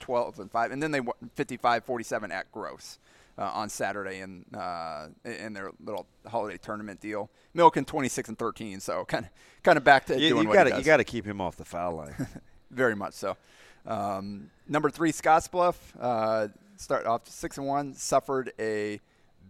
12 0.00 0.40
and 0.40 0.50
5. 0.50 0.72
And 0.72 0.82
then 0.82 0.90
they 0.90 1.00
won 1.00 1.14
55 1.34 1.84
47 1.84 2.32
at 2.32 2.50
Gross 2.50 2.98
uh, 3.38 3.50
on 3.52 3.68
Saturday 3.68 4.20
in, 4.20 4.44
uh, 4.54 5.08
in 5.24 5.52
their 5.52 5.70
little 5.84 6.06
holiday 6.26 6.58
tournament 6.58 7.00
deal. 7.00 7.30
Milken 7.56 7.86
26 7.86 8.30
and 8.30 8.38
13, 8.38 8.80
so 8.80 9.04
kind 9.04 9.24
of 9.24 9.30
kind 9.62 9.76
of 9.76 9.84
back 9.84 10.06
to 10.06 10.14
You, 10.20 10.30
doing 10.30 10.42
you 10.42 10.48
what 10.48 10.54
got 10.54 10.66
he 10.66 10.72
does. 10.72 10.78
you 10.80 10.84
got 10.84 10.96
to 10.98 11.04
keep 11.04 11.24
him 11.24 11.40
off 11.40 11.56
the 11.56 11.64
foul 11.64 11.96
line. 11.96 12.26
Very 12.70 12.96
much 12.96 13.14
so. 13.14 13.36
Um, 13.86 14.50
number 14.68 14.90
three, 14.90 15.12
Scottsbluff, 15.12 15.76
uh, 16.00 16.48
start 16.76 17.06
off 17.06 17.28
six 17.28 17.58
and 17.58 17.66
one, 17.66 17.94
suffered 17.94 18.52
a 18.58 19.00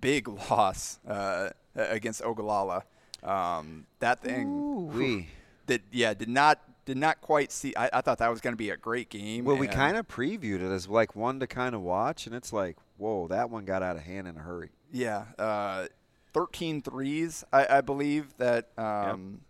big 0.00 0.28
loss 0.50 0.98
uh, 1.06 1.50
against 1.74 2.22
Ogallala. 2.22 2.84
Um, 3.22 3.86
that 4.00 4.20
thing, 4.20 4.88
we. 4.92 5.28
did 5.66 5.82
yeah, 5.90 6.12
did 6.12 6.28
not 6.28 6.60
did 6.84 6.96
not 6.96 7.20
quite 7.20 7.50
see. 7.50 7.74
I, 7.76 7.88
I 7.92 8.00
thought 8.02 8.18
that 8.18 8.28
was 8.28 8.40
going 8.40 8.52
to 8.52 8.58
be 8.58 8.70
a 8.70 8.76
great 8.76 9.08
game. 9.08 9.44
Well, 9.44 9.56
we 9.56 9.66
kind 9.66 9.96
of 9.96 10.06
previewed 10.06 10.56
it 10.56 10.70
as 10.70 10.88
like 10.88 11.16
one 11.16 11.40
to 11.40 11.46
kind 11.46 11.74
of 11.74 11.80
watch, 11.80 12.26
and 12.26 12.34
it's 12.34 12.52
like, 12.52 12.76
whoa, 12.96 13.28
that 13.28 13.50
one 13.50 13.64
got 13.64 13.82
out 13.82 13.96
of 13.96 14.02
hand 14.02 14.28
in 14.28 14.36
a 14.36 14.40
hurry. 14.40 14.70
Yeah, 14.92 15.24
uh, 15.38 15.86
13 16.32 16.82
threes, 16.82 17.44
I, 17.52 17.78
I 17.78 17.80
believe 17.80 18.36
that 18.38 18.70
um, 18.76 19.40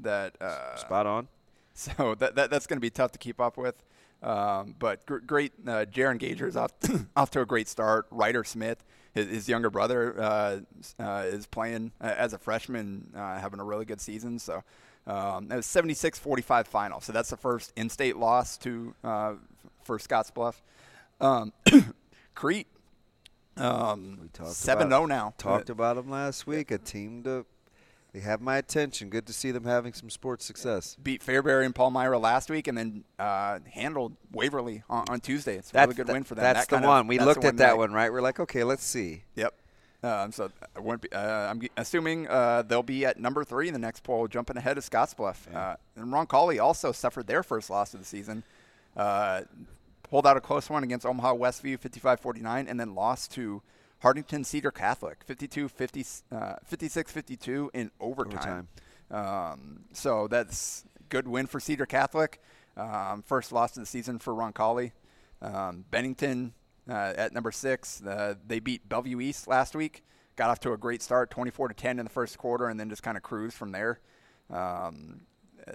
that 0.00 0.40
uh, 0.40 0.76
Spot 0.76 1.06
on. 1.06 1.28
so 1.74 2.14
that, 2.16 2.34
that 2.34 2.50
that's 2.50 2.66
going 2.66 2.76
to 2.76 2.82
be 2.82 2.90
tough 2.90 3.12
to 3.12 3.18
keep 3.18 3.40
up 3.40 3.56
with. 3.56 3.82
Um, 4.22 4.76
but 4.78 5.04
gr- 5.06 5.18
great, 5.18 5.52
uh, 5.66 5.84
Jaron 5.90 6.22
is 6.22 6.56
off 6.56 6.72
off 7.16 7.30
to 7.32 7.40
a 7.40 7.46
great 7.46 7.68
start. 7.68 8.06
Ryder 8.10 8.44
Smith, 8.44 8.84
his, 9.14 9.28
his 9.28 9.48
younger 9.48 9.70
brother, 9.70 10.20
uh, 10.20 10.60
uh, 10.98 11.24
is 11.26 11.46
playing 11.46 11.92
uh, 12.00 12.14
as 12.16 12.32
a 12.32 12.38
freshman, 12.38 13.12
uh, 13.16 13.38
having 13.38 13.58
a 13.58 13.64
really 13.64 13.84
good 13.84 14.00
season. 14.00 14.38
So 14.38 14.62
um, 15.06 15.50
it 15.50 15.56
was 15.56 15.66
76-45 15.66 16.66
final. 16.66 17.00
So 17.00 17.12
that's 17.12 17.30
the 17.30 17.36
first 17.36 17.72
in-state 17.74 18.16
loss 18.16 18.56
to 18.58 18.94
uh, 19.02 19.34
for 19.82 19.98
Scottsbluff. 19.98 20.54
Um, 21.20 21.52
Crete, 22.34 22.68
um, 23.56 24.18
We 24.22 24.28
talked 24.28 24.50
7-0 24.50 25.08
now. 25.08 25.34
Talked 25.38 25.70
about 25.70 25.96
them 25.96 26.10
last 26.10 26.46
week. 26.46 26.70
A 26.70 26.78
team 26.78 27.22
to 27.24 27.44
they 28.12 28.20
have 28.20 28.42
my 28.42 28.58
attention. 28.58 29.08
Good 29.08 29.26
to 29.26 29.32
see 29.32 29.52
them 29.52 29.64
having 29.64 29.94
some 29.94 30.10
sports 30.10 30.44
success. 30.44 30.96
beat 31.02 31.24
Fairbury 31.24 31.64
and 31.64 31.74
Palmyra 31.74 32.18
last 32.18 32.50
week, 32.50 32.68
and 32.68 32.76
then 32.76 33.04
uh, 33.18 33.60
handled 33.72 34.16
Waverly 34.32 34.82
on, 34.90 35.04
on 35.08 35.20
Tuesday. 35.20 35.56
It's 35.56 35.70
a 35.70 35.72
That's 35.72 35.86
really 35.88 35.96
good 35.96 36.06
the- 36.08 36.12
win 36.12 36.24
for 36.24 36.34
them. 36.34 36.42
That's 36.42 36.66
That 36.66 36.68
the 36.68 36.76
of- 36.82 36.88
one. 36.88 37.06
We 37.06 37.18
looked 37.18 37.44
at 37.44 37.56
that 37.56 37.78
one, 37.78 37.92
right? 37.92 38.12
We're 38.12 38.20
like, 38.20 38.38
okay, 38.38 38.64
let's 38.64 38.84
see. 38.84 39.22
Yep. 39.36 39.54
Um, 40.04 40.32
so 40.32 40.50
I 40.76 40.80
wouldn't 40.80 41.02
be, 41.02 41.12
uh, 41.12 41.48
I'm 41.50 41.62
assuming 41.76 42.26
uh, 42.28 42.62
they'll 42.62 42.82
be 42.82 43.06
at 43.06 43.18
number 43.20 43.44
three 43.44 43.68
in 43.68 43.72
the 43.72 43.78
next 43.78 44.02
poll, 44.02 44.26
jumping 44.28 44.56
ahead 44.58 44.76
of 44.76 44.84
Scottsbluff. 44.84 45.54
Uh, 45.54 45.76
and 45.96 46.12
Roncalli 46.12 46.60
also 46.62 46.90
suffered 46.92 47.28
their 47.28 47.42
first 47.44 47.70
loss 47.70 47.94
of 47.94 48.00
the 48.00 48.06
season. 48.06 48.42
Pulled 50.12 50.26
out 50.26 50.36
a 50.36 50.42
close 50.42 50.68
one 50.68 50.84
against 50.84 51.06
Omaha 51.06 51.36
Westview, 51.36 51.80
55-49, 51.80 52.66
and 52.68 52.78
then 52.78 52.94
lost 52.94 53.32
to 53.32 53.62
Hartington 54.02 54.44
Cedar 54.44 54.70
Catholic, 54.70 55.24
52 55.24 55.70
50, 55.70 56.06
uh, 56.30 56.56
56-52 56.70 57.70
in 57.72 57.90
overtime. 57.98 58.68
Um, 59.10 59.84
so 59.94 60.28
that's 60.28 60.84
a 61.00 61.04
good 61.04 61.26
win 61.26 61.46
for 61.46 61.60
Cedar 61.60 61.86
Catholic. 61.86 62.42
Um, 62.76 63.22
first 63.22 63.52
loss 63.52 63.74
of 63.78 63.84
the 63.84 63.86
season 63.86 64.18
for 64.18 64.34
Roncalli. 64.34 64.92
Um, 65.40 65.86
Bennington 65.90 66.52
uh, 66.86 67.14
at 67.16 67.32
number 67.32 67.50
six. 67.50 68.02
Uh, 68.02 68.34
they 68.46 68.60
beat 68.60 68.86
Bellevue 68.86 69.18
East 69.18 69.48
last 69.48 69.74
week. 69.74 70.04
Got 70.36 70.50
off 70.50 70.60
to 70.60 70.74
a 70.74 70.76
great 70.76 71.00
start, 71.00 71.30
24 71.30 71.68
to 71.68 71.74
10 71.74 71.98
in 71.98 72.04
the 72.04 72.10
first 72.10 72.36
quarter, 72.36 72.68
and 72.68 72.78
then 72.78 72.90
just 72.90 73.02
kind 73.02 73.16
of 73.16 73.22
cruised 73.22 73.56
from 73.56 73.72
there. 73.72 73.98
Um, 74.50 75.22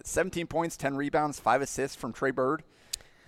17 0.03 0.45
points, 0.45 0.77
10 0.77 0.95
rebounds, 0.95 1.39
five 1.39 1.63
assists 1.63 1.95
from 1.95 2.13
Trey 2.13 2.29
Bird. 2.29 2.61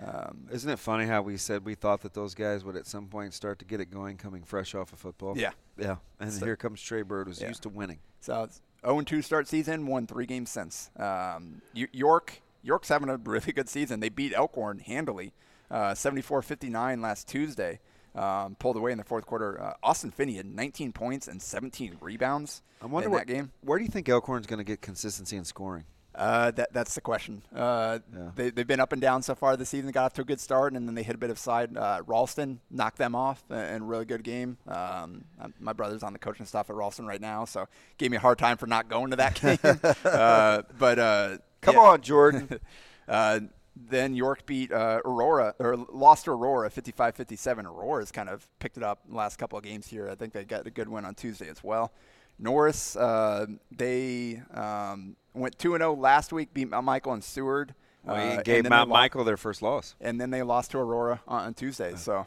Um, 0.04 0.48
Isn't 0.52 0.70
it 0.70 0.80
funny 0.80 1.06
how 1.06 1.22
we 1.22 1.36
said 1.38 1.66
we 1.66 1.76
thought 1.76 2.02
that 2.02 2.14
those 2.14 2.34
guys 2.34 2.64
would 2.64 2.76
at 2.78 2.88
some 2.88 3.08
point 3.08 3.34
start 3.34 3.60
to 3.60 3.66
get 3.66 3.82
it 3.82 3.92
going, 3.92 4.16
coming 4.18 4.44
fresh 4.44 4.74
off 4.74 4.94
of 4.94 5.00
football? 5.00 5.38
Yeah. 5.38 5.52
yeah. 5.78 5.98
And 6.20 6.32
So- 6.32 6.46
here 6.46 6.56
comes 6.56 6.82
Trey 6.82 7.02
Bird, 7.02 7.28
who's 7.28 7.42
Yeah. 7.42 7.50
used 7.50 7.64
to 7.64 7.70
winning. 7.70 8.00
So 8.22 8.44
it's 8.44 8.62
0 8.86 9.02
2 9.02 9.22
start 9.22 9.48
season, 9.48 9.88
won 9.88 10.08
three 10.08 10.26
games 10.26 10.50
since. 10.50 10.90
Um, 10.98 11.62
York 11.74 12.42
York's 12.62 12.90
having 12.90 13.10
a 13.10 13.18
really 13.18 13.52
good 13.54 13.70
season. 13.70 14.00
They 14.00 14.10
beat 14.10 14.34
Elkhorn 14.34 14.80
handily, 14.80 15.34
uh, 15.72 15.94
74-59 15.96 17.02
last 17.02 17.28
Tuesday. 17.28 17.80
Um, 18.16 18.56
pulled 18.56 18.76
away 18.76 18.92
in 18.92 18.98
the 18.98 19.04
fourth 19.04 19.26
quarter. 19.28 19.62
Uh, 19.62 19.74
Austin 19.84 20.10
Finney 20.12 20.34
had 20.36 20.46
19 20.48 20.92
points 20.94 21.28
and 21.28 21.40
17 21.42 21.98
rebounds 22.02 22.64
I 22.82 22.88
wonder 22.88 23.08
in 23.08 23.12
what, 23.12 23.28
that 23.28 23.32
game. 23.34 23.52
Where 23.62 23.78
do 23.78 23.86
you 23.86 23.92
think 23.92 24.10
Elkhorn's 24.10 24.48
going 24.48 24.58
to 24.58 24.64
get 24.64 24.82
consistency 24.82 25.38
in 25.38 25.46
scoring? 25.46 25.86
Uh, 26.16 26.52
that 26.52 26.74
that's 26.74 26.96
the 26.96 27.02
question. 27.02 27.42
Uh, 27.56 28.00
Yeah. 28.14 28.32
they, 28.36 28.50
they've 28.50 28.68
been 28.68 28.80
up 28.80 28.92
and 28.92 29.02
down 29.02 29.22
so 29.22 29.36
far 29.36 29.56
this 29.56 29.70
season. 29.70 29.92
Got 29.92 30.06
off 30.06 30.14
to 30.14 30.22
a 30.22 30.26
good 30.26 30.40
start, 30.40 30.74
and 30.74 30.88
then 30.88 30.96
they 30.96 31.04
hit 31.04 31.16
a 31.16 31.20
bit 31.20 31.30
of 31.30 31.38
side. 31.40 31.78
Uh, 31.78 32.02
Ralston 32.08 32.60
knocked 32.72 32.98
them 32.98 33.14
off 33.16 33.44
uh, 33.52 33.56
in 33.56 33.84
a 33.84 33.86
really 33.86 34.06
good 34.06 34.24
game. 34.24 34.58
Um, 34.68 35.24
my 35.60 35.72
brother's 35.74 36.04
on 36.04 36.14
the 36.14 36.20
coaching 36.20 36.46
staff 36.46 36.70
at 36.70 36.76
Ralston 36.76 37.06
right 37.06 37.22
now, 37.22 37.46
so 37.46 37.68
gave 37.98 38.12
me 38.12 38.18
a 38.18 38.20
hard 38.20 38.38
time 38.40 38.58
for 38.58 38.66
not 38.68 38.90
going 38.90 39.12
to 39.12 39.16
that 39.18 39.36
game. 39.42 39.60
uh, 40.04 40.64
but 40.78 41.00
uh, 41.00 41.38
Come 41.62 41.76
yeah. 41.76 41.82
on, 41.82 42.02
Jordan. 42.02 42.60
Uh, 43.08 43.40
then 43.76 44.14
York 44.14 44.46
beat 44.46 44.72
uh, 44.72 45.02
Aurora, 45.04 45.56
or 45.58 45.76
lost 45.78 46.26
to 46.26 46.32
Aurora 46.32 46.70
55 46.70 47.16
57. 47.16 47.66
Aurora's 47.66 48.12
kind 48.12 48.30
of 48.30 48.48
picked 48.60 48.78
it 48.78 48.84
up 48.84 49.00
in 49.08 49.14
the 49.14 49.18
last 49.18 49.38
couple 49.38 49.58
of 49.58 49.64
games 49.64 49.88
here. 49.88 50.08
I 50.08 50.14
think 50.14 50.32
they 50.32 50.44
got 50.44 50.68
a 50.68 50.70
good 50.70 50.88
win 50.88 51.06
on 51.06 51.16
Tuesday 51.16 51.50
as 51.50 51.64
well. 51.64 51.92
Norris, 52.38 52.96
uh, 52.96 53.48
they 53.72 54.44
um, 54.54 55.16
went 55.40 55.58
2 55.60 55.78
0 55.78 55.94
last 55.96 56.32
week, 56.34 56.54
beat 56.54 56.70
Mount 56.70 56.86
Michael 56.86 57.14
and 57.14 57.24
Seward. 57.24 57.74
Well, 58.04 58.16
Uh, 58.16 58.20
he 58.20 58.36
and 58.36 58.44
gave 58.46 58.70
Mount 58.70 58.90
they 58.90 58.94
Michael 58.94 59.24
their 59.24 59.38
first 59.38 59.62
loss. 59.62 59.96
and 60.00 60.20
then 60.22 60.30
they 60.30 60.42
lost 60.42 60.72
to 60.72 60.78
Aurora 60.78 61.22
on, 61.28 61.46
on 61.48 61.54
Tuesday. 61.54 61.96
So 61.96 62.26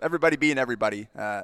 everybody 0.00 0.36
beating 0.36 0.58
everybody. 0.58 1.08
Uh, 1.16 1.42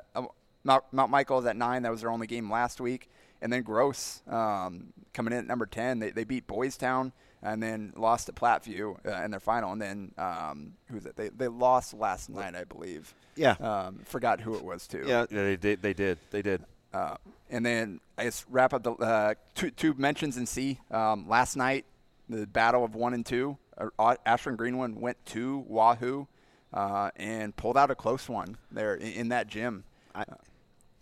Mount, 0.65 0.85
Mount 0.93 1.11
Michael 1.11 1.39
is 1.39 1.47
at 1.47 1.57
nine. 1.57 1.83
That 1.83 1.93
was 1.93 2.01
their 2.01 2.11
only 2.11 2.27
game 2.27 2.51
last 2.51 2.81
week. 2.81 3.09
And 3.43 3.53
then 3.53 3.63
Gross 3.63 4.23
um, 4.29 4.93
coming 5.13 5.33
in 5.35 5.41
at 5.41 5.47
number 5.47 5.67
ten. 5.67 5.99
They, 5.99 6.11
they 6.11 6.25
beat 6.25 6.47
Boys 6.47 6.77
Town 6.79 7.13
and 7.43 7.63
then 7.63 7.93
lost 7.95 8.27
to 8.27 8.33
Platteview 8.33 8.97
uh, 9.07 9.23
in 9.25 9.31
their 9.31 9.41
final. 9.41 9.73
And 9.73 9.81
then 9.81 10.13
um, 10.17 10.73
who's 10.91 11.05
it? 11.05 11.17
They 11.17 11.29
they 11.29 11.47
lost 11.49 11.93
last 11.93 12.31
night, 12.31 12.57
I 12.57 12.65
believe. 12.65 13.15
Yeah. 13.37 13.53
Um, 13.61 14.01
forgot 14.07 14.41
who 14.41 14.57
it 14.57 14.65
was 14.65 14.87
too. 14.87 15.05
Yeah, 15.07 15.27
they 15.31 15.57
did. 15.57 15.83
They 15.83 15.93
did. 15.93 16.19
They 16.31 16.41
did. 16.41 16.65
Uh, 16.93 17.17
and 17.51 17.65
then 17.65 18.01
I 18.17 18.25
guess 18.25 18.45
wrap 18.49 18.73
up 18.73 18.83
the 18.83 18.93
uh, 18.93 19.35
two, 19.55 19.71
two 19.71 19.95
mentions 19.95 20.37
in 20.37 20.47
C. 20.47 20.79
Um, 20.91 21.29
last 21.29 21.57
night, 21.57 21.85
the 22.29 22.47
battle 22.47 22.85
of 22.85 22.95
one 22.95 23.15
and 23.15 23.25
two. 23.25 23.59
Uh, 23.77 24.17
Ashland 24.25 24.59
Greenwood 24.59 24.97
went 24.97 25.25
to 25.27 25.65
Wahoo 25.69 26.27
uh, 26.73 27.11
and 27.17 27.55
pulled 27.57 27.77
out 27.77 27.91
a 27.91 27.95
close 27.95 28.29
one 28.29 28.57
there 28.71 28.95
in, 28.95 29.13
in 29.13 29.29
that 29.29 29.49
gym. 29.49 29.85
I, 30.15 30.25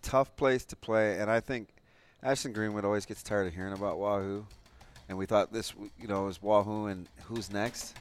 tough 0.01 0.35
place 0.35 0.65
to 0.65 0.75
play, 0.75 1.19
and 1.19 1.29
I 1.31 1.39
think 1.39 1.69
Ashland 2.21 2.55
Greenwood 2.55 2.85
always 2.85 3.05
gets 3.05 3.23
tired 3.23 3.47
of 3.47 3.53
hearing 3.53 3.73
about 3.73 3.97
Wahoo, 3.97 4.45
and 5.09 5.17
we 5.17 5.25
thought 5.25 5.51
this, 5.51 5.73
you 5.99 6.07
know, 6.07 6.27
is 6.27 6.41
Wahoo, 6.41 6.87
and 6.87 7.07
who's 7.23 7.51
next? 7.51 7.95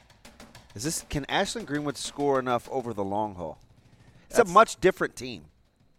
Is 0.74 0.82
this 0.82 1.04
can 1.08 1.24
Ashland 1.28 1.66
Greenwood 1.66 1.96
score 1.96 2.38
enough 2.38 2.68
over 2.70 2.92
the 2.92 3.04
long 3.04 3.34
haul? 3.36 3.58
It's 4.28 4.38
a 4.38 4.44
much 4.44 4.80
different 4.80 5.14
team. 5.14 5.44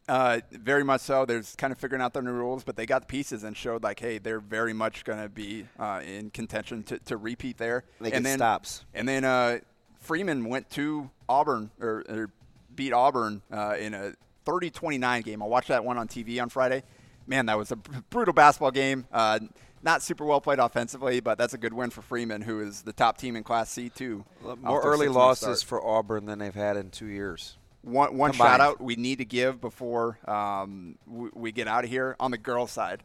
Uh, 0.07 0.39
very 0.51 0.83
much 0.83 1.01
so. 1.01 1.25
There's 1.25 1.55
kind 1.55 1.71
of 1.73 1.79
figuring 1.79 2.01
out 2.01 2.13
their 2.13 2.21
new 2.21 2.31
rules, 2.31 2.63
but 2.63 2.75
they 2.75 2.85
got 2.85 3.01
the 3.01 3.07
pieces 3.07 3.43
and 3.43 3.57
showed 3.57 3.83
like, 3.83 3.99
hey, 3.99 4.19
they're 4.19 4.39
very 4.39 4.73
much 4.73 5.03
going 5.03 5.21
to 5.21 5.29
be 5.29 5.67
uh, 5.79 6.01
in 6.05 6.29
contention 6.29 6.83
to, 6.83 6.99
to 6.99 7.17
repeat 7.17 7.57
there. 7.57 7.85
They 7.99 8.11
and 8.11 8.25
then, 8.25 8.37
stops. 8.37 8.85
And 8.93 9.07
then 9.09 9.23
uh, 9.23 9.59
Freeman 9.99 10.45
went 10.45 10.69
to 10.71 11.09
Auburn 11.27 11.71
or, 11.79 12.03
or 12.07 12.29
beat 12.75 12.93
Auburn 12.93 13.41
uh, 13.51 13.75
in 13.79 13.93
a 13.95 14.13
30-29 14.45 15.23
game. 15.23 15.41
I 15.41 15.45
watched 15.47 15.69
that 15.69 15.83
one 15.83 15.97
on 15.97 16.07
TV 16.07 16.39
on 16.41 16.49
Friday. 16.49 16.83
Man, 17.25 17.47
that 17.47 17.57
was 17.57 17.71
a 17.71 17.75
brutal 17.75 18.33
basketball 18.33 18.69
game. 18.69 19.07
Uh, 19.11 19.39
not 19.81 20.03
super 20.03 20.25
well 20.25 20.41
played 20.41 20.59
offensively, 20.59 21.19
but 21.19 21.37
that's 21.37 21.55
a 21.55 21.57
good 21.57 21.73
win 21.73 21.89
for 21.89 22.03
Freeman, 22.03 22.41
who 22.41 22.59
is 22.59 22.83
the 22.83 22.93
top 22.93 23.17
team 23.17 23.35
in 23.35 23.43
Class 23.43 23.71
C 23.71 23.89
too. 23.89 24.25
More 24.61 24.81
early 24.81 25.07
losses 25.07 25.63
for 25.63 25.83
Auburn 25.83 26.25
than 26.25 26.39
they've 26.39 26.53
had 26.53 26.77
in 26.77 26.91
two 26.91 27.07
years. 27.07 27.57
One, 27.85 28.17
one 28.17 28.31
Combined. 28.31 28.49
shout 28.49 28.61
out 28.61 28.81
we 28.81 28.95
need 28.95 29.19
to 29.19 29.25
give 29.25 29.61
before 29.61 30.17
um, 30.27 30.97
we, 31.07 31.29
we 31.33 31.51
get 31.51 31.67
out 31.67 31.83
of 31.83 31.89
here 31.89 32.15
on 32.19 32.31
the 32.31 32.37
girls' 32.37 32.71
side. 32.71 33.03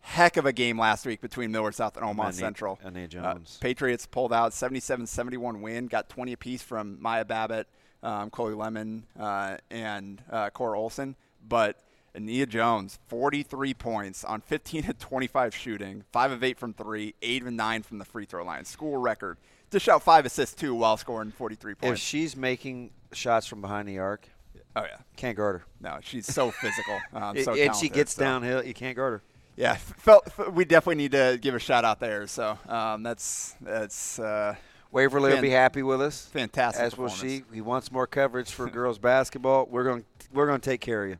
Heck 0.00 0.36
of 0.36 0.46
a 0.46 0.52
game 0.52 0.78
last 0.78 1.06
week 1.06 1.20
between 1.20 1.50
Millard 1.52 1.74
South 1.74 1.96
and 1.96 2.04
Omaha 2.04 2.30
Central. 2.30 2.78
Ania 2.84 3.04
Uh, 3.04 3.06
Jones. 3.34 3.58
Patriots 3.60 4.06
pulled 4.06 4.32
out 4.32 4.52
77-71 4.52 5.60
win, 5.60 5.86
got 5.86 6.08
20 6.08 6.32
apiece 6.32 6.62
from 6.62 7.00
Maya 7.00 7.24
Babbitt, 7.24 7.66
um, 8.02 8.30
Chloe 8.30 8.54
Lemon, 8.54 9.04
uh, 9.18 9.56
and 9.70 10.22
uh, 10.30 10.50
Cora 10.50 10.78
Olson. 10.78 11.16
But 11.46 11.76
Ania 12.16 12.48
Jones, 12.48 12.98
43 13.08 13.74
points 13.74 14.24
on 14.24 14.40
15 14.40 14.84
to 14.84 14.92
25 14.94 15.54
shooting, 15.54 16.04
5 16.12 16.32
of 16.32 16.42
8 16.44 16.58
from 16.58 16.74
3, 16.74 17.14
8 17.20 17.42
of 17.46 17.52
9 17.52 17.82
from 17.82 17.98
the 17.98 18.04
free 18.04 18.24
throw 18.24 18.44
line. 18.44 18.64
School 18.64 18.96
record. 18.96 19.36
Dish 19.70 19.88
out 19.88 20.02
5 20.02 20.26
assists, 20.26 20.54
too, 20.54 20.74
while 20.74 20.96
scoring 20.96 21.30
43 21.30 21.74
points. 21.74 22.00
If 22.00 22.06
she's 22.06 22.36
making 22.36 22.90
shots 23.12 23.46
from 23.46 23.60
behind 23.60 23.88
the 23.88 23.98
arc, 23.98 24.28
oh, 24.76 24.82
yeah. 24.82 24.96
can't 25.16 25.36
guard 25.36 25.60
her. 25.60 25.64
No, 25.80 25.98
she's 26.02 26.26
so 26.26 26.50
physical. 26.62 26.98
Um, 27.12 27.36
and 27.36 27.76
she 27.76 27.88
gets 27.88 28.14
so. 28.14 28.20
downhill, 28.20 28.64
you 28.64 28.74
can't 28.74 28.96
guard 28.96 29.12
her. 29.14 29.22
Yeah, 29.56 29.74
felt, 29.74 30.28
f- 30.38 30.52
we 30.52 30.64
definitely 30.64 31.02
need 31.02 31.12
to 31.12 31.36
give 31.40 31.54
a 31.54 31.58
shout 31.58 31.84
out 31.84 31.98
there. 31.98 32.28
So 32.28 32.56
um, 32.68 33.02
that's 33.02 33.56
that's 33.60 34.20
uh, 34.20 34.54
Waverly 34.92 35.32
will 35.32 35.42
be 35.42 35.50
happy 35.50 35.82
with 35.82 36.00
us. 36.00 36.26
fantastic. 36.26 36.80
As 36.80 36.96
will 36.96 37.08
she. 37.08 37.42
He 37.52 37.60
wants 37.60 37.90
more 37.90 38.06
coverage 38.06 38.52
for 38.52 38.70
girls 38.70 38.98
basketball. 38.98 39.66
We're 39.66 39.82
going 39.82 40.04
we're 40.32 40.46
going 40.46 40.60
to 40.60 40.70
take 40.70 40.80
care 40.80 41.02
of 41.02 41.10
you. 41.10 41.18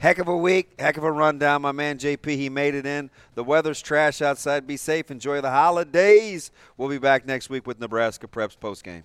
Heck 0.00 0.16
of 0.16 0.28
a 0.28 0.36
week, 0.36 0.72
heck 0.78 0.96
of 0.96 1.04
a 1.04 1.12
rundown. 1.12 1.60
My 1.60 1.72
man 1.72 1.98
JP, 1.98 2.24
he 2.24 2.48
made 2.48 2.74
it 2.74 2.86
in. 2.86 3.10
The 3.34 3.44
weather's 3.44 3.82
trash 3.82 4.22
outside. 4.22 4.66
Be 4.66 4.78
safe. 4.78 5.10
Enjoy 5.10 5.42
the 5.42 5.50
holidays. 5.50 6.50
We'll 6.78 6.88
be 6.88 6.96
back 6.96 7.26
next 7.26 7.50
week 7.50 7.66
with 7.66 7.78
Nebraska 7.78 8.26
Preps 8.26 8.56
postgame. 8.56 9.02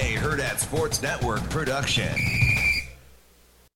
A 0.00 0.16
Hurrdat 0.16 0.58
Sports 0.58 1.00
Network 1.00 1.48
production. 1.48 2.45